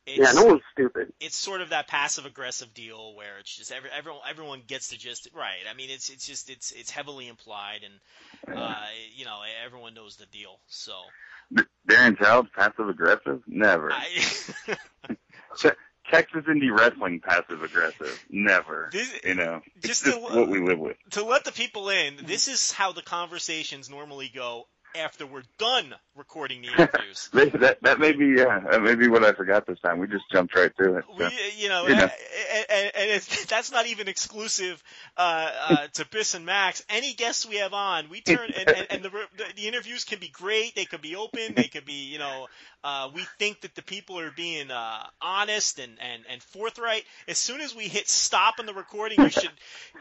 It's, 0.08 0.18
yeah, 0.34 0.40
no 0.40 0.46
one's 0.46 0.62
stupid. 0.72 1.12
it's 1.20 1.36
sort 1.36 1.60
of 1.60 1.68
that 1.70 1.86
passive 1.86 2.24
aggressive 2.26 2.72
deal 2.74 3.14
where 3.14 3.38
it's 3.40 3.54
just 3.54 3.70
every, 3.70 3.90
everyone 3.96 4.20
everyone 4.28 4.62
gets 4.66 4.88
to 4.88 4.98
just 4.98 5.28
right. 5.34 5.60
I 5.70 5.74
mean, 5.74 5.90
it's 5.90 6.08
it's 6.10 6.26
just 6.26 6.48
it's 6.50 6.70
it's 6.72 6.90
heavily 6.90 7.28
implied, 7.28 7.80
and 7.84 8.56
uh, 8.58 8.74
you 9.14 9.24
know 9.24 9.40
everyone 9.64 9.94
knows 9.94 10.16
the 10.16 10.26
deal. 10.26 10.58
So 10.68 10.92
Darin 11.86 12.16
Childs, 12.16 12.48
passive 12.56 12.88
aggressive? 12.88 13.42
Never. 13.46 13.92
I, 13.92 14.76
Texas 16.10 16.44
indie 16.48 16.76
wrestling, 16.76 17.20
passive 17.20 17.62
aggressive? 17.62 18.24
Never. 18.30 18.88
This- 18.92 19.20
you 19.24 19.34
know, 19.34 19.60
just 19.82 20.04
just 20.04 20.16
to- 20.16 20.18
what 20.20 20.48
we 20.48 20.60
live 20.60 20.78
with. 20.78 20.96
to 21.10 21.22
let 21.24 21.44
the 21.44 21.52
people 21.52 21.90
in, 21.90 22.16
this 22.24 22.48
is 22.48 22.72
how 22.72 22.92
the 22.92 23.02
conversations 23.02 23.90
normally 23.90 24.30
go 24.34 24.66
after 24.96 25.26
we're 25.26 25.42
done 25.58 25.94
recording 26.18 26.62
the 26.62 26.68
interviews. 26.83 27.31
That 27.33 27.78
that 27.83 27.98
may 27.98 28.12
be 28.12 28.35
yeah, 28.37 28.61
that 28.70 28.83
may 28.83 28.94
be 28.94 29.09
what 29.09 29.24
I 29.24 29.33
forgot 29.33 29.66
this 29.66 29.78
time. 29.81 29.98
We 29.98 30.07
just 30.07 30.24
jumped 30.31 30.54
right 30.54 30.72
to 30.78 30.96
it. 30.96 31.04
We, 31.16 31.28
you 31.57 31.68
know, 31.68 31.87
You 31.87 31.96
know. 31.96 32.09
and, 32.70 32.92
and, 32.94 33.22
that's 33.48 33.72
not 33.72 33.87
even 33.87 34.09
exclusive 34.09 34.83
uh, 35.16 35.50
uh, 35.68 35.87
to 35.94 36.04
Biss 36.07 36.35
and 36.35 36.44
Max. 36.44 36.85
Any 36.88 37.14
guests 37.14 37.46
we 37.46 37.57
have 37.57 37.72
on, 37.72 38.09
we 38.11 38.20
turn 38.20 38.50
and, 38.57 38.68
and, 38.68 38.87
and 38.90 39.02
the, 39.02 39.11
the 39.11 39.44
the 39.57 39.68
interviews 39.68 40.04
can 40.04 40.18
be 40.18 40.28
great. 40.28 40.74
They 40.74 40.85
could 40.85 41.02
be 41.02 41.16
open. 41.16 41.54
They 41.54 41.68
could 41.68 41.85
be, 41.85 42.11
you 42.12 42.18
know, 42.18 42.46
uh, 42.85 43.11
we 43.12 43.22
think 43.38 43.62
that 43.62 43.74
the 43.74 43.83
people 43.83 44.18
are 44.18 44.31
being 44.31 44.70
uh, 44.70 45.04
honest 45.20 45.78
and, 45.78 45.98
and, 46.00 46.22
and 46.31 46.42
forthright. 46.42 47.04
As 47.26 47.38
soon 47.38 47.61
as 47.61 47.74
we 47.74 47.85
hit 47.85 48.09
stop 48.09 48.54
on 48.59 48.66
the 48.66 48.74
recording, 48.74 49.20
you 49.20 49.31
should. 49.31 49.50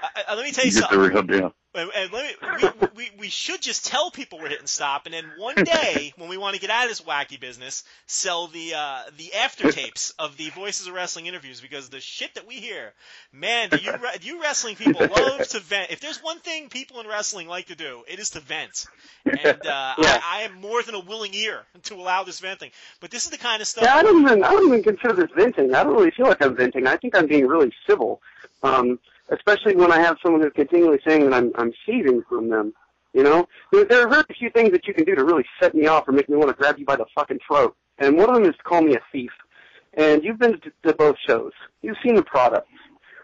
Uh, 0.01 0.21
uh, 0.29 0.35
let 0.35 0.45
me 0.45 0.51
tell 0.51 0.65
you 0.65 0.71
the 0.71 0.81
something. 0.81 0.99
real 0.99 1.23
deal. 1.23 1.55
And, 1.73 1.91
and 1.95 2.11
let 2.11 2.41
me, 2.41 2.69
we, 2.81 2.87
we, 2.95 3.11
we 3.19 3.29
should 3.29 3.61
just 3.61 3.85
tell 3.85 4.11
people 4.11 4.39
we're 4.39 4.49
hitting 4.49 4.67
stop, 4.67 5.05
and 5.05 5.13
then 5.13 5.25
one 5.37 5.55
day 5.55 6.06
when 6.17 6.29
we 6.29 6.37
want 6.37 6.55
to 6.55 6.61
get 6.61 6.69
out 6.69 6.83
of 6.83 6.89
this 6.89 7.01
wacky 7.01 7.39
business, 7.39 7.83
sell 8.05 8.47
the 8.47 8.73
uh, 8.75 9.01
the 9.17 9.33
after 9.33 9.71
tapes 9.71 10.11
of 10.19 10.37
the 10.37 10.49
Voices 10.49 10.87
of 10.87 10.93
Wrestling 10.93 11.25
interviews 11.25 11.61
because 11.61 11.89
the 11.89 11.99
shit 11.99 12.35
that 12.35 12.47
we 12.47 12.55
hear, 12.55 12.93
man, 13.31 13.69
do 13.69 13.77
you 13.77 13.91
re- 13.91 14.17
you 14.21 14.41
wrestling 14.41 14.75
people 14.75 15.01
love 15.15 15.47
to 15.49 15.59
vent. 15.59 15.91
If 15.91 15.99
there's 15.99 16.23
one 16.23 16.39
thing 16.39 16.69
people 16.69 16.99
in 16.99 17.07
wrestling 17.07 17.47
like 17.47 17.67
to 17.67 17.75
do, 17.75 18.03
it 18.07 18.19
is 18.19 18.31
to 18.31 18.39
vent, 18.39 18.85
and 19.25 19.65
uh, 19.65 19.93
Yeah. 19.97 20.19
I, 20.23 20.39
I 20.39 20.41
am 20.41 20.55
more 20.61 20.81
than 20.83 20.95
a 20.95 20.99
willing 20.99 21.33
ear 21.33 21.63
to 21.83 21.95
allow 21.95 22.23
this 22.23 22.39
venting. 22.39 22.71
But 22.99 23.11
this 23.11 23.25
is 23.25 23.31
the 23.31 23.37
kind 23.37 23.61
of 23.61 23.67
stuff. 23.67 23.83
Yeah, 23.83 23.95
I 23.95 24.03
don't 24.03 24.21
even 24.21 24.43
I 24.43 24.51
don't 24.51 24.67
even 24.67 24.83
consider 24.83 25.13
this 25.13 25.31
venting. 25.35 25.73
I 25.73 25.83
don't 25.83 25.93
really 25.93 26.11
feel 26.11 26.27
like 26.27 26.41
I'm 26.41 26.55
venting. 26.55 26.87
I 26.87 26.97
think 26.97 27.15
I'm 27.15 27.27
being 27.27 27.47
really 27.47 27.71
civil, 27.87 28.21
um, 28.63 28.99
especially 29.29 29.75
when 29.75 29.91
I 29.91 29.99
have 29.99 30.17
someone 30.21 30.41
who's 30.41 30.53
continually 30.53 30.99
saying 31.05 31.23
that 31.29 31.33
I'm 31.33 31.51
I'm 31.55 31.73
seizing 31.85 32.23
from 32.29 32.49
them. 32.49 32.73
You 33.17 33.23
know, 33.23 33.47
there, 33.71 33.83
there 33.83 34.05
are 34.05 34.07
very 34.07 34.25
few 34.37 34.51
things 34.51 34.69
that 34.73 34.85
you 34.85 34.93
can 34.93 35.03
do 35.03 35.15
to 35.15 35.25
really 35.25 35.43
set 35.59 35.73
me 35.73 35.87
off 35.87 36.07
or 36.07 36.11
make 36.11 36.29
me 36.29 36.37
want 36.37 36.49
to 36.49 36.53
grab 36.53 36.77
you 36.77 36.85
by 36.85 36.97
the 36.97 37.07
fucking 37.15 37.39
throat. 37.47 37.75
And 37.97 38.15
one 38.15 38.29
of 38.29 38.35
them 38.35 38.45
is 38.45 38.55
to 38.57 38.61
call 38.61 38.83
me 38.83 38.93
a 38.93 39.01
thief. 39.11 39.31
And 39.95 40.23
you've 40.23 40.37
been 40.37 40.61
to, 40.61 40.71
to 40.83 40.93
both 40.93 41.15
shows. 41.25 41.51
You've 41.81 41.97
seen 42.03 42.13
the 42.13 42.21
products. 42.21 42.69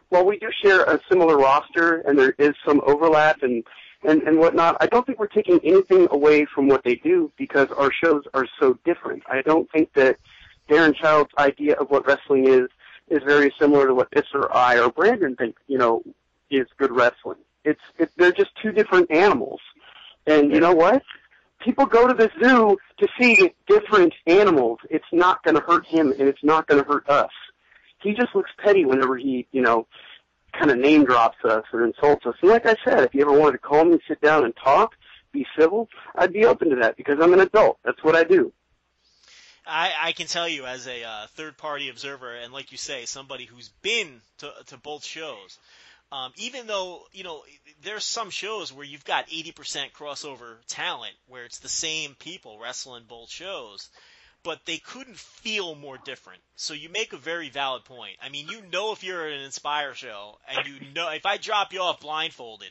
While 0.09 0.25
we 0.25 0.39
do 0.39 0.49
share 0.63 0.81
a 0.85 0.99
similar 1.07 1.37
roster 1.37 1.99
and 2.07 2.17
there 2.17 2.33
is 2.39 2.55
some 2.65 2.81
overlap 2.87 3.43
and 3.43 3.63
and, 4.05 4.23
and 4.23 4.39
whatnot, 4.39 4.77
I 4.81 4.87
don't 4.87 5.05
think 5.05 5.19
we're 5.19 5.27
taking 5.27 5.59
anything 5.63 6.07
away 6.09 6.45
from 6.45 6.67
what 6.67 6.83
they 6.83 6.95
do 6.95 7.31
because 7.37 7.69
our 7.69 7.91
shows 7.91 8.23
are 8.33 8.47
so 8.59 8.77
different. 8.83 9.23
I 9.31 9.43
don't 9.43 9.71
think 9.71 9.93
that 9.93 10.17
Darin 10.67 10.93
Child's 10.93 11.31
idea 11.37 11.75
of 11.75 11.91
what 11.91 12.05
wrestling 12.07 12.47
is 12.47 12.67
is 13.09 13.21
very 13.23 13.53
similar 13.59 13.85
to 13.85 13.93
what 13.93 14.09
this 14.11 14.25
or 14.33 14.53
I 14.53 14.79
or 14.79 14.89
Brandon 14.89 15.35
think, 15.35 15.55
you 15.67 15.77
know, 15.77 16.01
is 16.49 16.65
good 16.77 16.91
wrestling. 16.91 17.37
It's 17.63 17.81
it, 17.99 18.09
they're 18.17 18.31
just 18.31 18.55
two 18.61 18.71
different 18.71 19.11
animals. 19.11 19.61
And 20.25 20.51
you 20.51 20.59
know 20.59 20.73
what? 20.73 21.03
People 21.59 21.85
go 21.85 22.07
to 22.07 22.13
the 22.13 22.29
zoo 22.41 22.77
to 22.99 23.07
see 23.19 23.53
different 23.67 24.13
animals. 24.27 24.79
It's 24.89 25.05
not 25.11 25.43
going 25.43 25.55
to 25.55 25.61
hurt 25.61 25.85
him, 25.85 26.11
and 26.11 26.27
it's 26.27 26.43
not 26.43 26.67
going 26.67 26.83
to 26.83 26.89
hurt 26.89 27.07
us. 27.09 27.31
He 28.01 28.13
just 28.13 28.35
looks 28.35 28.51
petty 28.57 28.85
whenever 28.85 29.17
he, 29.17 29.47
you 29.51 29.61
know, 29.61 29.87
kind 30.51 30.71
of 30.71 30.77
name 30.77 31.05
drops 31.05 31.37
us 31.45 31.63
or 31.71 31.85
insults 31.85 32.25
us. 32.25 32.35
And 32.41 32.51
like 32.51 32.65
I 32.65 32.75
said, 32.83 33.03
if 33.03 33.13
you 33.13 33.21
ever 33.21 33.31
wanted 33.31 33.53
to 33.53 33.57
call 33.59 33.85
me, 33.85 33.99
sit 34.07 34.21
down, 34.21 34.43
and 34.43 34.53
talk, 34.55 34.95
be 35.31 35.45
civil, 35.57 35.89
I'd 36.15 36.33
be 36.33 36.45
open 36.45 36.69
to 36.69 36.75
that 36.77 36.97
because 36.97 37.19
I'm 37.21 37.33
an 37.33 37.39
adult. 37.39 37.79
That's 37.83 38.03
what 38.03 38.15
I 38.15 38.23
do. 38.23 38.51
I, 39.65 39.93
I 40.01 40.11
can 40.11 40.27
tell 40.27 40.47
you 40.47 40.65
as 40.65 40.87
a 40.87 41.03
uh, 41.03 41.27
third 41.35 41.57
party 41.57 41.89
observer, 41.89 42.35
and 42.35 42.51
like 42.51 42.71
you 42.71 42.77
say, 42.77 43.05
somebody 43.05 43.45
who's 43.45 43.69
been 43.81 44.21
to, 44.39 44.51
to 44.67 44.77
both 44.77 45.05
shows. 45.05 45.57
Um, 46.13 46.31
even 46.37 46.67
though 46.67 47.01
you 47.11 47.23
know 47.23 47.41
there's 47.81 48.05
some 48.05 48.29
shows 48.29 48.71
where 48.71 48.85
you've 48.85 49.03
got 49.03 49.29
80% 49.29 49.93
crossover 49.93 50.57
talent, 50.67 51.13
where 51.27 51.43
it's 51.43 51.57
the 51.57 51.69
same 51.69 52.13
people 52.19 52.59
wrestling 52.59 53.05
both 53.07 53.31
shows, 53.31 53.89
but 54.43 54.59
they 54.65 54.77
couldn't 54.77 55.17
feel 55.17 55.73
more 55.73 55.97
different. 55.97 56.39
So 56.55 56.75
you 56.75 56.89
make 56.89 57.13
a 57.13 57.17
very 57.17 57.49
valid 57.49 57.83
point. 57.85 58.17
I 58.21 58.29
mean, 58.29 58.47
you 58.47 58.61
know 58.71 58.91
if 58.91 59.03
you're 59.03 59.25
at 59.25 59.33
an 59.33 59.41
Inspire 59.41 59.95
show, 59.95 60.37
and 60.47 60.67
you 60.67 60.75
know 60.93 61.09
if 61.09 61.25
I 61.25 61.37
drop 61.37 61.73
you 61.73 61.81
off 61.81 62.01
blindfolded 62.01 62.69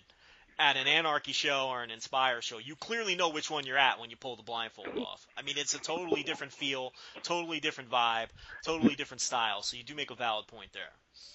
at 0.57 0.77
an 0.77 0.87
Anarchy 0.87 1.33
show 1.33 1.67
or 1.69 1.83
an 1.83 1.91
Inspire 1.91 2.43
show, 2.43 2.59
you 2.59 2.77
clearly 2.77 3.17
know 3.17 3.31
which 3.31 3.51
one 3.51 3.67
you're 3.67 3.77
at 3.77 3.99
when 3.99 4.11
you 4.11 4.17
pull 4.17 4.37
the 4.37 4.45
blindfold 4.45 4.97
off. 4.99 5.27
I 5.37 5.43
mean, 5.43 5.57
it's 5.59 5.75
a 5.75 5.81
totally 5.81 6.23
different 6.23 6.53
feel, 6.53 6.93
totally 7.25 7.59
different 7.59 7.91
vibe, 7.91 8.29
totally 8.65 8.95
different 8.95 9.21
style. 9.21 9.63
So 9.63 9.77
you 9.77 9.83
do 9.83 9.97
make 9.97 10.13
a 10.13 10.15
valid 10.15 10.47
point 10.47 10.73
there. 10.73 10.83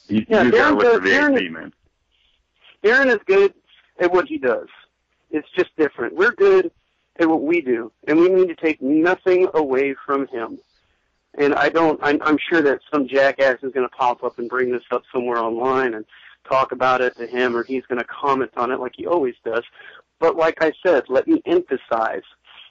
You, 0.07 0.25
Yeah, 0.29 0.43
you 0.43 0.51
just 0.51 0.61
gotta 0.61 0.75
Darin 0.75 0.75
look 0.77 1.03
the 1.03 1.09
Darin- 1.09 1.53
man. 1.53 1.73
Darin 2.83 3.09
is 3.09 3.19
good 3.25 3.53
at 3.99 4.11
what 4.11 4.27
he 4.27 4.37
does. 4.37 4.67
It's 5.31 5.47
just 5.57 5.75
different. 5.77 6.15
We're 6.15 6.31
good 6.31 6.71
at 7.19 7.27
what 7.27 7.41
we 7.41 7.61
do, 7.61 7.91
and 8.07 8.19
we 8.19 8.29
need 8.29 8.47
to 8.47 8.55
take 8.55 8.81
nothing 8.81 9.47
away 9.53 9.95
from 10.05 10.27
him. 10.27 10.59
And 11.37 11.53
I 11.53 11.69
don't. 11.69 11.99
I'm, 12.01 12.19
I'm 12.21 12.37
sure 12.49 12.61
that 12.61 12.79
some 12.91 13.07
jackass 13.07 13.57
is 13.61 13.73
going 13.73 13.87
to 13.87 13.95
pop 13.95 14.23
up 14.23 14.39
and 14.39 14.49
bring 14.49 14.71
this 14.71 14.83
up 14.91 15.03
somewhere 15.11 15.37
online 15.37 15.93
and 15.93 16.05
talk 16.47 16.71
about 16.71 17.01
it 17.01 17.15
to 17.17 17.27
him, 17.27 17.55
or 17.55 17.63
he's 17.63 17.85
going 17.85 17.99
to 17.99 18.07
comment 18.07 18.51
on 18.57 18.71
it 18.71 18.79
like 18.79 18.93
he 18.95 19.05
always 19.05 19.35
does. 19.43 19.63
But 20.19 20.35
like 20.35 20.57
I 20.61 20.71
said, 20.83 21.03
let 21.09 21.27
me 21.27 21.41
emphasize: 21.45 22.23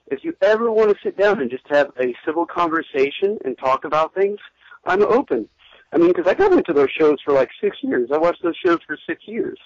if 0.08 0.24
you 0.24 0.34
ever 0.40 0.70
want 0.70 0.90
to 0.90 0.96
sit 1.02 1.16
down 1.16 1.40
and 1.40 1.50
just 1.50 1.66
have 1.68 1.90
a 2.00 2.14
civil 2.24 2.46
conversation 2.46 3.38
and 3.44 3.56
talk 3.58 3.84
about 3.84 4.14
things, 4.14 4.38
I'm 4.84 5.02
open. 5.02 5.48
I 5.92 5.98
mean, 5.98 6.08
because 6.08 6.26
I 6.26 6.34
got 6.34 6.52
into 6.52 6.72
those 6.72 6.90
shows 6.90 7.18
for 7.24 7.32
like 7.32 7.50
six 7.60 7.76
years. 7.82 8.10
I 8.12 8.18
watched 8.18 8.42
those 8.42 8.56
shows 8.64 8.78
for 8.86 8.98
six 9.06 9.22
years. 9.26 9.58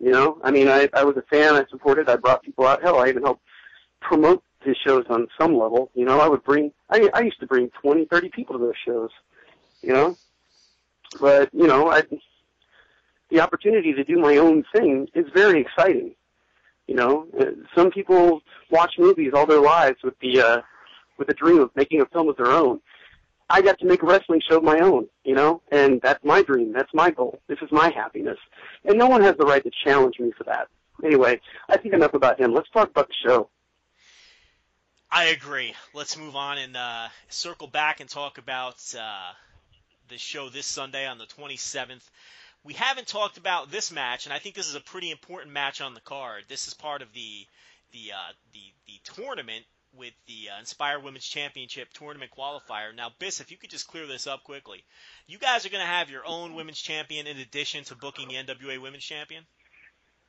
You 0.00 0.10
know, 0.10 0.38
I 0.42 0.50
mean, 0.50 0.68
I 0.68 0.88
I 0.94 1.04
was 1.04 1.16
a 1.16 1.22
fan. 1.22 1.54
I 1.54 1.64
supported. 1.70 2.08
I 2.08 2.16
brought 2.16 2.42
people 2.42 2.66
out. 2.66 2.82
Hell, 2.82 2.98
I 3.00 3.08
even 3.08 3.22
helped 3.22 3.42
promote 4.00 4.42
his 4.64 4.76
shows 4.76 5.04
on 5.10 5.28
some 5.38 5.56
level. 5.56 5.90
You 5.94 6.06
know, 6.06 6.20
I 6.20 6.28
would 6.28 6.42
bring. 6.42 6.72
I 6.88 7.10
I 7.12 7.20
used 7.20 7.40
to 7.40 7.46
bring 7.46 7.70
twenty, 7.82 8.06
thirty 8.06 8.30
people 8.30 8.58
to 8.58 8.64
those 8.64 8.74
shows. 8.84 9.10
You 9.82 9.92
know, 9.92 10.16
but 11.20 11.50
you 11.52 11.66
know, 11.66 11.90
I, 11.90 12.02
the 13.30 13.40
opportunity 13.40 13.92
to 13.92 14.04
do 14.04 14.18
my 14.18 14.36
own 14.38 14.64
thing 14.74 15.08
is 15.14 15.26
very 15.34 15.60
exciting. 15.60 16.14
You 16.86 16.96
know, 16.96 17.26
Uh, 17.38 17.52
some 17.74 17.90
people 17.90 18.42
watch 18.70 18.94
movies 18.98 19.32
all 19.34 19.46
their 19.46 19.60
lives 19.60 20.02
with 20.02 20.18
the 20.20 20.40
uh, 20.40 20.62
with 21.18 21.28
the 21.28 21.34
dream 21.34 21.60
of 21.60 21.70
making 21.76 22.00
a 22.00 22.06
film 22.06 22.28
of 22.28 22.36
their 22.36 22.50
own. 22.50 22.80
I 23.50 23.62
got 23.62 23.78
to 23.80 23.86
make 23.86 24.02
a 24.02 24.06
wrestling 24.06 24.40
show 24.48 24.58
of 24.58 24.62
my 24.62 24.78
own, 24.78 25.08
you 25.24 25.34
know, 25.34 25.60
and 25.72 26.00
that's 26.00 26.24
my 26.24 26.42
dream. 26.42 26.72
That's 26.72 26.92
my 26.94 27.10
goal. 27.10 27.40
This 27.48 27.58
is 27.60 27.68
my 27.72 27.90
happiness, 27.90 28.38
and 28.84 28.96
no 28.96 29.08
one 29.08 29.22
has 29.22 29.36
the 29.36 29.44
right 29.44 29.62
to 29.62 29.70
challenge 29.84 30.20
me 30.20 30.32
for 30.38 30.44
that. 30.44 30.68
Anyway, 31.04 31.40
I 31.68 31.76
think 31.76 31.94
enough 31.94 32.14
about 32.14 32.38
him. 32.38 32.54
Let's 32.54 32.70
talk 32.70 32.90
about 32.90 33.08
the 33.08 33.14
show. 33.28 33.48
I 35.10 35.24
agree. 35.26 35.74
Let's 35.92 36.16
move 36.16 36.36
on 36.36 36.58
and 36.58 36.76
uh, 36.76 37.08
circle 37.28 37.66
back 37.66 37.98
and 37.98 38.08
talk 38.08 38.38
about 38.38 38.76
uh, 38.96 39.32
the 40.08 40.18
show 40.18 40.48
this 40.48 40.66
Sunday 40.66 41.06
on 41.06 41.18
the 41.18 41.26
27th. 41.26 42.08
We 42.62 42.74
haven't 42.74 43.08
talked 43.08 43.36
about 43.36 43.72
this 43.72 43.90
match, 43.90 44.26
and 44.26 44.32
I 44.32 44.38
think 44.38 44.54
this 44.54 44.68
is 44.68 44.76
a 44.76 44.80
pretty 44.80 45.10
important 45.10 45.52
match 45.52 45.80
on 45.80 45.94
the 45.94 46.00
card. 46.00 46.44
This 46.48 46.68
is 46.68 46.74
part 46.74 47.02
of 47.02 47.12
the 47.14 47.46
the 47.92 48.12
uh, 48.12 48.32
the 48.52 48.62
the 48.86 49.00
tournament 49.02 49.64
with 49.96 50.14
the 50.26 50.50
uh, 50.54 50.60
Inspire 50.60 51.00
Women's 51.00 51.26
Championship 51.26 51.92
tournament 51.92 52.30
qualifier. 52.36 52.94
Now, 52.94 53.10
Biss, 53.20 53.40
if 53.40 53.50
you 53.50 53.56
could 53.56 53.70
just 53.70 53.88
clear 53.88 54.06
this 54.06 54.26
up 54.26 54.44
quickly, 54.44 54.84
you 55.26 55.38
guys 55.38 55.66
are 55.66 55.70
going 55.70 55.82
to 55.82 55.86
have 55.86 56.10
your 56.10 56.26
own 56.26 56.54
women's 56.54 56.80
champion 56.80 57.26
in 57.26 57.38
addition 57.38 57.84
to 57.84 57.96
booking 57.96 58.28
the 58.28 58.34
NWA 58.34 58.80
Women's 58.80 59.04
Champion. 59.04 59.44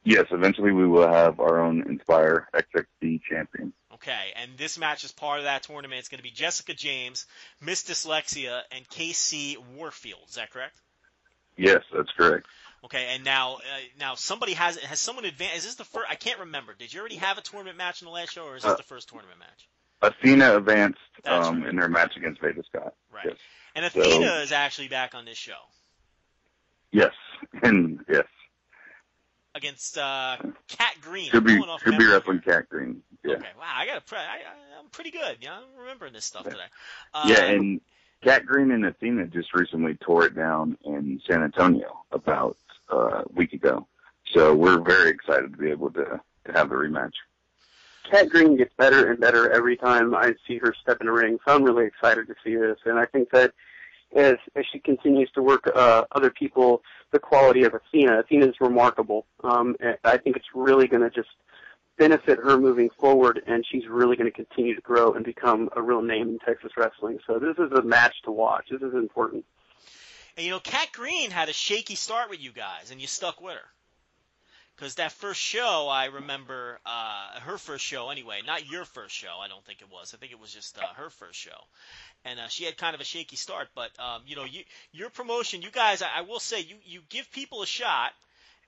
Yes, 0.03 0.25
eventually 0.31 0.71
we 0.71 0.87
will 0.87 1.07
have 1.07 1.39
our 1.39 1.59
own 1.59 1.83
Inspire 1.87 2.47
XXD 2.55 3.21
champion. 3.29 3.71
Okay, 3.93 4.33
and 4.35 4.57
this 4.57 4.79
match 4.79 5.03
is 5.03 5.11
part 5.11 5.39
of 5.39 5.43
that 5.43 5.63
tournament. 5.63 5.99
It's 5.99 6.09
going 6.09 6.17
to 6.17 6.23
be 6.23 6.31
Jessica 6.31 6.73
James, 6.73 7.27
Miss 7.59 7.83
Dyslexia, 7.83 8.61
and 8.71 8.87
KC 8.89 9.57
Warfield. 9.75 10.23
Is 10.27 10.35
that 10.35 10.49
correct? 10.49 10.75
Yes, 11.55 11.83
that's 11.93 12.09
correct. 12.17 12.47
Okay, 12.83 13.07
and 13.13 13.23
now, 13.23 13.55
uh, 13.57 13.59
now 13.99 14.15
somebody 14.15 14.53
has 14.53 14.77
has 14.77 14.99
someone 14.99 15.25
advanced. 15.25 15.57
Is 15.57 15.63
this 15.65 15.75
the 15.75 15.83
first? 15.83 16.07
I 16.09 16.15
can't 16.15 16.39
remember. 16.39 16.73
Did 16.73 16.91
you 16.93 16.99
already 16.99 17.15
have 17.17 17.37
a 17.37 17.41
tournament 17.41 17.77
match 17.77 18.01
in 18.01 18.05
the 18.05 18.11
last 18.11 18.33
show, 18.33 18.45
or 18.45 18.55
is 18.55 18.63
this 18.63 18.71
Uh, 18.71 18.75
the 18.75 18.83
first 18.83 19.09
tournament 19.09 19.37
match? 19.39 19.67
Athena 20.01 20.57
advanced 20.57 20.97
um, 21.25 21.61
right. 21.61 21.69
in 21.69 21.77
her 21.77 21.87
match 21.87 22.17
against 22.17 22.41
Veda 22.41 22.63
Scott. 22.63 22.95
Right. 23.13 23.25
Yes. 23.27 23.37
And 23.75 23.91
So- 23.91 23.99
Athena 24.01 24.33
is 24.41 24.51
actually 24.51 24.87
back 24.87 25.13
on 25.13 25.25
this 25.25 25.37
show 25.37 25.59
Yes, 26.91 27.13
and 27.63 28.03
yes, 28.09 28.25
against 29.53 29.97
uh, 29.97 30.37
Kat 30.67 30.95
Green. 31.01 31.25
should 31.29 31.35
I'm 31.35 31.43
be 31.43 31.63
should 31.83 31.97
be 31.99 32.07
wrestling 32.07 32.41
Kat 32.43 32.67
Green. 32.67 33.01
Yeah, 33.23 33.35
Okay, 33.35 33.47
wow, 33.57 33.65
I 33.75 33.85
got 33.85 33.97
a 33.97 34.01
pre- 34.01 34.17
I, 34.17 34.21
I, 34.21 34.79
I'm 34.79 34.89
pretty 34.89 35.11
good. 35.11 35.37
Yeah, 35.39 35.57
I'm 35.57 35.79
remembering 35.79 36.13
this 36.13 36.25
stuff 36.25 36.45
today. 36.45 36.57
Um, 37.13 37.29
yeah, 37.29 37.43
and 37.43 37.81
Kat 38.23 38.45
Green 38.45 38.71
and 38.71 38.83
Athena 38.85 39.27
just 39.27 39.53
recently 39.53 39.93
tore 39.95 40.25
it 40.25 40.35
down 40.35 40.77
in 40.83 41.21
San 41.27 41.43
Antonio 41.43 42.03
about 42.11 42.57
a 42.91 43.23
week 43.33 43.53
ago. 43.53 43.87
So 44.33 44.53
we're 44.53 44.81
very 44.81 45.09
excited 45.09 45.51
to 45.51 45.57
be 45.57 45.69
able 45.69 45.91
to 45.91 46.21
to 46.45 46.51
have 46.53 46.69
the 46.69 46.75
rematch. 46.75 47.13
Kat 48.09 48.29
Green 48.29 48.57
gets 48.57 48.73
better 48.75 49.11
and 49.11 49.19
better 49.19 49.51
every 49.51 49.77
time 49.77 50.15
I 50.15 50.33
see 50.47 50.57
her 50.57 50.73
step 50.81 50.97
in 51.01 51.07
the 51.07 51.13
ring, 51.13 51.37
so 51.45 51.53
I'm 51.53 51.63
really 51.63 51.85
excited 51.85 52.27
to 52.27 52.35
see 52.43 52.55
this. 52.55 52.77
And 52.85 52.97
I 52.97 53.05
think 53.05 53.29
that 53.31 53.53
as 54.15 54.35
as 54.55 54.65
she 54.71 54.79
continues 54.79 55.31
to 55.31 55.41
work 55.41 55.69
uh, 55.75 56.05
other 56.11 56.29
people, 56.29 56.81
the 57.11 57.19
quality 57.19 57.63
of 57.63 57.73
Athena, 57.73 58.19
Athena 58.19 58.47
is 58.47 58.55
remarkable. 58.59 59.25
Um, 59.43 59.75
I 60.03 60.17
think 60.17 60.35
it's 60.35 60.47
really 60.53 60.87
going 60.87 61.03
to 61.03 61.09
just 61.09 61.29
benefit 61.97 62.39
her 62.39 62.57
moving 62.57 62.89
forward, 62.99 63.41
and 63.47 63.65
she's 63.65 63.87
really 63.87 64.15
going 64.15 64.29
to 64.29 64.35
continue 64.35 64.75
to 64.75 64.81
grow 64.81 65.13
and 65.13 65.23
become 65.23 65.69
a 65.75 65.81
real 65.81 66.01
name 66.01 66.29
in 66.29 66.39
Texas 66.39 66.71
wrestling. 66.75 67.19
So 67.27 67.39
this 67.39 67.57
is 67.57 67.71
a 67.73 67.81
match 67.81 68.21
to 68.23 68.31
watch. 68.31 68.67
This 68.71 68.81
is 68.81 68.93
important. 68.93 69.45
And 70.37 70.45
you 70.45 70.51
know, 70.51 70.59
Kat 70.59 70.91
Green 70.93 71.31
had 71.31 71.49
a 71.49 71.53
shaky 71.53 71.95
start 71.95 72.29
with 72.29 72.39
you 72.39 72.51
guys, 72.51 72.91
and 72.91 73.01
you 73.01 73.07
stuck 73.07 73.41
with 73.41 73.55
her. 73.55 73.69
Because 74.75 74.95
that 74.95 75.11
first 75.11 75.39
show, 75.39 75.89
I 75.89 76.05
remember 76.05 76.79
uh, 76.85 77.39
her 77.41 77.59
first 77.59 77.85
show 77.85 78.09
anyway, 78.09 78.41
not 78.45 78.67
your 78.67 78.83
first 78.83 79.13
show. 79.13 79.37
I 79.39 79.47
don't 79.47 79.63
think 79.63 79.81
it 79.81 79.91
was. 79.91 80.13
I 80.13 80.17
think 80.17 80.31
it 80.31 80.39
was 80.39 80.51
just 80.51 80.77
uh, 80.77 80.87
her 80.95 81.11
first 81.11 81.37
show, 81.37 81.67
and 82.25 82.39
uh, 82.39 82.47
she 82.47 82.63
had 82.63 82.77
kind 82.77 82.95
of 82.95 83.01
a 83.01 83.03
shaky 83.03 83.35
start. 83.35 83.67
But 83.75 83.91
um, 83.99 84.23
you 84.25 84.35
know, 84.35 84.45
you 84.45 84.63
your 84.91 85.11
promotion, 85.11 85.61
you 85.61 85.69
guys, 85.69 86.01
I, 86.01 86.07
I 86.17 86.21
will 86.21 86.39
say, 86.39 86.61
you 86.61 86.77
you 86.83 87.01
give 87.09 87.31
people 87.31 87.61
a 87.61 87.67
shot, 87.67 88.13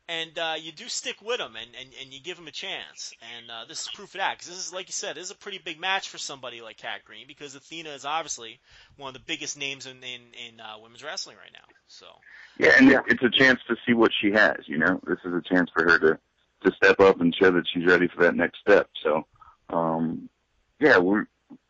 and 0.08 0.38
uh, 0.38 0.56
you 0.60 0.72
do 0.72 0.88
stick 0.88 1.16
with 1.22 1.38
them, 1.38 1.56
and, 1.56 1.70
and, 1.80 1.90
and 2.02 2.14
you 2.14 2.20
give 2.22 2.38
them 2.38 2.48
a 2.48 2.52
chance. 2.52 3.14
And 3.38 3.50
uh, 3.50 3.66
this 3.68 3.82
is 3.82 3.90
proof 3.94 4.14
of 4.16 4.20
that. 4.20 4.38
Because 4.38 4.50
this 4.50 4.68
is, 4.68 4.74
like 4.74 4.88
you 4.88 4.94
said, 4.94 5.16
this 5.16 5.26
is 5.26 5.32
a 5.32 5.36
pretty 5.36 5.60
big 5.64 5.80
match 5.80 6.10
for 6.10 6.18
somebody 6.18 6.62
like 6.62 6.78
Kat 6.78 7.06
Green, 7.06 7.26
because 7.28 7.56
Athena 7.56 7.90
is 7.92 8.06
obviously 8.06 8.60
one 8.98 9.10
of 9.10 9.14
the 9.14 9.26
biggest 9.26 9.58
names 9.58 9.86
in 9.86 9.98
in, 9.98 10.22
in 10.48 10.60
uh, 10.60 10.76
women's 10.82 11.04
wrestling 11.04 11.38
right 11.38 11.54
now. 11.54 11.68
So. 11.88 12.06
Yeah, 12.60 12.74
and 12.78 12.90
Yeah. 12.90 13.02
it's 13.08 13.24
a 13.24 13.30
chance 13.30 13.60
to 13.68 13.76
see 13.86 13.94
what 13.94 14.12
she 14.22 14.32
has. 14.32 14.58
You 14.68 14.78
know, 14.78 15.00
this 15.06 15.20
is 15.26 15.34
a 15.34 15.42
chance 15.42 15.70
for 15.74 15.84
her 15.84 16.00
to 16.00 16.20
to 16.64 16.72
step 16.76 17.00
up 17.00 17.20
and 17.20 17.36
show 17.36 17.52
that 17.52 17.66
she's 17.74 17.86
ready 17.86 18.08
for 18.08 18.24
that 18.24 18.36
next 18.36 18.60
step. 18.60 18.90
So, 19.04 19.26
um, 19.70 20.30
yeah, 20.80 20.98
we, 20.98 21.22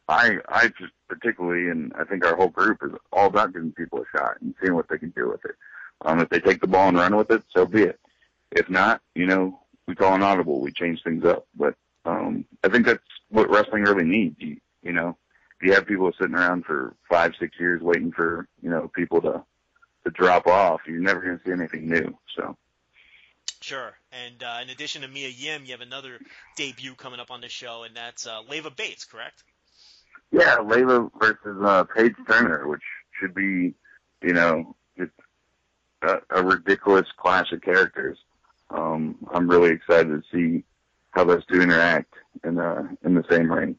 I, 0.07 0.37
I 0.47 0.71
particularly, 1.07 1.69
and 1.69 1.91
I 1.97 2.03
think 2.03 2.25
our 2.25 2.35
whole 2.35 2.49
group 2.49 2.77
is 2.83 2.91
all 3.11 3.27
about 3.27 3.53
giving 3.53 3.71
people 3.71 4.03
a 4.03 4.17
shot 4.17 4.39
and 4.41 4.53
seeing 4.61 4.75
what 4.75 4.87
they 4.89 4.99
can 4.99 5.09
do 5.11 5.29
with 5.29 5.43
it. 5.45 5.55
Um, 6.01 6.19
if 6.19 6.29
they 6.29 6.39
take 6.39 6.61
the 6.61 6.67
ball 6.67 6.89
and 6.89 6.97
run 6.97 7.15
with 7.15 7.31
it, 7.31 7.43
so 7.55 7.65
be 7.65 7.83
it. 7.83 7.99
If 8.55 8.69
not, 8.69 9.01
you 9.15 9.25
know, 9.25 9.59
we 9.87 9.95
call 9.95 10.13
an 10.13 10.23
audible, 10.23 10.61
we 10.61 10.71
change 10.71 11.03
things 11.03 11.25
up. 11.25 11.47
But 11.55 11.75
um, 12.05 12.45
I 12.63 12.69
think 12.69 12.85
that's 12.85 13.03
what 13.29 13.49
wrestling 13.49 13.83
really 13.83 14.05
needs. 14.05 14.35
You, 14.39 14.57
you 14.81 14.93
know, 14.93 15.17
if 15.59 15.67
you 15.67 15.73
have 15.73 15.87
people 15.87 16.11
sitting 16.19 16.35
around 16.35 16.65
for 16.65 16.95
five, 17.09 17.33
six 17.39 17.59
years 17.59 17.81
waiting 17.81 18.11
for 18.11 18.47
you 18.61 18.69
know 18.69 18.89
people 18.95 19.21
to 19.21 19.43
to 20.05 20.11
drop 20.11 20.47
off, 20.47 20.81
you're 20.87 20.99
never 20.99 21.21
going 21.21 21.39
to 21.39 21.43
see 21.45 21.51
anything 21.51 21.87
new. 21.89 22.17
So 22.35 22.55
Sure. 23.61 23.93
And 24.11 24.43
uh, 24.43 24.59
in 24.61 24.69
addition 24.69 25.03
to 25.03 25.07
Mia 25.07 25.29
Yim, 25.29 25.63
you 25.63 25.71
have 25.71 25.79
another 25.79 26.19
debut 26.57 26.95
coming 26.95 27.21
up 27.21 27.31
on 27.31 27.39
the 27.39 27.47
show, 27.47 27.83
and 27.83 27.95
that's 27.95 28.27
uh, 28.27 28.41
Leva 28.49 28.69
Bates, 28.69 29.05
correct? 29.05 29.41
yeah, 30.33 30.55
Layla 30.57 31.09
versus 31.19 31.61
uh, 31.63 31.83
Paige 31.83 32.15
Turner, 32.27 32.67
which 32.67 32.81
should 33.19 33.35
be, 33.35 33.75
you 34.23 34.33
know, 34.33 34.75
just 34.97 35.11
a, 36.01 36.17
a 36.31 36.43
ridiculous 36.43 37.07
clash 37.17 37.51
of 37.51 37.61
characters. 37.61 38.17
Um, 38.93 39.17
I'm 39.31 39.49
really 39.49 39.71
excited 39.71 40.09
to 40.09 40.23
see 40.31 40.63
how 41.11 41.23
those 41.23 41.45
two 41.45 41.61
interact 41.61 42.13
in 42.43 42.59
uh, 42.59 42.87
in 43.03 43.13
the 43.13 43.23
same 43.29 43.51
ring. 43.51 43.75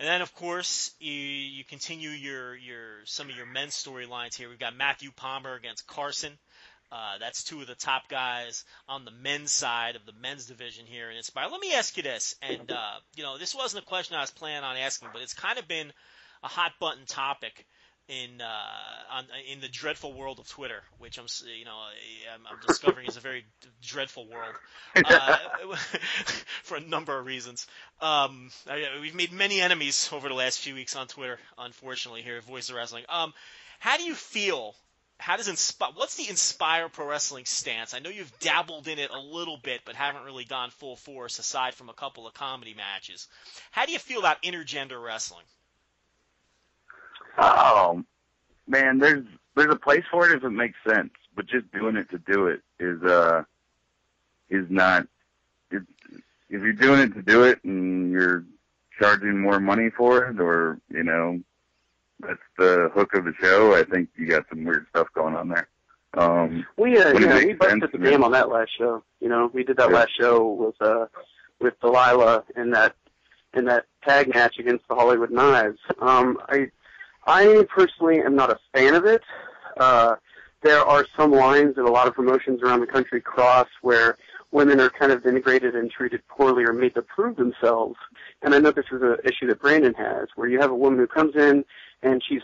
And 0.00 0.08
then, 0.08 0.22
of 0.22 0.34
course, 0.34 0.92
you, 0.98 1.12
you 1.12 1.64
continue 1.64 2.10
your, 2.10 2.56
your 2.56 3.04
some 3.04 3.30
of 3.30 3.36
your 3.36 3.46
men's 3.46 3.74
storylines 3.74 4.36
here. 4.36 4.48
We've 4.48 4.58
got 4.58 4.76
Matthew 4.76 5.10
Palmer 5.14 5.54
against 5.54 5.86
Carson. 5.86 6.32
Uh, 6.92 7.18
that's 7.18 7.42
two 7.42 7.60
of 7.60 7.66
the 7.66 7.74
top 7.74 8.08
guys 8.08 8.64
on 8.88 9.04
the 9.04 9.10
men's 9.10 9.50
side 9.50 9.96
of 9.96 10.04
the 10.04 10.12
men's 10.20 10.46
division 10.46 10.84
here 10.86 11.10
in 11.10 11.16
Inspire. 11.16 11.48
Let 11.50 11.60
me 11.60 11.74
ask 11.74 11.96
you 11.96 12.02
this, 12.02 12.36
and 12.42 12.70
uh, 12.70 12.94
you 13.16 13.22
know, 13.22 13.38
this 13.38 13.54
wasn't 13.54 13.82
a 13.82 13.86
question 13.86 14.16
I 14.16 14.20
was 14.20 14.30
planning 14.30 14.64
on 14.64 14.76
asking, 14.76 15.08
but 15.12 15.22
it's 15.22 15.34
kind 15.34 15.58
of 15.58 15.66
been 15.66 15.92
a 16.42 16.48
hot 16.48 16.72
button 16.78 17.06
topic 17.06 17.66
in 18.08 18.40
uh, 18.40 19.16
on 19.16 19.24
in 19.50 19.60
the 19.60 19.68
dreadful 19.68 20.12
world 20.12 20.38
of 20.38 20.48
Twitter, 20.48 20.82
which 20.98 21.18
I'm 21.18 21.26
you 21.58 21.64
know 21.64 21.76
I'm, 22.34 22.40
I'm 22.50 22.58
discovering 22.66 23.06
is 23.06 23.16
a 23.16 23.20
very 23.20 23.44
dreadful 23.82 24.26
world 24.28 24.54
uh, 25.04 25.38
for 26.62 26.76
a 26.76 26.80
number 26.80 27.18
of 27.18 27.24
reasons. 27.24 27.66
Um, 28.00 28.50
I, 28.68 28.84
we've 29.00 29.14
made 29.14 29.32
many 29.32 29.60
enemies 29.60 30.10
over 30.12 30.28
the 30.28 30.34
last 30.34 30.60
few 30.60 30.74
weeks 30.74 30.96
on 30.96 31.06
Twitter, 31.06 31.38
unfortunately, 31.58 32.22
here 32.22 32.36
at 32.36 32.44
Voice 32.44 32.68
of 32.68 32.76
Wrestling. 32.76 33.04
Um, 33.08 33.32
how 33.78 33.96
do 33.96 34.04
you 34.04 34.14
feel? 34.14 34.74
How 35.18 35.36
does 35.36 35.48
inspire? 35.48 35.90
What's 35.94 36.16
the 36.16 36.28
Inspire 36.28 36.88
Pro 36.88 37.06
Wrestling 37.06 37.44
stance? 37.46 37.94
I 37.94 38.00
know 38.00 38.10
you've 38.10 38.38
dabbled 38.40 38.88
in 38.88 38.98
it 38.98 39.10
a 39.10 39.18
little 39.18 39.56
bit, 39.56 39.82
but 39.86 39.94
haven't 39.94 40.24
really 40.24 40.44
gone 40.44 40.70
full 40.70 40.96
force 40.96 41.38
aside 41.38 41.74
from 41.74 41.88
a 41.88 41.94
couple 41.94 42.26
of 42.26 42.34
comedy 42.34 42.74
matches. 42.74 43.28
How 43.70 43.86
do 43.86 43.92
you 43.92 43.98
feel 43.98 44.18
about 44.18 44.42
intergender 44.42 45.02
wrestling? 45.02 45.44
Oh 47.38 48.04
man, 48.66 48.98
there's 48.98 49.24
there's 49.54 49.72
a 49.72 49.78
place 49.78 50.04
for 50.10 50.28
it 50.28 50.36
if 50.36 50.44
it 50.44 50.50
makes 50.50 50.76
sense, 50.86 51.10
but 51.34 51.46
just 51.46 51.70
doing 51.72 51.96
it 51.96 52.10
to 52.10 52.18
do 52.18 52.46
it 52.48 52.60
is 52.78 53.02
uh 53.02 53.42
is 54.50 54.66
not. 54.68 55.06
It, 55.70 55.82
if 56.50 56.62
you're 56.62 56.72
doing 56.72 57.00
it 57.00 57.14
to 57.14 57.22
do 57.22 57.42
it 57.44 57.62
and 57.64 58.10
you're 58.12 58.44
charging 58.98 59.40
more 59.40 59.58
money 59.58 59.90
for 59.90 60.26
it, 60.26 60.38
or 60.40 60.78
you 60.90 61.02
know, 61.02 61.40
that's 62.20 62.38
the 62.58 62.90
hook 62.94 63.14
of 63.14 63.24
the 63.24 63.34
show. 63.40 63.74
I 63.74 63.84
think 63.84 64.10
you 64.16 64.26
got 64.28 64.44
some 64.48 64.64
weird 64.64 64.86
stuff 64.90 65.08
going 65.14 65.34
on 65.34 65.48
there. 65.48 65.68
Um, 66.16 66.64
We 66.76 66.96
uh, 66.98 67.18
yeah, 67.18 67.44
we 67.44 67.54
busted 67.54 67.90
the 67.92 67.98
game 67.98 68.22
on 68.22 68.30
that 68.32 68.48
last 68.48 68.70
show. 68.78 69.02
You 69.20 69.28
know, 69.28 69.50
we 69.52 69.64
did 69.64 69.76
that 69.78 69.90
Yeah. 69.90 69.96
last 69.96 70.10
show 70.16 70.46
with 70.46 70.80
uh 70.80 71.06
with 71.60 71.78
Delilah 71.80 72.44
in 72.56 72.70
that 72.70 72.94
in 73.54 73.64
that 73.64 73.86
tag 74.04 74.32
match 74.32 74.58
against 74.58 74.86
the 74.88 74.94
Hollywood 74.94 75.30
Knives. 75.32 75.80
Um 76.00 76.38
I 76.48 76.70
I 77.26 77.66
personally 77.68 78.20
am 78.20 78.34
not 78.34 78.50
a 78.50 78.58
fan 78.72 78.94
of 78.94 79.04
it. 79.04 79.22
Uh 79.78 80.16
there 80.62 80.80
are 80.80 81.06
some 81.14 81.30
lines 81.30 81.76
that 81.76 81.84
a 81.84 81.90
lot 81.92 82.08
of 82.08 82.14
promotions 82.14 82.62
around 82.62 82.80
the 82.80 82.86
country 82.86 83.20
cross 83.20 83.68
where 83.82 84.16
women 84.50 84.80
are 84.80 84.88
kind 84.88 85.12
of 85.12 85.22
denigrated 85.22 85.76
and 85.76 85.90
treated 85.90 86.26
poorly 86.26 86.64
or 86.64 86.72
made 86.72 86.94
to 86.94 87.02
prove 87.02 87.36
themselves. 87.36 87.96
And 88.40 88.54
I 88.54 88.58
know 88.58 88.70
this 88.70 88.86
is 88.90 89.02
an 89.02 89.16
issue 89.24 89.46
that 89.48 89.60
Brandon 89.60 89.92
has, 89.94 90.28
where 90.36 90.48
you 90.48 90.58
have 90.60 90.70
a 90.70 90.74
woman 90.74 90.98
who 90.98 91.06
comes 91.06 91.36
in 91.36 91.64
and 92.02 92.22
she's 92.26 92.40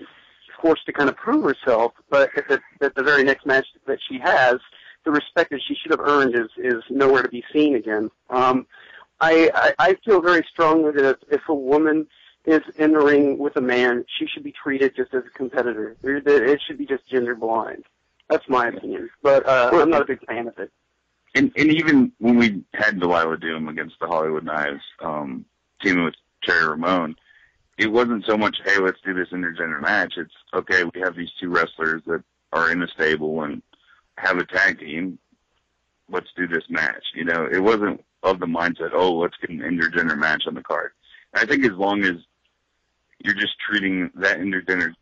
forced 0.60 0.84
to 0.84 0.92
kind 0.92 1.08
of 1.08 1.16
prove 1.16 1.44
herself. 1.44 1.92
But 2.10 2.28
at 2.36 2.46
the, 2.48 2.60
at 2.82 2.94
the 2.94 3.02
very 3.02 3.24
next 3.24 3.46
match 3.46 3.66
that 3.86 3.98
she 4.06 4.18
has, 4.18 4.56
the 5.04 5.10
respect 5.10 5.50
that 5.50 5.60
she 5.66 5.74
should 5.74 5.92
have 5.92 6.06
earned 6.06 6.34
is 6.34 6.50
is 6.58 6.82
nowhere 6.90 7.22
to 7.22 7.28
be 7.28 7.42
seen 7.54 7.76
again. 7.76 8.10
Um, 8.28 8.66
I, 9.20 9.50
I 9.54 9.72
I 9.78 9.96
feel 10.04 10.20
very 10.20 10.44
strongly 10.52 10.92
that 10.92 11.04
if, 11.04 11.16
if 11.30 11.40
a 11.48 11.54
woman 11.54 12.06
is 12.45 12.62
in 12.76 12.93
the 12.93 12.99
ring 12.99 13.38
with 13.38 13.57
a 13.57 13.61
man, 13.61 14.05
she 14.18 14.26
should 14.26 14.43
be 14.43 14.53
treated 14.53 14.97
just 14.97 15.12
as 15.14 15.22
a 15.26 15.38
competitor. 15.38 15.97
It 16.03 16.61
should 16.66 16.78
be 16.78 16.86
just 16.86 17.07
gender 17.09 17.34
blind. 17.34 17.84
That's 18.28 18.49
my 18.49 18.68
opinion, 18.68 19.11
but 19.22 19.47
uh, 19.49 19.70
I'm 19.72 19.91
not 19.91 20.03
a 20.03 20.07
big 20.07 20.24
fan 20.26 20.47
of 20.47 20.59
it. 20.59 20.70
And 21.34 21.53
and 21.57 21.70
even 21.70 22.12
when 22.18 22.36
we 22.36 22.62
had 22.74 23.01
Delilah 23.01 23.38
Doom 23.38 23.68
against 23.68 23.97
the 24.01 24.07
Hollywood 24.07 24.45
Knives, 24.45 24.82
um, 25.01 25.45
teaming 25.82 26.05
with 26.05 26.14
Cherry 26.43 26.68
Ramon, 26.68 27.16
it 27.76 27.91
wasn't 27.91 28.24
so 28.26 28.36
much, 28.36 28.59
hey, 28.64 28.78
let's 28.78 29.01
do 29.05 29.14
this 29.14 29.28
intergender 29.28 29.80
match. 29.80 30.14
It's 30.16 30.34
okay, 30.55 30.84
we 30.84 31.01
have 31.01 31.16
these 31.16 31.30
two 31.41 31.49
wrestlers 31.49 32.03
that 32.07 32.22
are 32.53 32.70
in 32.70 32.82
a 32.82 32.88
stable 32.88 33.43
and 33.43 33.62
have 34.16 34.38
a 34.38 34.47
tag 34.47 34.78
team. 34.78 35.18
Let's 36.09 36.30
do 36.36 36.47
this 36.47 36.64
match. 36.68 37.05
You 37.14 37.24
know, 37.24 37.49
it 37.51 37.61
wasn't 37.61 38.05
of 38.22 38.38
the 38.38 38.47
mindset, 38.47 38.91
oh, 38.93 39.14
let's 39.14 39.36
get 39.41 39.51
an 39.51 39.61
intergender 39.61 40.16
match 40.18 40.45
on 40.47 40.55
the 40.55 40.62
card. 40.62 40.93
I 41.34 41.47
think 41.47 41.64
as 41.64 41.72
long 41.72 42.05
as 42.05 42.16
you're 43.24 43.34
just 43.34 43.54
treating 43.68 44.10
that 44.16 44.38
intergender 44.38 44.92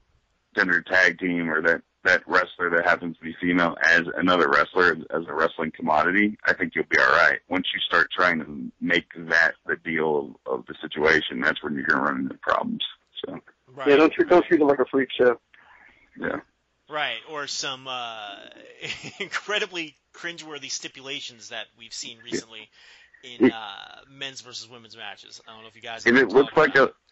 gender 0.56 0.82
tag 0.82 1.18
team 1.18 1.50
or 1.50 1.62
that 1.62 1.82
that 2.04 2.22
wrestler 2.26 2.70
that 2.70 2.84
happens 2.84 3.16
to 3.18 3.24
be 3.24 3.34
female 3.40 3.76
as 3.84 4.02
another 4.16 4.48
wrestler 4.48 4.96
as 5.10 5.24
a 5.28 5.34
wrestling 5.34 5.72
commodity, 5.74 6.38
I 6.44 6.54
think 6.54 6.72
you'll 6.74 6.84
be 6.88 6.98
all 6.98 7.10
right. 7.10 7.40
Once 7.48 7.66
you 7.74 7.80
start 7.80 8.08
trying 8.16 8.38
to 8.38 8.72
make 8.80 9.06
that 9.28 9.54
the 9.66 9.76
deal 9.76 10.36
of, 10.46 10.60
of 10.60 10.66
the 10.66 10.74
situation, 10.80 11.40
that's 11.40 11.62
when 11.62 11.74
you're 11.74 11.84
going 11.84 11.98
to 11.98 12.04
run 12.04 12.20
into 12.20 12.38
problems. 12.38 12.84
So 13.24 13.40
Right. 13.74 13.88
Yeah, 13.88 13.96
don't 13.96 14.12
treat 14.12 14.28
don't 14.28 14.44
treat 14.46 14.60
it 14.60 14.64
like 14.64 14.78
a 14.78 14.86
freak 14.86 15.08
show. 15.16 15.38
yeah, 16.18 16.40
Right, 16.88 17.18
or 17.30 17.46
some 17.46 17.86
uh, 17.86 18.36
incredibly 19.20 19.94
cringeworthy 20.14 20.70
stipulations 20.70 21.50
that 21.50 21.66
we've 21.78 21.92
seen 21.92 22.18
recently 22.24 22.70
in 23.22 23.50
uh, 23.50 24.00
men's 24.10 24.40
versus 24.40 24.68
women's 24.68 24.96
matches. 24.96 25.40
I 25.46 25.52
don't 25.52 25.62
know 25.62 25.68
if 25.68 25.76
you 25.76 25.82
guys. 25.82 26.06
if 26.06 26.16
it 26.16 26.28
looks 26.28 26.56
like 26.56 26.74
talking 26.74 26.90
a 26.90 27.07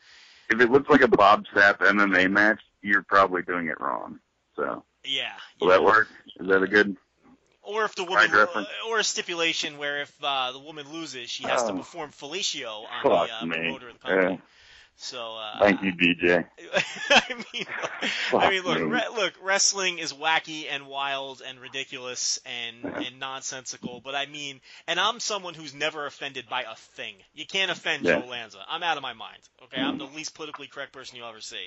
if 0.50 0.60
it 0.60 0.70
looks 0.70 0.88
like 0.88 1.00
a 1.02 1.08
Bob 1.08 1.44
Sapp 1.54 1.78
MMA 1.78 2.30
match, 2.30 2.60
you're 2.82 3.02
probably 3.02 3.42
doing 3.42 3.66
it 3.68 3.80
wrong. 3.80 4.18
So 4.56 4.84
yeah, 5.04 5.32
will 5.60 5.68
yeah. 5.68 5.74
that 5.74 5.84
work? 5.84 6.08
Is 6.38 6.48
that 6.48 6.62
a 6.62 6.66
good? 6.66 6.96
Or 7.62 7.84
if 7.84 7.96
the 7.96 8.04
woman, 8.04 8.30
or 8.88 8.98
a 9.00 9.04
stipulation 9.04 9.78
where 9.78 10.02
if 10.02 10.12
uh, 10.22 10.52
the 10.52 10.60
woman 10.60 10.86
loses, 10.92 11.28
she 11.30 11.42
has 11.44 11.64
to 11.64 11.72
Oh. 11.72 11.78
perform 11.78 12.10
fellatio 12.12 12.84
on 12.88 13.02
the 13.02 13.34
uh, 13.42 13.44
me. 13.46 13.56
promoter 13.56 13.88
of 13.88 13.94
the 13.94 13.98
company. 13.98 14.34
Yeah. 14.34 14.40
So 14.98 15.36
uh, 15.36 15.58
Thank 15.60 15.82
you, 15.82 15.92
DJ. 15.92 16.46
I 17.10 17.44
mean, 17.52 17.66
I 18.32 18.50
mean, 18.50 18.62
look, 18.62 18.78
re- 18.78 19.14
look, 19.14 19.34
wrestling 19.42 19.98
is 19.98 20.12
wacky 20.14 20.66
and 20.70 20.86
wild 20.86 21.42
and 21.46 21.60
ridiculous 21.60 22.40
and 22.46 22.94
and 22.94 23.20
nonsensical. 23.20 24.00
But 24.02 24.14
I 24.14 24.26
mean, 24.26 24.60
and 24.88 24.98
I'm 24.98 25.20
someone 25.20 25.54
who's 25.54 25.74
never 25.74 26.06
offended 26.06 26.48
by 26.48 26.62
a 26.62 26.74
thing. 26.74 27.14
You 27.34 27.44
can't 27.46 27.70
offend 27.70 28.04
Yeah. 28.04 28.20
Joe 28.20 28.26
Lanza. 28.26 28.58
I'm 28.68 28.82
out 28.82 28.96
of 28.96 29.02
my 29.02 29.12
mind. 29.12 29.42
Okay, 29.64 29.80
I'm 29.80 29.98
the 29.98 30.06
least 30.06 30.34
politically 30.34 30.66
correct 30.66 30.92
person 30.92 31.16
you'll 31.18 31.28
ever 31.28 31.40
see. 31.42 31.66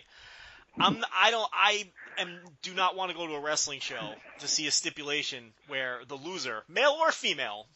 I'm 0.79 1.03
I 1.15 1.31
don't 1.31 1.49
I 1.53 1.87
am 2.17 2.39
do 2.63 2.73
not 2.73 2.95
want 2.95 3.11
to 3.11 3.17
go 3.17 3.27
to 3.27 3.33
a 3.33 3.39
wrestling 3.39 3.79
show 3.79 4.13
to 4.39 4.47
see 4.47 4.65
a 4.67 4.71
stipulation 4.71 5.53
where 5.67 5.99
the 6.07 6.15
loser, 6.15 6.63
male 6.67 6.97
or 6.99 7.11
female, 7.11 7.67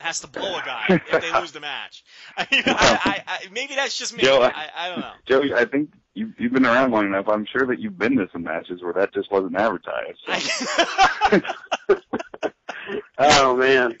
has 0.00 0.20
to 0.20 0.26
blow 0.26 0.56
a 0.56 0.62
guy 0.62 0.86
if 0.88 1.22
they 1.22 1.40
lose 1.40 1.52
the 1.52 1.60
match. 1.60 2.04
I 2.36 2.46
mean, 2.50 2.62
I, 2.66 3.00
I, 3.04 3.22
I, 3.26 3.38
maybe 3.52 3.74
that's 3.74 3.96
just 3.96 4.16
me. 4.16 4.22
Joe, 4.22 4.42
I, 4.42 4.68
I 4.74 4.88
don't 4.88 5.00
know. 5.00 5.12
Joey, 5.26 5.54
I 5.54 5.64
think 5.64 5.90
you've, 6.14 6.32
you've 6.38 6.52
been 6.52 6.66
around 6.66 6.90
long 6.90 7.06
enough. 7.06 7.28
I'm 7.28 7.46
sure 7.46 7.66
that 7.66 7.78
you've 7.78 7.98
been 7.98 8.16
to 8.16 8.28
some 8.32 8.42
matches 8.42 8.82
where 8.82 8.92
that 8.94 9.12
just 9.12 9.30
wasn't 9.30 9.56
advertised. 9.56 10.18
So. 10.26 11.40
Oh 13.18 13.56
man, 13.56 13.96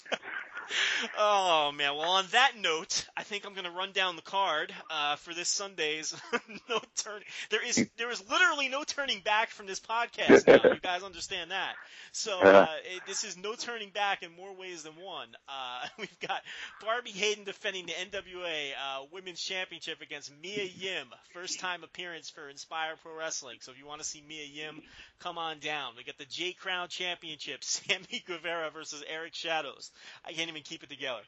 oh 1.18 1.72
man. 1.72 1.96
Well, 1.96 2.10
on 2.10 2.26
that 2.32 2.52
note, 2.58 3.06
I 3.16 3.22
think 3.22 3.46
I'm 3.46 3.54
gonna 3.54 3.70
run 3.70 3.92
down 3.92 4.16
the 4.16 4.22
card 4.22 4.72
uh, 4.90 5.16
for 5.16 5.34
this 5.34 5.48
Sunday's 5.48 6.14
no 6.68 6.80
turn. 6.96 7.22
There 7.50 7.66
is 7.66 7.88
there 7.96 8.10
is 8.10 8.22
literally 8.30 8.68
no 8.68 8.84
turning 8.84 9.20
back 9.20 9.50
from 9.50 9.66
this 9.66 9.80
podcast. 9.80 10.46
Now. 10.46 10.70
You 10.70 10.80
guys 10.80 11.02
understand 11.02 11.50
that? 11.50 11.74
So 12.12 12.40
uh, 12.40 12.66
it, 12.84 13.02
this 13.06 13.24
is 13.24 13.36
no 13.36 13.54
turning 13.54 13.90
back 13.90 14.22
in 14.22 14.34
more 14.34 14.54
ways 14.54 14.82
than 14.82 14.94
one. 14.94 15.28
Uh, 15.48 15.86
we've 15.98 16.20
got 16.20 16.42
Barbi 16.82 17.10
Hayden 17.10 17.44
defending 17.44 17.86
the 17.86 17.92
NWA 17.92 18.70
uh, 18.72 19.04
Women's 19.12 19.40
Championship 19.40 20.00
against 20.00 20.32
Mia 20.42 20.64
Yim. 20.64 21.06
First 21.32 21.60
time 21.60 21.84
appearance 21.84 22.30
for 22.30 22.48
Inspire 22.48 22.94
Pro 23.02 23.16
Wrestling. 23.16 23.58
So 23.60 23.72
if 23.72 23.78
you 23.78 23.86
want 23.86 24.00
to 24.00 24.06
see 24.06 24.22
Mia 24.26 24.44
Yim, 24.44 24.82
come 25.20 25.38
on 25.38 25.58
down. 25.58 25.92
We 25.96 26.04
got 26.04 26.18
the 26.18 26.24
J 26.24 26.52
Crown 26.52 26.88
Championship, 26.88 27.62
Sammy 27.64 28.22
Guevara 28.26 28.70
versus 28.70 29.04
Eric 29.08 29.34
Shadows. 29.34 29.90
I 30.24 30.32
can't 30.32 30.48
even 30.48 30.59
keep 30.64 30.82
it 30.82 30.88
together. 30.88 31.20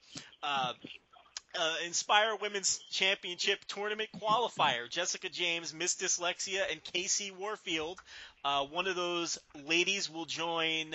Uh, 0.43 0.73
uh, 1.59 1.75
Inspire 1.87 2.37
Women's 2.41 2.79
Championship 2.91 3.59
Tournament 3.67 4.09
Qualifier. 4.21 4.89
Jessica 4.89 5.29
James, 5.29 5.75
Miss 5.75 5.95
Dyslexia, 5.97 6.63
and 6.71 6.83
Casey 6.83 7.31
Warfield. 7.31 8.01
Uh, 8.45 8.65
one 8.65 8.87
of 8.87 8.97
those 8.97 9.39
ladies 9.67 10.09
will 10.11 10.25
join 10.25 10.95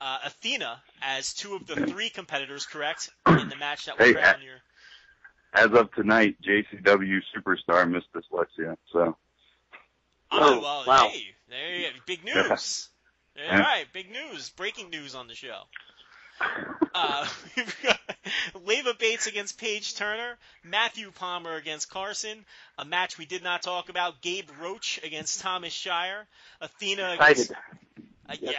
uh, 0.00 0.18
Athena 0.24 0.80
as 1.02 1.34
two 1.34 1.54
of 1.54 1.66
the 1.66 1.86
three 1.86 2.08
competitors, 2.08 2.64
correct? 2.66 3.10
In 3.26 3.48
the 3.50 3.56
match 3.56 3.84
that 3.86 3.98
will 3.98 4.06
Hey, 4.06 4.12
crown 4.14 4.42
your. 4.42 4.56
As 5.52 5.72
of 5.78 5.92
tonight, 5.94 6.36
JCW 6.42 7.20
superstar 7.36 7.90
Miss 7.90 8.04
Dyslexia. 8.14 8.76
So 8.92 9.16
Oh, 10.32 10.38
Oh, 10.58 10.60
well, 10.60 10.84
wow. 10.86 11.08
hey, 11.08 11.24
there 11.48 11.74
you 11.74 11.86
go. 11.88 11.96
Big 12.06 12.24
news. 12.24 12.88
All 13.36 13.44
Yeah. 13.44 13.60
right, 13.60 13.84
big 13.92 14.10
news. 14.10 14.50
Breaking 14.50 14.90
news 14.90 15.14
on 15.14 15.26
the 15.26 15.34
show. 15.34 15.62
Uh, 16.94 17.26
we've 17.56 17.76
got 17.82 18.00
Leva 18.64 18.94
Bates 18.94 19.26
against 19.26 19.58
Paige 19.58 19.94
Turner, 19.94 20.38
Matthew 20.64 21.10
Palmer 21.12 21.54
against 21.54 21.90
Carson, 21.90 22.44
a 22.78 22.84
match 22.84 23.18
we 23.18 23.26
did 23.26 23.42
not 23.42 23.62
talk 23.62 23.88
about, 23.88 24.20
Gabe 24.20 24.48
Roach 24.60 25.00
against 25.02 25.40
Thomas 25.40 25.72
Shire, 25.72 26.26
Athena 26.60 27.16
against, 27.18 27.52
uh, 27.52 28.36
yeah, 28.40 28.52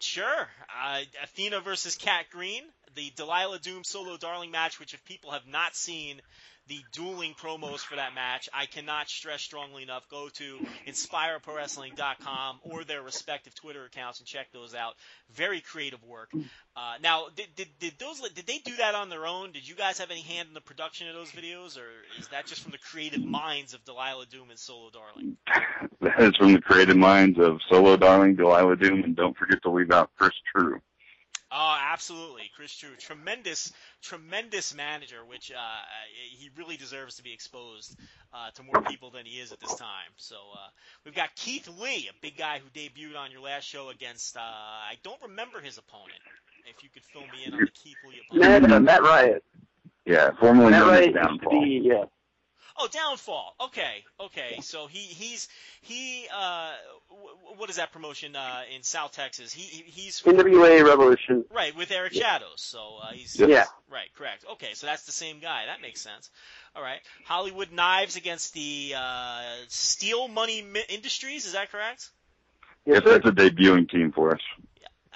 sure. 0.00 0.48
Uh, 0.82 1.00
Athena 1.22 1.60
versus 1.60 1.96
Kat 1.96 2.26
Green, 2.30 2.62
the 2.94 3.12
Delilah 3.16 3.58
Doom 3.58 3.84
solo 3.84 4.16
darling 4.16 4.50
match, 4.50 4.78
which 4.78 4.94
if 4.94 5.04
people 5.04 5.30
have 5.32 5.46
not 5.46 5.76
seen 5.76 6.20
the 6.66 6.80
dueling 6.92 7.34
promos 7.34 7.80
for 7.80 7.96
that 7.96 8.14
match, 8.14 8.48
I 8.52 8.66
cannot 8.66 9.08
stress 9.08 9.42
strongly 9.42 9.82
enough. 9.82 10.08
Go 10.08 10.28
to 10.34 10.66
inspireprowrestling.com 10.86 12.60
or 12.62 12.84
their 12.84 13.02
respective 13.02 13.54
Twitter 13.54 13.84
accounts 13.84 14.20
and 14.20 14.26
check 14.26 14.50
those 14.52 14.74
out. 14.74 14.94
Very 15.34 15.60
creative 15.60 16.02
work. 16.02 16.30
Uh, 16.76 16.94
now, 17.02 17.26
did, 17.36 17.46
did, 17.54 17.68
did 17.78 17.92
those 17.98 18.20
did 18.30 18.46
they 18.46 18.58
do 18.58 18.76
that 18.76 18.94
on 18.94 19.10
their 19.10 19.26
own? 19.26 19.52
Did 19.52 19.68
you 19.68 19.74
guys 19.74 19.98
have 19.98 20.10
any 20.10 20.22
hand 20.22 20.48
in 20.48 20.54
the 20.54 20.60
production 20.60 21.08
of 21.08 21.14
those 21.14 21.30
videos, 21.30 21.78
or 21.78 21.88
is 22.18 22.28
that 22.28 22.46
just 22.46 22.62
from 22.62 22.72
the 22.72 22.78
creative 22.78 23.22
minds 23.22 23.74
of 23.74 23.84
Delilah 23.84 24.26
Doom 24.26 24.50
and 24.50 24.58
Solo 24.58 24.90
Darling? 24.90 25.36
that 26.00 26.20
is 26.20 26.36
from 26.36 26.52
the 26.52 26.60
creative 26.60 26.96
minds 26.96 27.38
of 27.38 27.60
Solo 27.68 27.96
Darling, 27.96 28.36
Delilah 28.36 28.76
Doom, 28.76 29.04
and 29.04 29.14
don't 29.14 29.36
forget 29.36 29.62
to 29.62 29.70
leave 29.70 29.90
out 29.90 30.10
Chris 30.18 30.32
True. 30.54 30.80
Oh, 31.56 31.78
absolutely, 31.92 32.50
Chris 32.56 32.74
True, 32.74 32.90
tremendous, 32.98 33.72
tremendous 34.02 34.74
manager, 34.74 35.24
which 35.24 35.52
uh, 35.52 35.82
he 36.36 36.50
really 36.58 36.76
deserves 36.76 37.14
to 37.16 37.22
be 37.22 37.32
exposed 37.32 37.96
uh, 38.32 38.50
to 38.56 38.62
more 38.64 38.82
people 38.82 39.10
than 39.10 39.24
he 39.24 39.38
is 39.38 39.52
at 39.52 39.60
this 39.60 39.74
time. 39.76 40.10
So 40.16 40.34
uh, 40.34 40.68
we've 41.04 41.14
got 41.14 41.34
Keith 41.36 41.68
Lee, 41.80 42.08
a 42.10 42.14
big 42.20 42.36
guy 42.36 42.58
who 42.58 42.68
debuted 42.70 43.16
on 43.16 43.30
your 43.30 43.40
last 43.40 43.64
show 43.64 43.90
against. 43.90 44.36
Uh, 44.36 44.40
I 44.40 44.94
don't 45.04 45.22
remember 45.22 45.60
his 45.60 45.78
opponent. 45.78 46.18
If 46.66 46.82
you 46.82 46.88
could 46.90 47.04
fill 47.04 47.22
me 47.22 47.44
in 47.46 47.54
on 47.54 47.60
the 47.60 47.70
Keith 47.70 47.98
Lee 48.04 48.20
opponent. 48.28 48.62
Matt, 48.62 48.72
uh, 48.72 48.80
Matt 48.80 49.02
Riot. 49.02 49.44
Yeah, 50.06 50.30
formerly 50.40 50.72
Matt 50.72 50.80
known 50.80 50.94
as 50.94 51.00
Riot 51.00 51.04
used 51.06 51.14
to 51.14 51.22
Downfall. 51.22 51.62
be 51.62 51.80
yeah. 51.84 52.04
Oh, 52.76 52.88
Downfall. 52.90 53.54
Okay, 53.66 54.04
okay. 54.18 54.58
So 54.60 54.86
he 54.88 54.98
he's 54.98 55.48
he 55.82 56.26
uh 56.34 56.72
w- 57.08 57.28
what 57.56 57.70
is 57.70 57.76
that 57.76 57.92
promotion 57.92 58.34
uh 58.34 58.62
in 58.74 58.82
South 58.82 59.12
Texas? 59.12 59.52
He 59.52 59.62
he- 59.62 59.90
he's 59.90 60.20
NWA 60.22 60.84
Revolution. 60.84 61.44
right 61.54 61.74
with 61.76 61.92
Eric 61.92 62.14
Shadows. 62.14 62.60
So 62.60 62.98
uh, 63.02 63.12
he's 63.12 63.36
Yeah. 63.38 63.46
Yeah. 63.46 63.64
right, 63.88 64.08
correct. 64.16 64.44
Okay, 64.54 64.74
so 64.74 64.86
that's 64.86 65.04
the 65.04 65.12
same 65.12 65.38
guy. 65.38 65.66
That 65.66 65.80
makes 65.82 66.00
sense. 66.00 66.30
All 66.74 66.82
right. 66.82 67.00
Hollywood 67.26 67.70
Knives 67.70 68.16
against 68.16 68.54
the 68.54 68.94
uh 68.96 69.42
Steel 69.68 70.26
Money 70.26 70.60
Mi- 70.62 70.84
Industries. 70.88 71.46
Is 71.46 71.52
that 71.52 71.70
correct? 71.70 72.10
Yes, 72.86 73.02
Yes, 73.04 73.22
that's 73.22 73.26
a 73.26 73.30
debuting 73.32 73.88
team 73.88 74.10
for 74.10 74.34
us. 74.34 74.40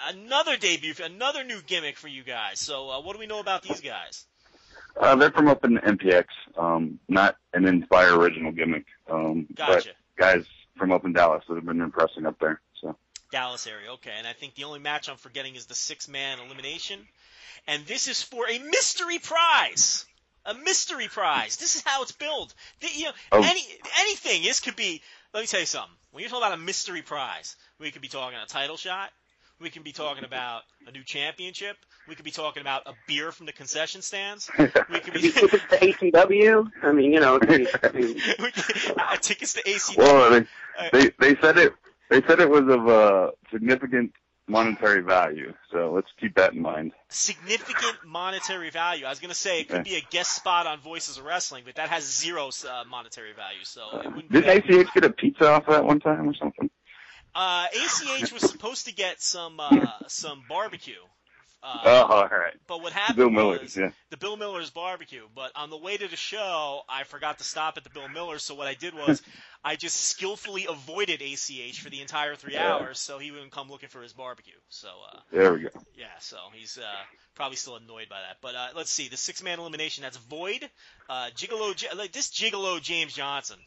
Another 0.06 0.56
debut, 0.56 0.94
another 1.02 1.42
new 1.42 1.61
gimmick 1.66 1.96
for 1.96 2.06
you 2.06 2.22
guys. 2.22 2.61
So 2.61 2.88
uh, 2.88 3.00
what 3.00 3.14
do 3.14 3.18
we 3.18 3.26
know 3.26 3.40
about 3.40 3.62
these 3.62 3.80
guys? 3.80 4.24
Uh, 4.97 5.14
they're 5.16 5.30
from 5.30 5.49
up 5.49 5.64
in 5.64 5.76
MPX, 5.78 6.24
um, 6.57 6.99
not 7.09 7.36
an 7.53 7.66
Inspire 7.66 8.16
original 8.16 8.53
gimmick, 8.53 8.86
um, 9.11 9.47
Gotcha. 9.55 9.91
but 9.91 10.22
guys 10.22 10.45
from 10.76 10.93
up 10.93 11.05
in 11.05 11.12
Dallas 11.12 11.45
that 11.49 11.55
have 11.55 11.66
been 11.66 11.80
impressing 11.80 12.26
up 12.26 12.39
there. 12.41 12.61
So 12.80 12.97
Dallas 13.30 13.66
area. 13.66 13.93
Okay, 13.93 14.12
and 14.16 14.26
I 14.26 14.32
think 14.32 14.55
the 14.55 14.64
only 14.64 14.80
match 14.80 15.09
I'm 15.09 15.16
forgetting 15.16 15.55
is 15.55 15.66
the 15.66 15.74
six 15.74 16.09
man 16.09 16.39
elimination. 16.41 17.01
And 17.66 17.84
this 17.86 18.09
is 18.09 18.22
for 18.22 18.49
a 18.49 18.59
mystery 18.59 19.18
prize. 19.18 20.05
A 20.47 20.55
mystery 20.55 21.09
prize. 21.09 21.57
This 21.59 21.76
is 21.76 21.82
how 21.84 22.03
it's 22.03 22.12
billed. 22.12 22.55
The- 22.80 22.89
you 22.95 23.05
know, 23.07 23.12
Oh. 23.32 23.43
any 23.43 23.62
anything. 24.01 24.43
This 24.43 24.61
could 24.61 24.76
be 24.76 25.03
let 25.34 25.41
me 25.43 25.47
tell 25.47 25.61
you 25.61 25.66
something. 25.66 25.95
When 26.11 26.22
you're 26.22 26.30
talking 26.30 26.47
about 26.47 26.59
a 26.59 26.62
mystery 26.62 27.03
prize, 27.03 27.55
we 27.78 27.91
could 27.91 28.01
be 28.03 28.09
talking 28.09 28.39
a 28.39 28.47
title 28.47 28.76
shot. 28.78 29.11
We 29.61 29.70
can 29.70 29.82
be 29.82 29.93
talking 29.93 30.24
about 30.24 30.62
a 30.86 30.93
new 30.93 31.03
championship. 31.05 31.76
We 32.09 32.14
could 32.14 32.24
be 32.24 32.30
talking 32.30 32.62
about 32.62 32.82
a 32.86 32.94
beer 33.06 33.30
from 33.32 33.46
the 33.46 33.52
concession 33.52 34.02
stands. 34.02 34.50
We 34.59 35.00
could 35.00 35.12
be 35.14 35.30
Tickets 35.30 35.64
to 35.70 35.78
ACW. 35.78 36.70
I 36.82 36.92
mean, 36.92 37.12
you 37.12 37.20
know, 37.20 37.38
I 37.42 37.46
mean, 37.46 37.66
I 37.82 37.92
mean, 37.92 38.20
uh, 38.96 39.16
tickets 39.16 39.52
to 39.54 39.68
AC. 39.68 39.94
Well, 39.96 40.30
they, 40.30 40.46
they 40.92 41.11
they 41.18 41.40
said 41.40 41.59
it 41.59 41.74
they 42.09 42.22
said 42.22 42.40
it 42.40 42.48
was 42.48 42.62
of 42.62 42.88
uh, 42.88 43.30
significant 43.52 44.12
monetary 44.48 45.02
value. 45.02 45.52
So 45.70 45.92
let's 45.92 46.09
keep 46.18 46.34
that 46.36 46.54
in 46.54 46.62
mind. 46.62 46.92
significant 47.11 47.96
monetary 48.06 48.70
value. 48.70 49.04
I 49.04 49.11
was 49.11 49.20
going 49.20 49.28
to 49.28 49.34
say 49.34 49.61
it 49.61 49.68
could 49.68 49.84
be 49.84 49.96
a 49.96 50.02
guest 50.11 50.34
spot 50.34 50.66
on 50.66 50.80
Voices 50.80 51.18
of 51.18 51.24
Wrestling, 51.24 51.64
but 51.66 51.74
that 51.76 51.90
has 51.90 52.04
zero 52.04 52.48
uh, 52.48 52.84
monetary 52.88 53.34
value, 53.34 53.64
so 53.64 53.82
it 54.00 54.06
wouldn't 54.06 54.32
Did 54.32 54.46
ACH 54.46 54.94
get 54.94 55.04
a 55.04 55.11
pizza 55.11 55.50
off 55.50 55.68
of 55.68 55.74
that 55.74 55.84
one 55.84 56.00
time 56.00 56.28
or 56.28 56.34
something? 56.34 56.70
Uh, 57.34 57.66
ACH 57.72 58.32
was 58.32 58.42
supposed 58.42 58.86
to 58.86 58.94
get 58.94 59.20
some 59.20 59.61
uh, 59.61 59.86
some 60.06 60.42
barbecue. 60.48 60.94
Uh, 61.74 61.80
oh, 61.84 62.02
all 62.12 62.28
right. 62.28 62.54
But 62.66 62.82
what 62.82 62.92
happened 62.92 63.16
Bill 63.16 63.30
Miller's, 63.30 63.60
was 63.62 63.76
yeah. 63.76 63.90
the 64.10 64.16
Bill 64.16 64.36
Miller's 64.36 64.70
barbecue. 64.70 65.22
But 65.34 65.52
on 65.54 65.70
the 65.70 65.76
way 65.76 65.96
to 65.96 66.08
the 66.08 66.16
show, 66.16 66.82
I 66.88 67.04
forgot 67.04 67.38
to 67.38 67.44
stop 67.44 67.76
at 67.76 67.84
the 67.84 67.90
Bill 67.90 68.08
Miller's. 68.08 68.42
So 68.42 68.54
what 68.54 68.66
I 68.66 68.74
did 68.74 68.94
was 68.94 69.22
I 69.64 69.76
just 69.76 69.96
skillfully 69.96 70.66
avoided 70.68 71.20
ACH 71.20 71.80
for 71.80 71.90
the 71.90 72.00
entire 72.00 72.36
three 72.36 72.54
Yeah. 72.54 72.72
hours, 72.74 72.98
so 72.98 73.18
he 73.18 73.30
wouldn't 73.30 73.52
come 73.52 73.68
looking 73.68 73.88
for 73.88 74.02
his 74.02 74.12
barbecue. 74.12 74.54
So 74.68 74.88
uh, 75.12 75.18
There 75.32 75.52
we 75.52 75.60
go. 75.60 75.68
yeah, 75.96 76.06
so 76.20 76.36
he's 76.54 76.78
uh, 76.78 76.82
probably 77.34 77.56
still 77.56 77.76
annoyed 77.76 78.08
by 78.08 78.20
that. 78.20 78.38
But 78.40 78.54
uh, 78.54 78.68
let's 78.76 78.90
see, 78.90 79.08
the 79.08 79.16
six 79.16 79.42
man 79.42 79.58
elimination. 79.58 80.02
That's 80.02 80.16
Void, 80.16 80.68
uh, 81.10 81.30
Gigolo, 81.36 81.74
like 81.96 82.12
this 82.12 82.30
Gigolo 82.30 82.80
James 82.80 83.14
Johnson. 83.14 83.58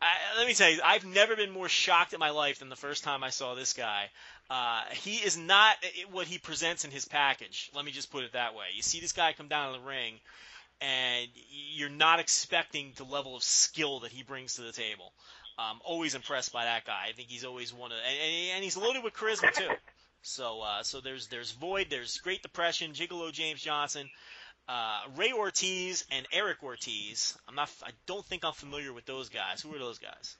I, 0.00 0.38
let 0.38 0.46
me 0.46 0.54
tell 0.54 0.70
you, 0.70 0.80
I've 0.84 1.04
never 1.04 1.34
been 1.34 1.50
more 1.50 1.68
shocked 1.68 2.12
in 2.12 2.20
my 2.20 2.30
life 2.30 2.60
than 2.60 2.68
the 2.68 2.76
first 2.76 3.02
time 3.02 3.24
I 3.24 3.30
saw 3.30 3.54
this 3.56 3.72
guy. 3.72 4.10
Uh, 4.50 4.82
he 4.92 5.16
is 5.16 5.36
not 5.36 5.76
what 6.10 6.26
he 6.26 6.38
presents 6.38 6.84
in 6.84 6.90
his 6.90 7.04
package. 7.04 7.70
Let 7.74 7.84
me 7.84 7.90
just 7.92 8.10
put 8.10 8.24
it 8.24 8.32
that 8.32 8.54
way. 8.54 8.66
You 8.74 8.82
see 8.82 9.00
this 9.00 9.12
guy 9.12 9.32
come 9.34 9.48
down 9.48 9.74
in 9.74 9.80
the 9.82 9.86
ring, 9.86 10.14
and 10.80 11.28
you're 11.74 11.90
not 11.90 12.18
expecting 12.18 12.92
the 12.96 13.04
level 13.04 13.36
of 13.36 13.42
skill 13.42 14.00
that 14.00 14.10
he 14.10 14.22
brings 14.22 14.54
to 14.54 14.62
the 14.62 14.72
table. 14.72 15.12
I'm 15.58 15.78
always 15.84 16.14
impressed 16.14 16.52
by 16.52 16.64
that 16.64 16.86
guy. 16.86 17.06
I 17.08 17.12
think 17.12 17.28
he's 17.28 17.44
always 17.44 17.74
one 17.74 17.90
of, 17.92 17.98
and, 17.98 18.54
and- 18.54 18.64
he's 18.64 18.76
loaded 18.76 19.02
with 19.04 19.12
charisma 19.14 19.52
too. 19.52 19.68
So, 20.22 20.62
uh, 20.62 20.82
so 20.82 21.00
there's 21.00 21.26
there's 21.28 21.52
Void, 21.52 21.88
there's 21.90 22.18
Great 22.18 22.42
Depression, 22.42 22.92
Gigolo 22.92 23.30
James 23.32 23.60
Johnson, 23.62 24.08
uh, 24.68 25.00
Ray 25.16 25.32
Ortiz, 25.32 26.04
and 26.10 26.26
Eric 26.32 26.62
Ortiz. 26.62 27.36
I'm 27.48 27.54
not, 27.54 27.70
I 27.84 27.90
don't 28.06 28.24
think 28.24 28.44
I'm 28.44 28.52
familiar 28.52 28.92
with 28.92 29.04
those 29.06 29.28
guys. 29.28 29.60
Who 29.62 29.74
are 29.74 29.78
those 29.78 29.98
guys? 29.98 30.36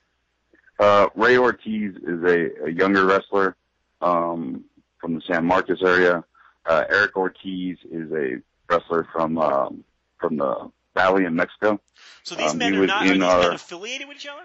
Uh, 0.78 1.08
Ray 1.14 1.36
Ortiz 1.38 1.94
is 1.96 2.22
a, 2.24 2.66
a 2.66 2.70
younger 2.70 3.04
wrestler 3.04 3.56
um, 4.00 4.64
from 5.00 5.14
the 5.14 5.20
San 5.22 5.44
Marcos 5.44 5.82
area. 5.82 6.24
Uh, 6.66 6.84
Eric 6.88 7.16
Ortiz 7.16 7.78
is 7.90 8.10
a 8.12 8.36
wrestler 8.68 9.06
from 9.12 9.38
um, 9.38 9.84
from 10.18 10.36
the 10.36 10.70
Valley 10.94 11.24
in 11.24 11.34
Mexico. 11.34 11.80
So 12.24 12.34
these 12.34 12.52
Um, 12.52 12.58
men 12.58 12.72
he 12.72 12.78
are 12.78 12.80
was 12.82 12.88
not 12.88 13.00
are 13.02 13.04
these 13.04 13.12
in 13.12 13.18
men 13.20 13.28
our- 13.30 13.52
affiliated 13.52 14.08
with 14.08 14.16
each 14.18 14.26
other? 14.26 14.42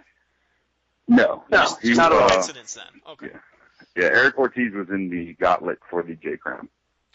No, 1.08 1.44
No, 1.50 1.58
Just, 1.58 1.82
just 1.82 1.98
not 1.98 2.12
a 2.14 2.16
at 2.16 2.22
all. 2.22 2.30
coincidence 2.30 2.74
then. 2.76 3.02
Okay. 3.10 3.28
Yeah. 3.34 3.40
yeah, 4.04 4.04
Eric 4.06 4.38
Ortiz 4.38 4.74
was 4.74 4.88
in 4.90 5.10
the 5.10 5.34
gauntlet 5.34 5.80
for 5.90 6.02
the 6.02 6.16
J 6.16 6.38
Crown. 6.38 6.70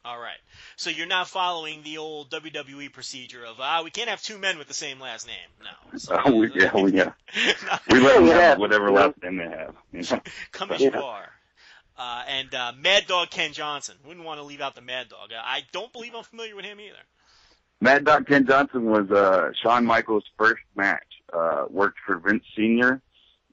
All 0.05 0.19
right. 0.19 0.37
So 0.77 0.91
you're 0.91 1.07
not 1.07 1.29
following 1.29 1.83
the 1.83 1.99
old 1.99 2.31
WWE 2.31 2.93
procedure 2.93 3.45
of 3.47 3.57
ah, 3.61 3.81
we 3.83 3.91
can't 3.91 4.11
have 4.11 4.23
two 4.23 4.37
men 4.39 4.59
with 4.59 4.69
the 4.69 4.75
same 4.75 5.01
last 5.01 5.27
name. 5.27 5.37
No. 5.63 5.99
So, 5.99 6.17
Uh, 6.17 6.31
we, 6.35 6.53
yeah, 6.55 6.75
we, 6.77 6.93
yeah. 6.93 7.13
Not- 7.67 7.83
we 7.91 8.01
let 8.01 8.15
them 8.17 8.27
Yeah, 8.27 8.39
have 8.41 8.59
whatever 8.59 8.91
last 8.91 9.23
name 9.23 9.37
they 9.39 9.45
have. 9.49 9.75
You 9.93 10.03
know? 10.03 10.21
Come 10.53 10.73
as 10.73 10.81
Yeah. 10.83 10.91
you 10.99 11.03
are. 11.03 11.31
Uh, 11.99 12.23
and 12.29 12.55
uh, 12.55 12.73
Mad 12.81 13.07
Dog 13.09 13.31
Ken 13.31 13.53
Johnson. 13.53 13.97
Wouldn't 14.07 14.25
want 14.25 14.39
to 14.39 14.45
leave 14.45 14.61
out 14.61 14.75
the 14.77 14.81
Mad 14.81 15.09
Dog. 15.09 15.31
I 15.37 15.63
don't 15.73 15.93
believe 15.93 16.15
I'm 16.15 16.23
familiar 16.23 16.55
with 16.55 16.65
him 16.65 16.79
either. 16.81 16.97
Mad 17.81 18.05
Dog 18.05 18.27
Ken 18.27 18.47
Johnson 18.47 18.87
was 18.87 19.11
uh, 19.11 19.51
Shawn 19.63 19.85
Michaels' 19.85 20.25
first 20.39 20.63
match. 20.77 21.03
Uh, 21.33 21.65
worked 21.69 21.99
for 22.07 22.17
Vince 22.19 22.45
Senior, 22.57 23.03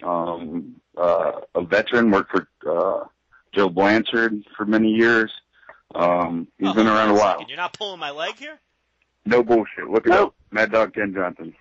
um, 0.04 0.76
uh, 0.98 1.42
a 1.56 1.62
veteran. 1.64 2.12
Worked 2.12 2.32
for 2.32 2.48
uh, 3.04 3.06
Joe 3.54 3.70
Blanchard 3.70 4.44
for 4.56 4.66
many 4.66 4.90
years. 4.92 5.32
Um, 5.94 6.48
he's 6.58 6.70
Oh, 6.70 6.74
been 6.74 6.88
around 6.88 7.10
a 7.10 7.14
while. 7.14 7.34
second. 7.34 7.50
You're 7.50 7.58
not 7.58 7.74
pulling 7.74 8.00
my 8.00 8.12
leg 8.12 8.36
here? 8.38 8.60
No 9.26 9.44
bullshit. 9.44 9.90
Look 9.90 10.06
it 10.06 10.10
No. 10.12 10.28
up. 10.28 10.36
Mad 10.52 10.72
Dog 10.72 10.94
Ken 10.94 11.14
Johnson. 11.14 11.54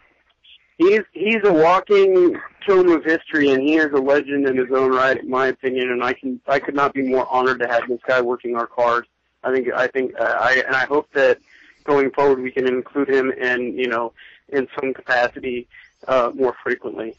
He's 0.78 1.00
he's 1.12 1.42
a 1.44 1.52
walking 1.52 2.40
tome 2.66 2.88
of 2.90 3.04
history, 3.04 3.50
and 3.50 3.62
he 3.62 3.76
is 3.76 3.92
a 3.92 3.98
legend 4.00 4.46
in 4.46 4.56
his 4.56 4.70
own 4.72 4.90
right, 4.92 5.18
in 5.22 5.28
my 5.30 5.46
opinion. 5.48 5.90
And 5.90 6.02
I 6.02 6.12
can 6.14 6.40
I 6.46 6.58
could 6.58 6.74
not 6.74 6.94
be 6.94 7.02
more 7.02 7.26
honored 7.30 7.60
to 7.60 7.66
have 7.68 7.88
this 7.88 8.00
guy 8.06 8.20
working 8.20 8.56
our 8.56 8.66
card. 8.66 9.06
I 9.42 9.52
think 9.52 9.68
I 9.72 9.86
think 9.88 10.18
uh, 10.18 10.22
I 10.24 10.62
and 10.66 10.74
I 10.74 10.86
hope 10.86 11.10
that 11.12 11.38
going 11.84 12.10
forward 12.10 12.40
we 12.40 12.50
can 12.50 12.66
include 12.66 13.08
him 13.08 13.30
in 13.30 13.76
you 13.78 13.88
know 13.88 14.12
in 14.48 14.68
some 14.80 14.94
capacity 14.94 15.66
uh, 16.08 16.30
more 16.34 16.54
frequently. 16.62 17.16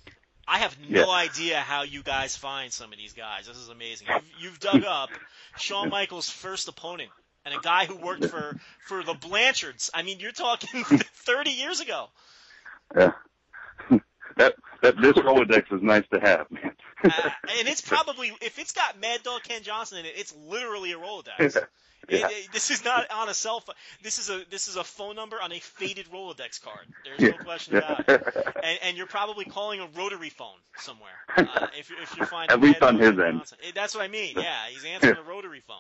I 0.48 0.60
have 0.60 0.78
no 0.90 1.02
Yeah. 1.02 1.10
idea 1.10 1.60
how 1.60 1.82
you 1.84 2.04
guys 2.04 2.36
find 2.36 2.72
some 2.72 2.92
of 2.92 3.00
these 3.00 3.14
guys. 3.14 3.48
This 3.48 3.58
is 3.58 3.70
amazing. 3.70 4.08
You've, 4.08 4.32
you've 4.44 4.60
dug 4.60 4.84
up 4.88 5.10
Shawn 5.58 5.90
Michaels' 5.90 6.30
first 6.30 6.68
opponent 6.68 7.10
and 7.46 7.56
a 7.56 7.60
guy 7.60 7.86
who 7.86 7.96
worked 7.96 8.26
for 8.26 8.56
for 8.88 9.02
the 9.04 9.16
Blanchards. 9.16 9.90
I 9.94 10.04
mean, 10.04 10.20
you're 10.20 10.32
talking 10.32 10.84
30 10.84 11.50
years 11.50 11.80
ago. 11.80 12.10
Yeah. 12.96 13.14
that 14.38 14.56
that 14.82 14.96
this 15.02 15.14
Rolodex 15.14 15.72
is 15.74 15.82
nice 15.82 16.04
to 16.14 16.20
have, 16.20 16.50
man. 16.52 16.72
Uh, 17.04 17.10
and 17.60 17.68
it's 17.68 17.82
probably 17.82 18.32
if 18.42 18.60
it's 18.60 18.72
got 18.72 19.00
Mad 19.00 19.24
Dog 19.24 19.44
Ken 19.44 19.62
Johnson 19.64 20.00
in 20.00 20.06
it, 20.06 20.14
it's 20.18 20.34
literally 20.48 20.92
a 20.92 20.98
Rolodex. 20.98 21.58
It, 22.08 22.20
Yeah. 22.20 22.28
it- 22.30 22.52
this 22.54 22.70
is 22.70 22.86
not 22.86 23.10
on 23.10 23.30
a 23.30 23.34
cell 23.34 23.62
phone. 23.62 23.74
This 24.04 24.20
is 24.20 24.30
a 24.30 24.44
this 24.52 24.68
is 24.68 24.76
a 24.76 24.84
phone 24.84 25.16
number 25.16 25.42
on 25.42 25.52
a 25.52 25.60
faded 25.60 26.06
Rolodex 26.14 26.62
card. 26.62 26.86
There's 27.04 27.32
no 27.32 27.38
question 27.44 27.78
about 27.78 28.08
it. 28.08 28.24
And, 28.64 28.80
and 28.84 28.98
you're 28.98 29.08
probably 29.08 29.46
calling 29.46 29.80
a 29.80 29.88
rotary 29.98 30.30
phone 30.30 30.58
somewhere. 30.78 31.18
Uh, 31.36 31.66
if, 31.80 31.90
if 32.00 32.16
you 32.18 32.26
find 32.26 32.52
At 32.52 32.62
least 32.62 32.84
on 32.84 33.00
his 33.00 33.18
end. 33.18 33.42
That's 33.74 33.96
what 33.96 34.04
I 34.04 34.08
mean. 34.08 34.36
Yeah, 34.38 34.68
he's 34.70 34.86
answering 34.86 35.18
a 35.18 35.24
rotary 35.28 35.62
phone. 35.68 35.78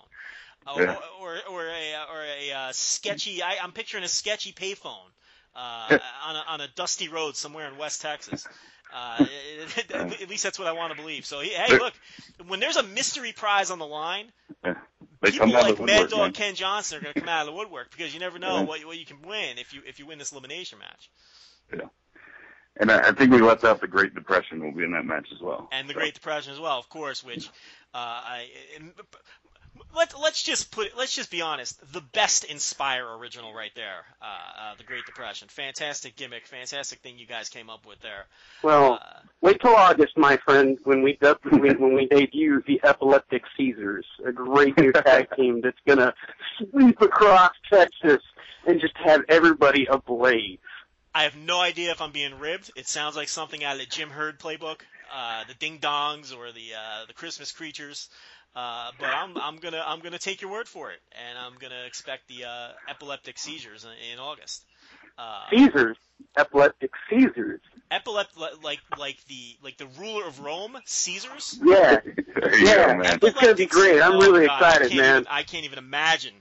Uh, 0.65 0.81
Yeah. 0.81 0.95
or, 1.21 1.35
or 1.35 1.37
or 1.51 1.67
a 1.67 1.95
or 2.11 2.23
a 2.23 2.51
uh, 2.53 2.71
sketchy. 2.71 3.43
I, 3.43 3.57
I'm 3.61 3.71
picturing 3.71 4.03
a 4.03 4.07
sketchy 4.07 4.51
payphone 4.51 5.05
uh, 5.55 5.97
on 6.27 6.35
a, 6.35 6.43
on 6.47 6.61
a 6.61 6.67
dusty 6.75 7.07
road 7.07 7.35
somewhere 7.35 7.67
in 7.71 7.77
West 7.77 8.01
Texas. 8.01 8.47
Uh, 8.95 9.25
at 9.93 10.29
least 10.29 10.43
that's 10.43 10.57
what 10.59 10.67
I 10.67 10.71
want 10.73 10.95
to 10.95 11.01
believe. 11.01 11.25
So 11.25 11.39
hey, 11.41 11.77
look, 11.77 11.93
when 12.47 12.59
there's 12.59 12.77
a 12.77 12.83
mystery 12.83 13.31
prize 13.33 13.71
on 13.71 13.79
the 13.79 13.85
line, 13.85 14.31
They 14.63 15.31
people 15.31 15.47
come 15.47 15.55
out 15.55 15.63
like 15.63 15.79
Mad 15.81 16.09
Dog 16.09 16.19
man. 16.19 16.31
Ken 16.33 16.55
Johnson 16.55 16.99
are 16.99 17.01
going 17.01 17.13
to 17.13 17.19
come 17.19 17.29
out 17.29 17.41
of 17.41 17.47
the 17.47 17.53
woodwork 17.53 17.91
because 17.91 18.13
you 18.13 18.19
never 18.19 18.39
know 18.39 18.57
Yeah. 18.59 18.63
what 18.63 18.85
what 18.85 18.97
you 18.97 19.05
can 19.05 19.21
win 19.23 19.57
if 19.57 19.73
you 19.73 19.81
if 19.85 19.99
you 19.99 20.05
win 20.05 20.17
this 20.17 20.31
elimination 20.31 20.79
match. 20.79 21.09
Yeah. 21.75 21.87
And 22.77 22.91
I, 22.91 23.09
I 23.09 23.11
think 23.13 23.31
we 23.31 23.41
left 23.41 23.63
out 23.63 23.79
the 23.81 23.87
Great 23.87 24.13
Depression 24.13 24.61
will 24.63 24.73
be 24.73 24.83
in 24.83 24.91
that 24.91 25.05
match 25.05 25.27
as 25.33 25.41
well. 25.41 25.67
and 25.71 25.89
the 25.89 25.93
So, 25.93 25.99
Great 25.99 26.13
Depression 26.13 26.53
as 26.53 26.59
well, 26.59 26.77
of 26.77 26.87
course. 26.89 27.23
Which 27.23 27.47
uh, 27.93 27.97
I 27.97 28.47
let 29.93 30.17
let's 30.19 30.41
just 30.43 30.71
put 30.71 30.97
let's 30.97 31.13
just 31.15 31.29
be 31.31 31.41
honest. 31.41 31.79
The 31.93 32.01
best 32.01 32.43
Inspire 32.45 33.05
original 33.17 33.53
right 33.53 33.71
there, 33.75 34.05
uh, 34.21 34.25
uh, 34.61 34.75
the 34.77 34.83
Great 34.83 35.05
Depression. 35.05 35.47
Fantastic 35.49 36.15
gimmick, 36.15 36.47
fantastic 36.47 36.99
thing 36.99 37.17
you 37.17 37.25
guys 37.27 37.49
came 37.49 37.69
up 37.69 37.85
with 37.85 37.99
there. 38.01 38.25
Well, 38.63 38.93
Uh, 39.01 39.19
wait 39.41 39.59
till 39.61 39.75
August, 39.75 40.17
my 40.17 40.37
friend, 40.37 40.77
when 40.83 41.01
we 41.01 41.17
deb- 41.21 41.39
when, 41.49 41.79
when 41.79 41.93
we 41.93 42.07
debut 42.07 42.61
the 42.67 42.79
Epileptic 42.83 43.43
Caesars, 43.57 44.05
a 44.25 44.31
great 44.31 44.77
new 44.77 44.91
tag 44.91 45.27
team 45.35 45.61
that's 45.61 45.77
gonna 45.87 46.13
sweep 46.57 47.01
across 47.01 47.51
Texas 47.71 48.21
and 48.67 48.79
just 48.81 48.95
have 48.97 49.21
everybody 49.29 49.85
ablaze. 49.89 50.59
I 51.13 51.23
have 51.23 51.37
no 51.37 51.59
idea 51.61 51.91
if 51.91 52.01
I'm 52.01 52.11
being 52.11 52.39
ribbed. 52.39 52.71
It 52.75 52.87
sounds 52.87 53.15
like 53.15 53.29
something 53.29 53.63
out 53.63 53.75
of 53.75 53.79
the 53.79 53.85
Jim 53.85 54.09
Herd 54.09 54.37
playbook, 54.37 54.81
uh, 55.15 55.45
the 55.47 55.53
Ding 55.53 55.79
Dongs 55.79 56.35
or 56.35 56.51
the 56.51 56.73
uh, 56.77 57.05
the 57.07 57.13
Christmas 57.13 57.53
Creatures. 57.53 58.09
Uh, 58.55 58.91
but 58.99 59.13
I'm 59.13 59.37
I'm 59.37 59.57
gonna 59.57 59.83
I'm 59.85 59.99
gonna 59.99 60.17
take 60.17 60.41
your 60.41 60.51
word 60.51 60.67
for 60.67 60.91
it, 60.91 60.99
and 61.27 61.37
I'm 61.37 61.55
gonna 61.59 61.83
expect 61.85 62.27
the 62.29 62.45
uh, 62.45 62.67
epileptic 62.87 63.37
seizures 63.37 63.83
in, 63.83 63.91
in 64.13 64.19
August. 64.19 64.63
Uh, 65.17 65.41
Caesars, 65.49 65.97
Epileptic 66.37 66.91
Caesars. 67.09 67.61
epilept 67.91 68.37
like 68.37 68.79
like 68.97 69.17
the 69.27 69.57
like 69.61 69.77
the 69.77 69.87
ruler 69.99 70.25
of 70.27 70.39
Rome, 70.39 70.77
Caesars. 70.85 71.59
Yeah, 71.65 71.99
Yeah. 72.59 72.87
go, 72.93 72.97
man. 72.97 73.19
It's 73.21 73.39
gonna 73.39 73.55
be 73.55 73.65
great. 73.65 74.01
I'm 74.01 74.13
Oh, 74.13 74.19
really 74.21 74.45
God, 74.45 74.63
I 74.63 74.67
excited, 74.67 74.81
can't 74.89 74.93
man. 74.93 75.15
Even, 75.21 75.27
I 75.29 75.43
can't 75.43 75.65
even 75.65 75.79
imagine. 75.79 76.33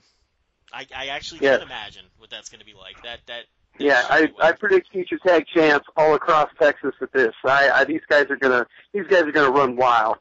I, 0.73 0.87
I 0.95 1.07
actually 1.07 1.41
Yeah. 1.41 1.57
can 1.57 1.67
imagine 1.67 2.05
what 2.17 2.29
that's 2.29 2.49
gonna 2.49 2.65
be 2.65 2.73
like. 2.73 3.01
That 3.03 3.19
that. 3.27 3.43
yeah. 3.79 4.03
I 4.09 4.31
I 4.39 4.51
predict 4.53 4.89
future 4.91 5.17
tag 5.25 5.45
champs 5.53 5.85
all 5.97 6.13
across 6.15 6.49
Texas 6.59 6.93
with 6.99 7.11
this. 7.11 7.33
I, 7.45 7.69
I 7.69 7.83
these 7.83 8.01
guys 8.09 8.25
are 8.29 8.37
gonna 8.37 8.65
these 8.93 9.05
guys 9.07 9.23
are 9.23 9.31
gonna 9.31 9.51
run 9.51 9.75
wild. 9.75 10.17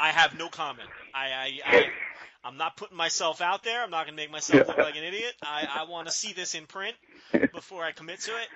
I 0.00 0.10
have 0.10 0.36
no 0.38 0.48
comment. 0.48 0.88
I, 1.14 1.26
I, 1.26 1.60
I 1.64 1.84
I'm 2.44 2.56
not 2.58 2.76
putting 2.76 2.96
myself 2.96 3.40
out 3.40 3.64
there. 3.64 3.82
I'm 3.82 3.90
not 3.90 4.06
going 4.06 4.16
to 4.16 4.22
make 4.22 4.30
myself 4.30 4.68
look 4.68 4.76
like 4.76 4.96
an 4.96 5.04
idiot. 5.04 5.34
I, 5.42 5.66
I 5.80 5.90
want 5.90 6.08
to 6.08 6.12
see 6.12 6.32
this 6.32 6.54
in 6.54 6.66
print 6.66 6.94
before 7.52 7.84
I 7.84 7.92
commit 7.92 8.20
to 8.20 8.32
it. 8.32 8.48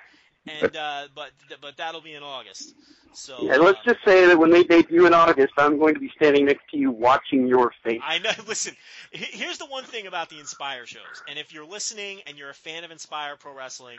and 0.63 0.77
uh, 0.77 1.09
but 1.15 1.31
but 1.61 1.77
that'll 1.77 2.01
be 2.01 2.15
in 2.15 2.23
August. 2.23 2.75
So 3.13 3.39
Yeah, 3.43 3.57
let's 3.57 3.79
uh, 3.81 3.93
just 3.93 4.05
say 4.05 4.27
that 4.27 4.39
when 4.39 4.51
they 4.51 4.63
debut 4.63 5.07
in 5.07 5.15
August, 5.15 5.55
I'm 5.57 5.79
going 5.79 5.95
to 5.95 6.01
be 6.01 6.11
standing 6.17 6.45
next 6.45 6.69
to 6.71 6.77
you 6.77 6.91
watching 6.91 7.47
your 7.47 7.73
face. 7.83 8.01
I 8.05 8.19
know. 8.19 8.31
Listen, 8.47 8.77
here's 9.11 9.59
the 9.59 9.67
one 9.67 9.85
thing 9.85 10.07
about 10.07 10.29
the 10.29 10.39
Inspire 10.39 10.87
shows, 10.87 11.23
and 11.27 11.39
if 11.39 11.53
you're 11.53 11.67
listening 11.67 12.21
and 12.27 12.37
you're 12.37 12.51
a 12.51 12.55
fan 12.55 12.85
of 12.85 12.91
Inspire 12.91 13.37
Pro 13.37 13.55
Wrestling, 13.55 13.99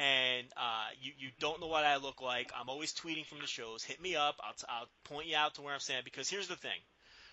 and 0.00 0.46
uh, 0.56 0.86
you 1.02 1.12
you 1.18 1.28
don't 1.40 1.60
know 1.60 1.66
what 1.66 1.84
I 1.84 1.98
look 1.98 2.22
like, 2.22 2.50
I'm 2.58 2.70
always 2.70 2.94
tweeting 2.94 3.26
from 3.26 3.40
the 3.40 3.46
shows. 3.46 3.84
Hit 3.84 4.00
me 4.00 4.16
up. 4.16 4.36
I'll, 4.42 4.54
t- 4.54 4.66
I'll 4.68 4.88
point 5.04 5.26
you 5.26 5.36
out 5.36 5.54
to 5.56 5.62
where 5.62 5.74
I'm 5.74 5.80
standing. 5.80 6.04
Because 6.04 6.30
here's 6.30 6.48
the 6.48 6.56
thing: 6.56 6.78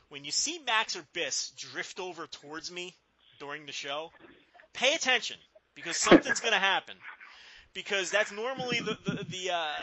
when 0.09 0.25
you 0.25 0.31
see 0.31 0.59
Max 0.65 0.97
or 0.97 1.05
Biss 1.13 1.55
drift 1.55 1.99
over 1.99 2.27
towards 2.27 2.69
me 2.69 2.93
during 3.39 3.65
the 3.65 3.71
show, 3.71 4.11
pay 4.73 4.93
attention 4.95 5.37
because 5.75 5.95
something's 5.95 6.41
gonna 6.41 6.57
happen. 6.57 6.95
Because 7.73 8.11
that's 8.11 8.33
normally 8.33 8.79
the 8.79 8.97
the 9.05 9.23
the, 9.23 9.51
uh, 9.53 9.73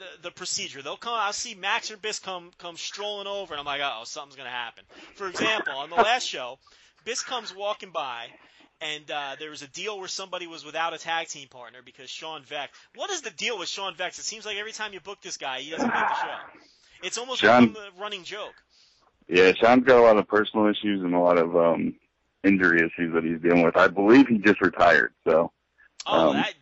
the 0.00 0.22
the 0.22 0.30
procedure. 0.32 0.82
They'll 0.82 0.96
come. 0.96 1.14
I'll 1.14 1.32
see 1.32 1.54
Max 1.54 1.92
or 1.92 1.96
Biss 1.96 2.20
come 2.20 2.50
come 2.58 2.76
strolling 2.76 3.28
over, 3.28 3.54
and 3.54 3.60
I'm 3.60 3.66
like, 3.66 3.80
oh, 3.84 4.02
something's 4.06 4.36
gonna 4.36 4.50
happen. 4.50 4.84
For 5.14 5.28
example, 5.28 5.74
on 5.74 5.90
the 5.90 5.96
last 5.96 6.26
show, 6.26 6.58
Biss 7.06 7.24
comes 7.24 7.54
walking 7.54 7.90
by, 7.90 8.26
and 8.80 9.10
uh, 9.10 9.36
there 9.38 9.50
was 9.50 9.62
a 9.62 9.68
deal 9.68 9.98
where 9.98 10.08
somebody 10.08 10.46
was 10.46 10.64
without 10.64 10.94
a 10.94 10.98
tag 10.98 11.28
team 11.28 11.48
partner 11.48 11.78
because 11.84 12.10
Sean 12.10 12.42
Vex. 12.42 12.76
What 12.94 13.10
is 13.10 13.22
the 13.22 13.30
deal 13.30 13.58
with 13.58 13.68
Sean 13.68 13.94
Vex? 13.94 14.18
It 14.18 14.24
seems 14.24 14.44
like 14.46 14.56
every 14.56 14.72
time 14.72 14.92
you 14.92 15.00
book 15.00 15.18
this 15.22 15.36
guy, 15.36 15.60
he 15.60 15.70
doesn't 15.70 15.86
make 15.86 15.94
the 16.08 16.14
show. 16.14 16.36
It's 17.02 17.18
almost 17.18 17.40
Sean- 17.40 17.76
a 17.76 18.00
running 18.00 18.24
joke. 18.24 18.54
Yeah, 19.28 19.52
Sean's 19.52 19.84
got 19.84 19.98
a 19.98 20.02
lot 20.02 20.16
of 20.18 20.28
personal 20.28 20.66
issues 20.66 21.02
and 21.02 21.14
a 21.14 21.18
lot 21.18 21.38
of 21.38 21.56
um 21.56 21.94
injury 22.42 22.78
issues 22.80 23.14
that 23.14 23.24
he's 23.24 23.40
dealing 23.40 23.62
with. 23.62 23.76
I 23.76 23.88
believe 23.88 24.28
he 24.28 24.38
just 24.38 24.60
retired, 24.60 25.14
so 25.26 25.50
Oh, 26.06 26.28
Um, 26.30 26.36
that 26.36 26.54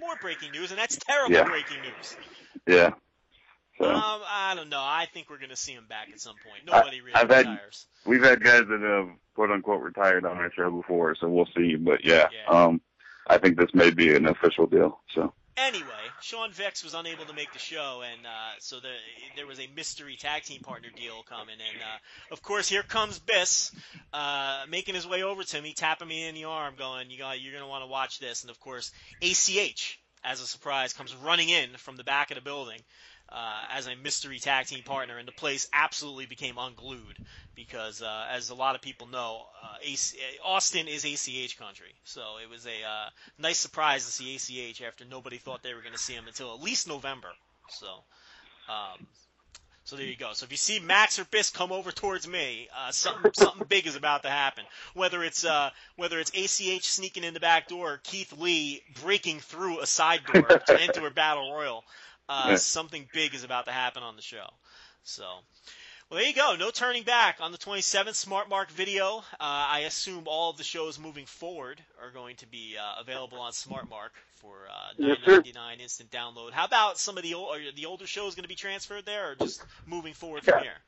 more 0.00 0.16
breaking 0.20 0.50
news, 0.50 0.70
and 0.72 0.78
that's 0.80 0.96
terrible 0.96 1.34
Yeah. 1.36 1.44
breaking 1.44 1.80
news. 1.82 2.16
yeah. 2.66 2.90
So 3.80 3.88
Um, 3.90 4.20
I 4.28 4.52
don't 4.56 4.68
know. 4.68 4.80
I 4.82 5.06
think 5.12 5.30
we're 5.30 5.38
going 5.38 5.50
to 5.50 5.56
see 5.56 5.72
him 5.72 5.86
back 5.88 6.08
at 6.12 6.20
some 6.20 6.34
point. 6.46 6.66
Nobody 6.66 7.00
really 7.00 7.14
I've 7.14 7.30
had- 7.30 7.46
retires. 7.46 7.86
we've 8.04 8.22
had 8.22 8.42
guys 8.44 8.64
that 8.68 8.80
have 8.80 9.08
quote 9.34 9.50
unquote 9.50 9.80
retired 9.82 10.24
on 10.26 10.36
our 10.36 10.52
show 10.52 10.70
before, 10.70 11.14
so 11.18 11.28
we'll 11.28 11.48
see. 11.56 11.76
But 11.76 12.04
yeah, 12.04 12.28
Yeah. 12.32 12.50
um 12.50 12.80
I 13.26 13.38
think 13.38 13.56
this 13.58 13.70
may 13.74 13.90
be 13.90 14.14
an 14.14 14.26
official 14.26 14.66
deal. 14.66 15.00
So 15.14 15.32
Anyway, 15.56 15.84
Sean 16.22 16.50
Vex 16.52 16.82
was 16.82 16.94
unable 16.94 17.26
to 17.26 17.34
make 17.34 17.52
the 17.52 17.58
show, 17.58 18.02
and 18.02 18.24
uh, 18.24 18.52
so 18.60 18.80
the, 18.80 18.92
there 19.36 19.46
was 19.46 19.60
a 19.60 19.66
mystery 19.76 20.16
tag 20.16 20.42
team 20.44 20.62
partner 20.62 20.88
deal 20.96 21.22
coming. 21.28 21.56
And 21.56 21.82
uh, 21.82 22.32
of 22.32 22.40
course, 22.40 22.66
here 22.66 22.82
comes 22.82 23.18
Biss, 23.20 23.74
uh, 24.14 24.62
making 24.70 24.94
his 24.94 25.06
way 25.06 25.22
over 25.22 25.42
to 25.42 25.60
me, 25.60 25.74
tapping 25.74 26.08
me 26.08 26.26
in 26.28 26.34
the 26.34 26.44
arm, 26.44 26.74
going, 26.78 27.10
"You 27.10 27.18
got, 27.18 27.40
you're 27.42 27.52
gonna 27.52 27.68
want 27.68 27.82
to 27.82 27.88
watch 27.88 28.20
this." 28.20 28.42
And 28.42 28.50
of 28.50 28.58
course, 28.58 28.90
ACH, 29.20 30.00
as 30.24 30.40
a 30.40 30.46
surprise, 30.46 30.94
comes 30.94 31.14
running 31.14 31.50
in 31.50 31.70
from 31.76 31.96
the 31.96 32.04
back 32.04 32.30
of 32.30 32.36
the 32.36 32.40
building. 32.42 32.80
Uh, 33.32 33.62
as 33.70 33.86
a 33.86 33.94
mystery 33.94 34.40
tag 34.40 34.66
team 34.66 34.82
partner, 34.82 35.16
and 35.16 35.28
the 35.28 35.32
place 35.32 35.68
absolutely 35.72 36.26
became 36.26 36.58
unglued 36.58 37.16
because, 37.54 38.02
uh, 38.02 38.26
as 38.28 38.50
a 38.50 38.54
lot 38.56 38.74
of 38.74 38.80
people 38.80 39.06
know, 39.06 39.46
uh, 39.62 39.76
AC- 39.82 40.18
Austin 40.44 40.88
is 40.88 41.04
ACH 41.04 41.56
country. 41.56 41.94
So 42.02 42.38
it 42.42 42.50
was 42.50 42.66
a 42.66 42.82
uh, 42.82 43.10
nice 43.38 43.58
surprise 43.58 44.04
to 44.04 44.10
see 44.10 44.34
ACH 44.66 44.82
after 44.82 45.04
nobody 45.04 45.38
thought 45.38 45.62
they 45.62 45.74
were 45.74 45.80
going 45.80 45.92
to 45.92 45.98
see 45.98 46.14
him 46.14 46.26
until 46.26 46.52
at 46.52 46.60
least 46.60 46.88
November. 46.88 47.28
So, 47.68 47.86
um, 48.68 49.06
so 49.84 49.96
there 49.96 50.06
you 50.06 50.16
go. 50.16 50.32
So 50.34 50.44
if 50.44 50.52
you 50.52 50.56
see 50.56 50.78
Max 50.78 51.18
or 51.18 51.24
Biss 51.24 51.52
come 51.52 51.72
over 51.72 51.90
towards 51.90 52.28
me, 52.28 52.68
uh, 52.76 52.92
something 52.92 53.32
something 53.34 53.64
big 53.68 53.86
is 53.86 53.96
about 53.96 54.22
to 54.22 54.30
happen. 54.30 54.64
Whether 54.94 55.24
it's 55.24 55.44
uh, 55.44 55.70
whether 55.96 56.20
it's 56.20 56.30
ACH 56.30 56.84
sneaking 56.84 57.24
in 57.24 57.34
the 57.34 57.40
back 57.40 57.66
door, 57.66 57.94
or 57.94 58.00
Keith 58.04 58.32
Lee 58.38 58.82
breaking 59.02 59.40
through 59.40 59.80
a 59.80 59.86
side 59.86 60.26
door 60.26 60.60
to 60.66 60.80
enter 60.80 61.06
a 61.06 61.10
battle 61.10 61.52
royal, 61.52 61.84
uh, 62.30 62.46
Yeah. 62.50 62.56
something 62.56 63.08
big 63.12 63.34
is 63.34 63.44
about 63.44 63.66
to 63.66 63.72
happen 63.72 64.02
on 64.02 64.16
the 64.16 64.22
show. 64.22 64.48
So. 65.02 65.24
Well, 66.08 66.18
there 66.18 66.28
you 66.28 66.34
go. 66.34 66.56
No 66.58 66.70
turning 66.70 67.04
back 67.04 67.38
on 67.40 67.52
the 67.52 67.58
27th 67.58 68.16
Smart 68.16 68.48
Mark 68.48 68.68
video. 68.72 69.18
Uh, 69.18 69.22
I 69.38 69.80
assume 69.86 70.24
all 70.26 70.50
of 70.50 70.56
the 70.56 70.64
shows 70.64 70.98
moving 70.98 71.24
forward 71.24 71.80
are 72.02 72.10
going 72.10 72.34
to 72.36 72.48
be 72.48 72.76
uh, 72.76 73.00
available 73.00 73.38
on 73.38 73.52
Smart 73.52 73.88
Mark 73.88 74.12
for 74.34 74.66
uh, 74.68 74.92
Yes, 74.98 75.18
instant 75.78 76.10
download. 76.10 76.50
How 76.50 76.64
about 76.64 76.98
some 76.98 77.16
of 77.16 77.22
the 77.22 77.34
old, 77.34 77.56
are 77.56 77.72
the 77.72 77.86
older 77.86 78.08
shows 78.08 78.34
going 78.34 78.42
to 78.42 78.48
be 78.48 78.56
transferred 78.56 79.06
there, 79.06 79.30
or 79.30 79.34
just 79.36 79.62
moving 79.86 80.12
forward 80.12 80.42
from 80.42 80.54
Yeah. 80.56 80.62
here? 80.62 80.78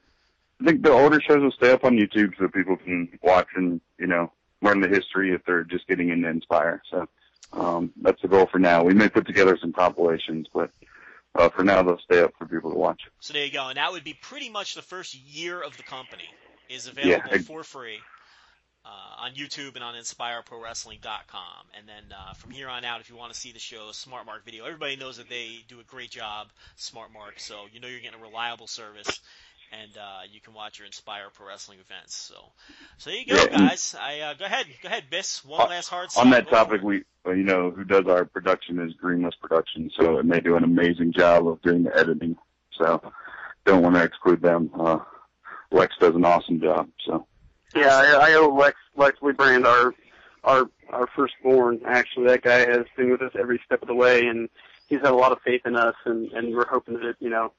I 0.60 0.64
think 0.64 0.82
the 0.82 0.90
older 0.90 1.20
shows 1.20 1.40
will 1.40 1.52
stay 1.52 1.70
up 1.70 1.84
on 1.84 1.96
YouTube 1.96 2.36
so 2.38 2.48
people 2.48 2.76
can 2.76 3.08
watch 3.22 3.48
and 3.54 3.80
you 3.98 4.06
know 4.08 4.32
learn 4.60 4.80
the 4.80 4.88
history 4.88 5.32
if 5.32 5.44
they're 5.44 5.64
just 5.64 5.86
getting 5.86 6.08
into 6.08 6.28
Inspire. 6.28 6.82
So 6.90 7.08
um, 7.52 7.92
that's 8.00 8.20
the 8.22 8.28
goal 8.28 8.46
for 8.46 8.58
now. 8.58 8.82
We 8.82 8.94
may 8.94 9.08
put 9.08 9.26
together 9.26 9.56
some 9.60 9.72
compilations, 9.72 10.46
but 10.52 10.70
uh, 11.34 11.48
for 11.48 11.64
now 11.64 11.82
they'll 11.82 11.98
stay 11.98 12.20
up 12.20 12.32
for 12.38 12.46
people 12.46 12.70
to 12.70 12.76
watch. 12.76 13.00
So 13.20 13.32
there 13.32 13.44
you 13.44 13.52
go, 13.52 13.68
and 13.68 13.76
that 13.76 13.92
would 13.92 14.04
be 14.04 14.14
pretty 14.14 14.48
much 14.50 14.74
the 14.74 14.82
first 14.82 15.14
year 15.14 15.60
of 15.60 15.76
the 15.76 15.82
company 15.82 16.28
is 16.68 16.86
available 16.86 17.30
Yeah. 17.32 17.38
for 17.38 17.62
free 17.64 17.98
uh, 18.84 18.88
on 19.24 19.32
YouTube 19.34 19.74
and 19.76 19.84
on 19.84 19.94
InspireProWrestling.com. 19.94 21.66
And 21.78 21.88
then 21.88 22.12
uh, 22.16 22.34
from 22.34 22.50
here 22.50 22.68
on 22.68 22.84
out, 22.84 23.00
if 23.00 23.08
you 23.10 23.16
want 23.16 23.32
to 23.32 23.38
see 23.38 23.52
the 23.52 23.58
show, 23.58 23.92
Smart 23.92 24.26
Mark 24.26 24.44
Video, 24.44 24.64
everybody 24.64 24.96
knows 24.96 25.16
that 25.18 25.28
they 25.28 25.64
do 25.68 25.80
a 25.80 25.84
great 25.84 26.10
job, 26.10 26.48
Smart 26.76 27.12
Mark. 27.12 27.38
So 27.40 27.66
you 27.72 27.80
know 27.80 27.88
you're 27.88 28.00
getting 28.00 28.18
a 28.20 28.22
reliable 28.22 28.66
service, 28.66 29.20
and 29.72 29.96
uh, 29.96 30.20
you 30.30 30.40
can 30.40 30.54
watch 30.54 30.78
your 30.78 30.86
Inspire 30.86 31.24
Pro 31.34 31.48
Wrestling 31.48 31.78
events. 31.80 32.14
So, 32.14 32.34
so 32.98 33.10
there 33.10 33.18
you 33.18 33.26
go, 33.26 33.34
Yeah, 33.36 33.46
guys. 33.68 33.94
I 33.98 34.20
uh, 34.20 34.34
go 34.34 34.44
ahead, 34.44 34.66
go 34.82 34.88
ahead, 34.88 35.04
Biss. 35.10 35.44
One 35.44 35.60
On- 35.62 35.68
last 35.70 35.88
hard 35.88 36.04
On 36.04 36.10
stop. 36.10 36.30
that 36.30 36.44
Go 36.44 36.50
topic, 36.50 36.80
it. 36.82 36.84
we 36.84 37.04
you 37.26 37.44
know 37.44 37.70
who 37.70 37.84
does 37.84 38.06
our 38.06 38.24
production 38.24 38.78
is 38.80 38.92
Greenless 39.02 39.38
Production, 39.40 39.90
so 39.98 40.18
and 40.18 40.30
they 40.30 40.40
do 40.40 40.56
an 40.56 40.64
amazing 40.64 41.12
job 41.12 41.46
of 41.48 41.60
doing 41.62 41.84
the 41.84 41.96
editing. 41.96 42.36
So 42.78 43.00
don't 43.64 43.82
want 43.82 43.94
to 43.96 44.02
exclude 44.02 44.42
them. 44.42 44.70
Uh, 44.78 44.98
Lex 45.70 45.94
does 46.00 46.14
an 46.14 46.24
awesome 46.24 46.60
job. 46.60 46.88
So 47.06 47.26
Yeah, 47.74 47.88
I, 48.20 48.30
I 48.30 48.34
owe 48.34 48.54
Lex 48.54 48.76
Lex 48.96 49.16
Lebrand 49.22 49.66
our 49.66 49.94
our 50.44 50.68
our 50.90 51.06
firstborn. 51.16 51.80
Actually, 51.86 52.26
that 52.26 52.42
guy 52.42 52.58
has 52.70 52.84
been 52.96 53.10
with 53.10 53.22
us 53.22 53.32
every 53.38 53.60
step 53.64 53.80
of 53.82 53.88
the 53.88 53.94
way, 53.94 54.26
and 54.26 54.48
he's 54.88 55.00
had 55.00 55.10
a 55.12 55.14
lot 55.16 55.32
of 55.32 55.40
faith 55.42 55.62
in 55.64 55.76
us, 55.76 55.94
and 56.04 56.30
and 56.32 56.54
we're 56.54 56.66
hoping 56.66 56.94
that 56.94 57.14
you 57.20 57.30
know 57.30 57.52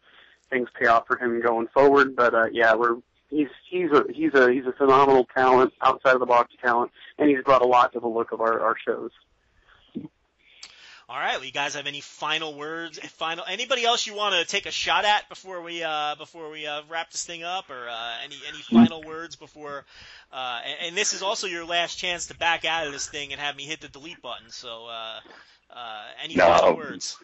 things 0.54 0.70
pay 0.80 0.86
off 0.88 1.08
for 1.08 1.18
him 1.18 1.42
going 1.42 1.68
forward. 1.68 2.16
But 2.16 2.34
uh, 2.34 2.46
yeah, 2.52 2.76
we're 2.76 2.98
he's 3.30 3.50
he's 3.70 3.92
a 3.92 4.06
he's 4.14 4.34
a 4.34 4.52
he's 4.52 4.66
a 4.66 4.74
phenomenal 4.74 5.28
talent, 5.34 5.74
outside 5.82 6.14
of 6.14 6.20
the 6.20 6.26
box 6.26 6.54
talent, 6.64 6.92
and 7.18 7.30
he's 7.30 7.44
brought 7.44 7.62
a 7.62 7.68
lot 7.68 7.94
to 7.94 8.00
the 8.00 8.08
look 8.08 8.32
of 8.32 8.42
our 8.42 8.60
our 8.62 8.76
shows. 8.86 9.12
All 11.10 11.20
right. 11.20 11.36
Well, 11.36 11.46
you 11.46 11.52
guys 11.52 11.76
have 11.76 11.86
any 11.86 12.00
final 12.00 12.58
words? 12.58 12.98
Final 12.98 13.44
anybody 13.48 13.84
else 13.84 14.08
you 14.08 14.16
want 14.16 14.36
to 14.36 14.46
take 14.50 14.66
a 14.66 14.72
shot 14.72 15.04
at 15.04 15.28
before 15.28 15.62
we 15.62 15.84
uh, 15.84 16.16
before 16.16 16.50
we 16.50 16.66
uh, 16.66 16.82
wrap 16.90 17.12
this 17.12 17.26
thing 17.26 17.44
up, 17.44 17.70
or 17.70 17.90
uh, 17.90 18.14
any 18.24 18.36
any 18.48 18.60
final 18.60 19.04
words 19.04 19.36
before? 19.36 19.84
Uh, 20.32 20.62
and, 20.66 20.88
and 20.88 20.98
this 20.98 21.14
is 21.14 21.22
also 21.22 21.46
your 21.46 21.66
last 21.66 21.98
chance 21.98 22.28
to 22.28 22.38
back 22.38 22.64
out 22.66 22.88
of 22.88 22.94
this 22.94 23.08
thing 23.08 23.32
and 23.32 23.42
have 23.42 23.56
me 23.56 23.64
hit 23.64 23.82
the 23.82 23.90
delete 23.90 24.22
button. 24.22 24.50
So, 24.50 24.86
uh, 24.88 25.20
uh, 25.70 26.04
any 26.24 26.36
No. 26.36 26.46
final 26.48 26.78
words? 26.78 27.18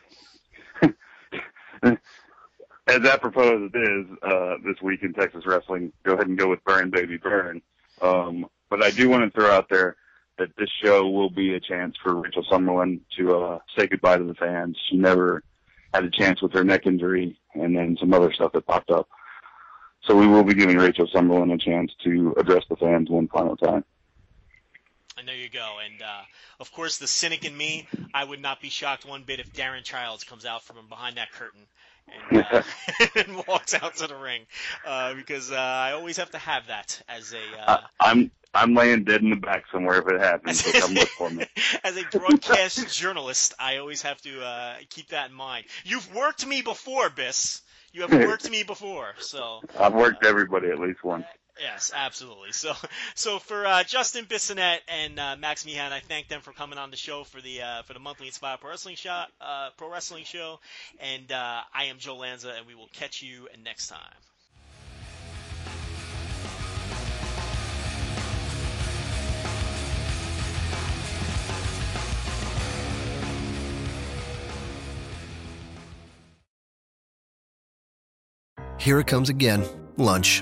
as 2.90 3.06
apropos 3.06 3.66
as 3.66 3.72
it 3.74 3.78
is 3.78 4.06
uh, 4.24 4.56
this 4.66 4.82
week 4.82 5.04
in 5.04 5.14
Texas 5.14 5.46
wrestling, 5.46 5.92
go 6.04 6.14
ahead 6.14 6.28
and 6.28 6.38
go 6.38 6.50
with 6.50 6.64
Burn 6.64 6.90
Baby 6.90 7.18
Burn. 7.18 7.62
Um, 8.02 8.48
but 8.70 8.84
I 8.84 8.92
do 8.92 9.10
want 9.10 9.24
to 9.24 9.40
throw 9.40 9.52
out 9.52 9.70
there 9.70 9.96
that 10.38 10.56
this 10.58 10.70
show 10.84 11.08
will 11.10 11.30
be 11.30 11.54
a 11.54 11.60
chance 11.60 11.96
for 12.02 12.16
Rachel 12.16 12.44
Summerlyn 12.50 13.02
to 13.18 13.36
uh, 13.36 13.60
say 13.78 13.88
goodbye 13.88 14.18
to 14.18 14.24
the 14.24 14.34
fans. 14.34 14.78
She 14.90 14.98
never 14.98 15.44
had 15.94 16.04
a 16.04 16.10
chance 16.10 16.42
with 16.42 16.54
her 16.54 16.64
neck 16.64 16.86
injury 16.86 17.38
and 17.54 17.76
then 17.76 17.98
some 18.00 18.14
other 18.14 18.32
stuff 18.34 18.54
that 18.54 18.66
popped 18.66 18.90
up. 18.90 19.10
So 20.06 20.16
we 20.16 20.28
will 20.28 20.44
be 20.44 20.54
giving 20.54 20.78
Rachel 20.78 21.08
Summerlyn 21.08 21.54
a 21.54 21.58
chance 21.58 21.92
to 22.04 22.34
address 22.38 22.64
the 22.70 22.78
fans 22.78 23.10
one 23.10 23.28
final 23.28 23.58
time. 23.58 23.84
And 25.18 25.28
there 25.28 25.36
you 25.36 25.50
go. 25.50 25.78
And 25.86 26.02
uh, 26.02 26.22
of 26.62 26.72
course, 26.72 26.98
the 26.98 27.08
cynic 27.08 27.44
in 27.44 27.56
me, 27.56 27.88
I 28.14 28.24
would 28.24 28.42
not 28.42 28.62
be 28.62 28.70
shocked 28.70 29.06
one 29.06 29.24
bit 29.24 29.42
if 29.42 29.52
Darin 29.52 29.84
Childs 29.84 30.24
comes 30.24 30.46
out 30.46 30.64
from 30.64 30.78
behind 30.88 31.18
that 31.18 31.32
curtain 31.34 31.68
and, 32.32 32.46
uh, 32.52 32.64
and 33.16 33.44
walks 33.48 33.74
out 33.74 33.96
to 33.98 34.08
the 34.08 34.16
ring, 34.16 34.42
uh, 34.86 35.14
because 35.14 35.52
uh, 35.52 35.56
I 35.56 35.94
always 35.94 36.18
have 36.18 36.32
to 36.32 36.38
have 36.38 36.68
that 36.68 37.02
as 37.08 37.34
a 37.34 37.60
uh, 37.60 37.82
I'm 38.00 38.32
I'm 38.54 38.74
laying 38.74 39.04
dead 39.04 39.22
in 39.22 39.30
the 39.30 39.36
back 39.36 39.66
somewhere 39.72 40.00
if 40.00 40.08
it 40.08 40.20
happens. 40.20 40.64
So 40.64 40.80
come 40.80 40.94
look 40.96 41.10
for 41.10 41.30
me. 41.30 41.46
as 41.84 41.98
a 41.98 42.04
broadcast 42.06 42.92
journalist, 42.94 43.54
I 43.60 43.78
always 43.78 44.02
have 44.02 44.20
to 44.22 44.44
uh, 44.44 44.76
keep 44.90 45.10
that 45.10 45.30
in 45.30 45.36
mind. 45.36 45.66
You've 45.84 46.14
worked 46.14 46.46
me 46.46 46.62
before, 46.62 47.10
Biss. 47.10 47.62
You 47.92 48.02
have 48.04 48.12
worked 48.12 48.50
me 48.50 48.64
before, 48.64 49.14
so 49.20 49.62
I've 49.80 49.94
worked 49.94 50.24
everybody 50.24 50.70
at 50.70 50.80
least 50.80 51.04
once. 51.04 51.26
Yes, 51.60 51.92
absolutely. 51.94 52.52
So, 52.54 52.74
so 53.16 53.40
for 53.40 53.66
uh, 53.66 53.84
Justin 53.84 54.26
Bissonette 54.26 54.80
and 54.88 55.20
uh, 55.20 55.36
Max 55.38 55.66
Meehan, 55.66 55.92
I 55.92 56.00
thank 56.00 56.28
them 56.28 56.42
for 56.42 56.54
coming 56.54 56.80
on 56.80 56.90
the 56.90 56.98
show 56.98 57.24
for 57.24 57.42
the 57.42 57.62
uh, 57.62 57.82
for 57.84 57.94
the 57.94 58.00
monthly 58.00 58.28
Inspired 58.28 58.62
Pro 58.62 58.72
Wrestling 58.72 58.96
Show. 58.96 59.24
Uh, 59.42 59.70
Pro 59.78 59.92
Wrestling 59.92 60.24
Show, 60.24 60.60
and 61.00 61.32
uh, 61.32 61.62
I 61.74 61.86
am 61.86 61.98
Joe 61.98 62.18
Lanza, 62.18 62.54
and 62.58 62.66
we 62.66 62.76
will 62.76 62.90
catch 62.94 63.22
you 63.22 63.48
next 63.64 63.88
time. 63.88 64.00
Here 78.78 78.98
it 79.02 79.08
comes 79.08 79.28
again, 79.28 79.66
lunch 79.98 80.42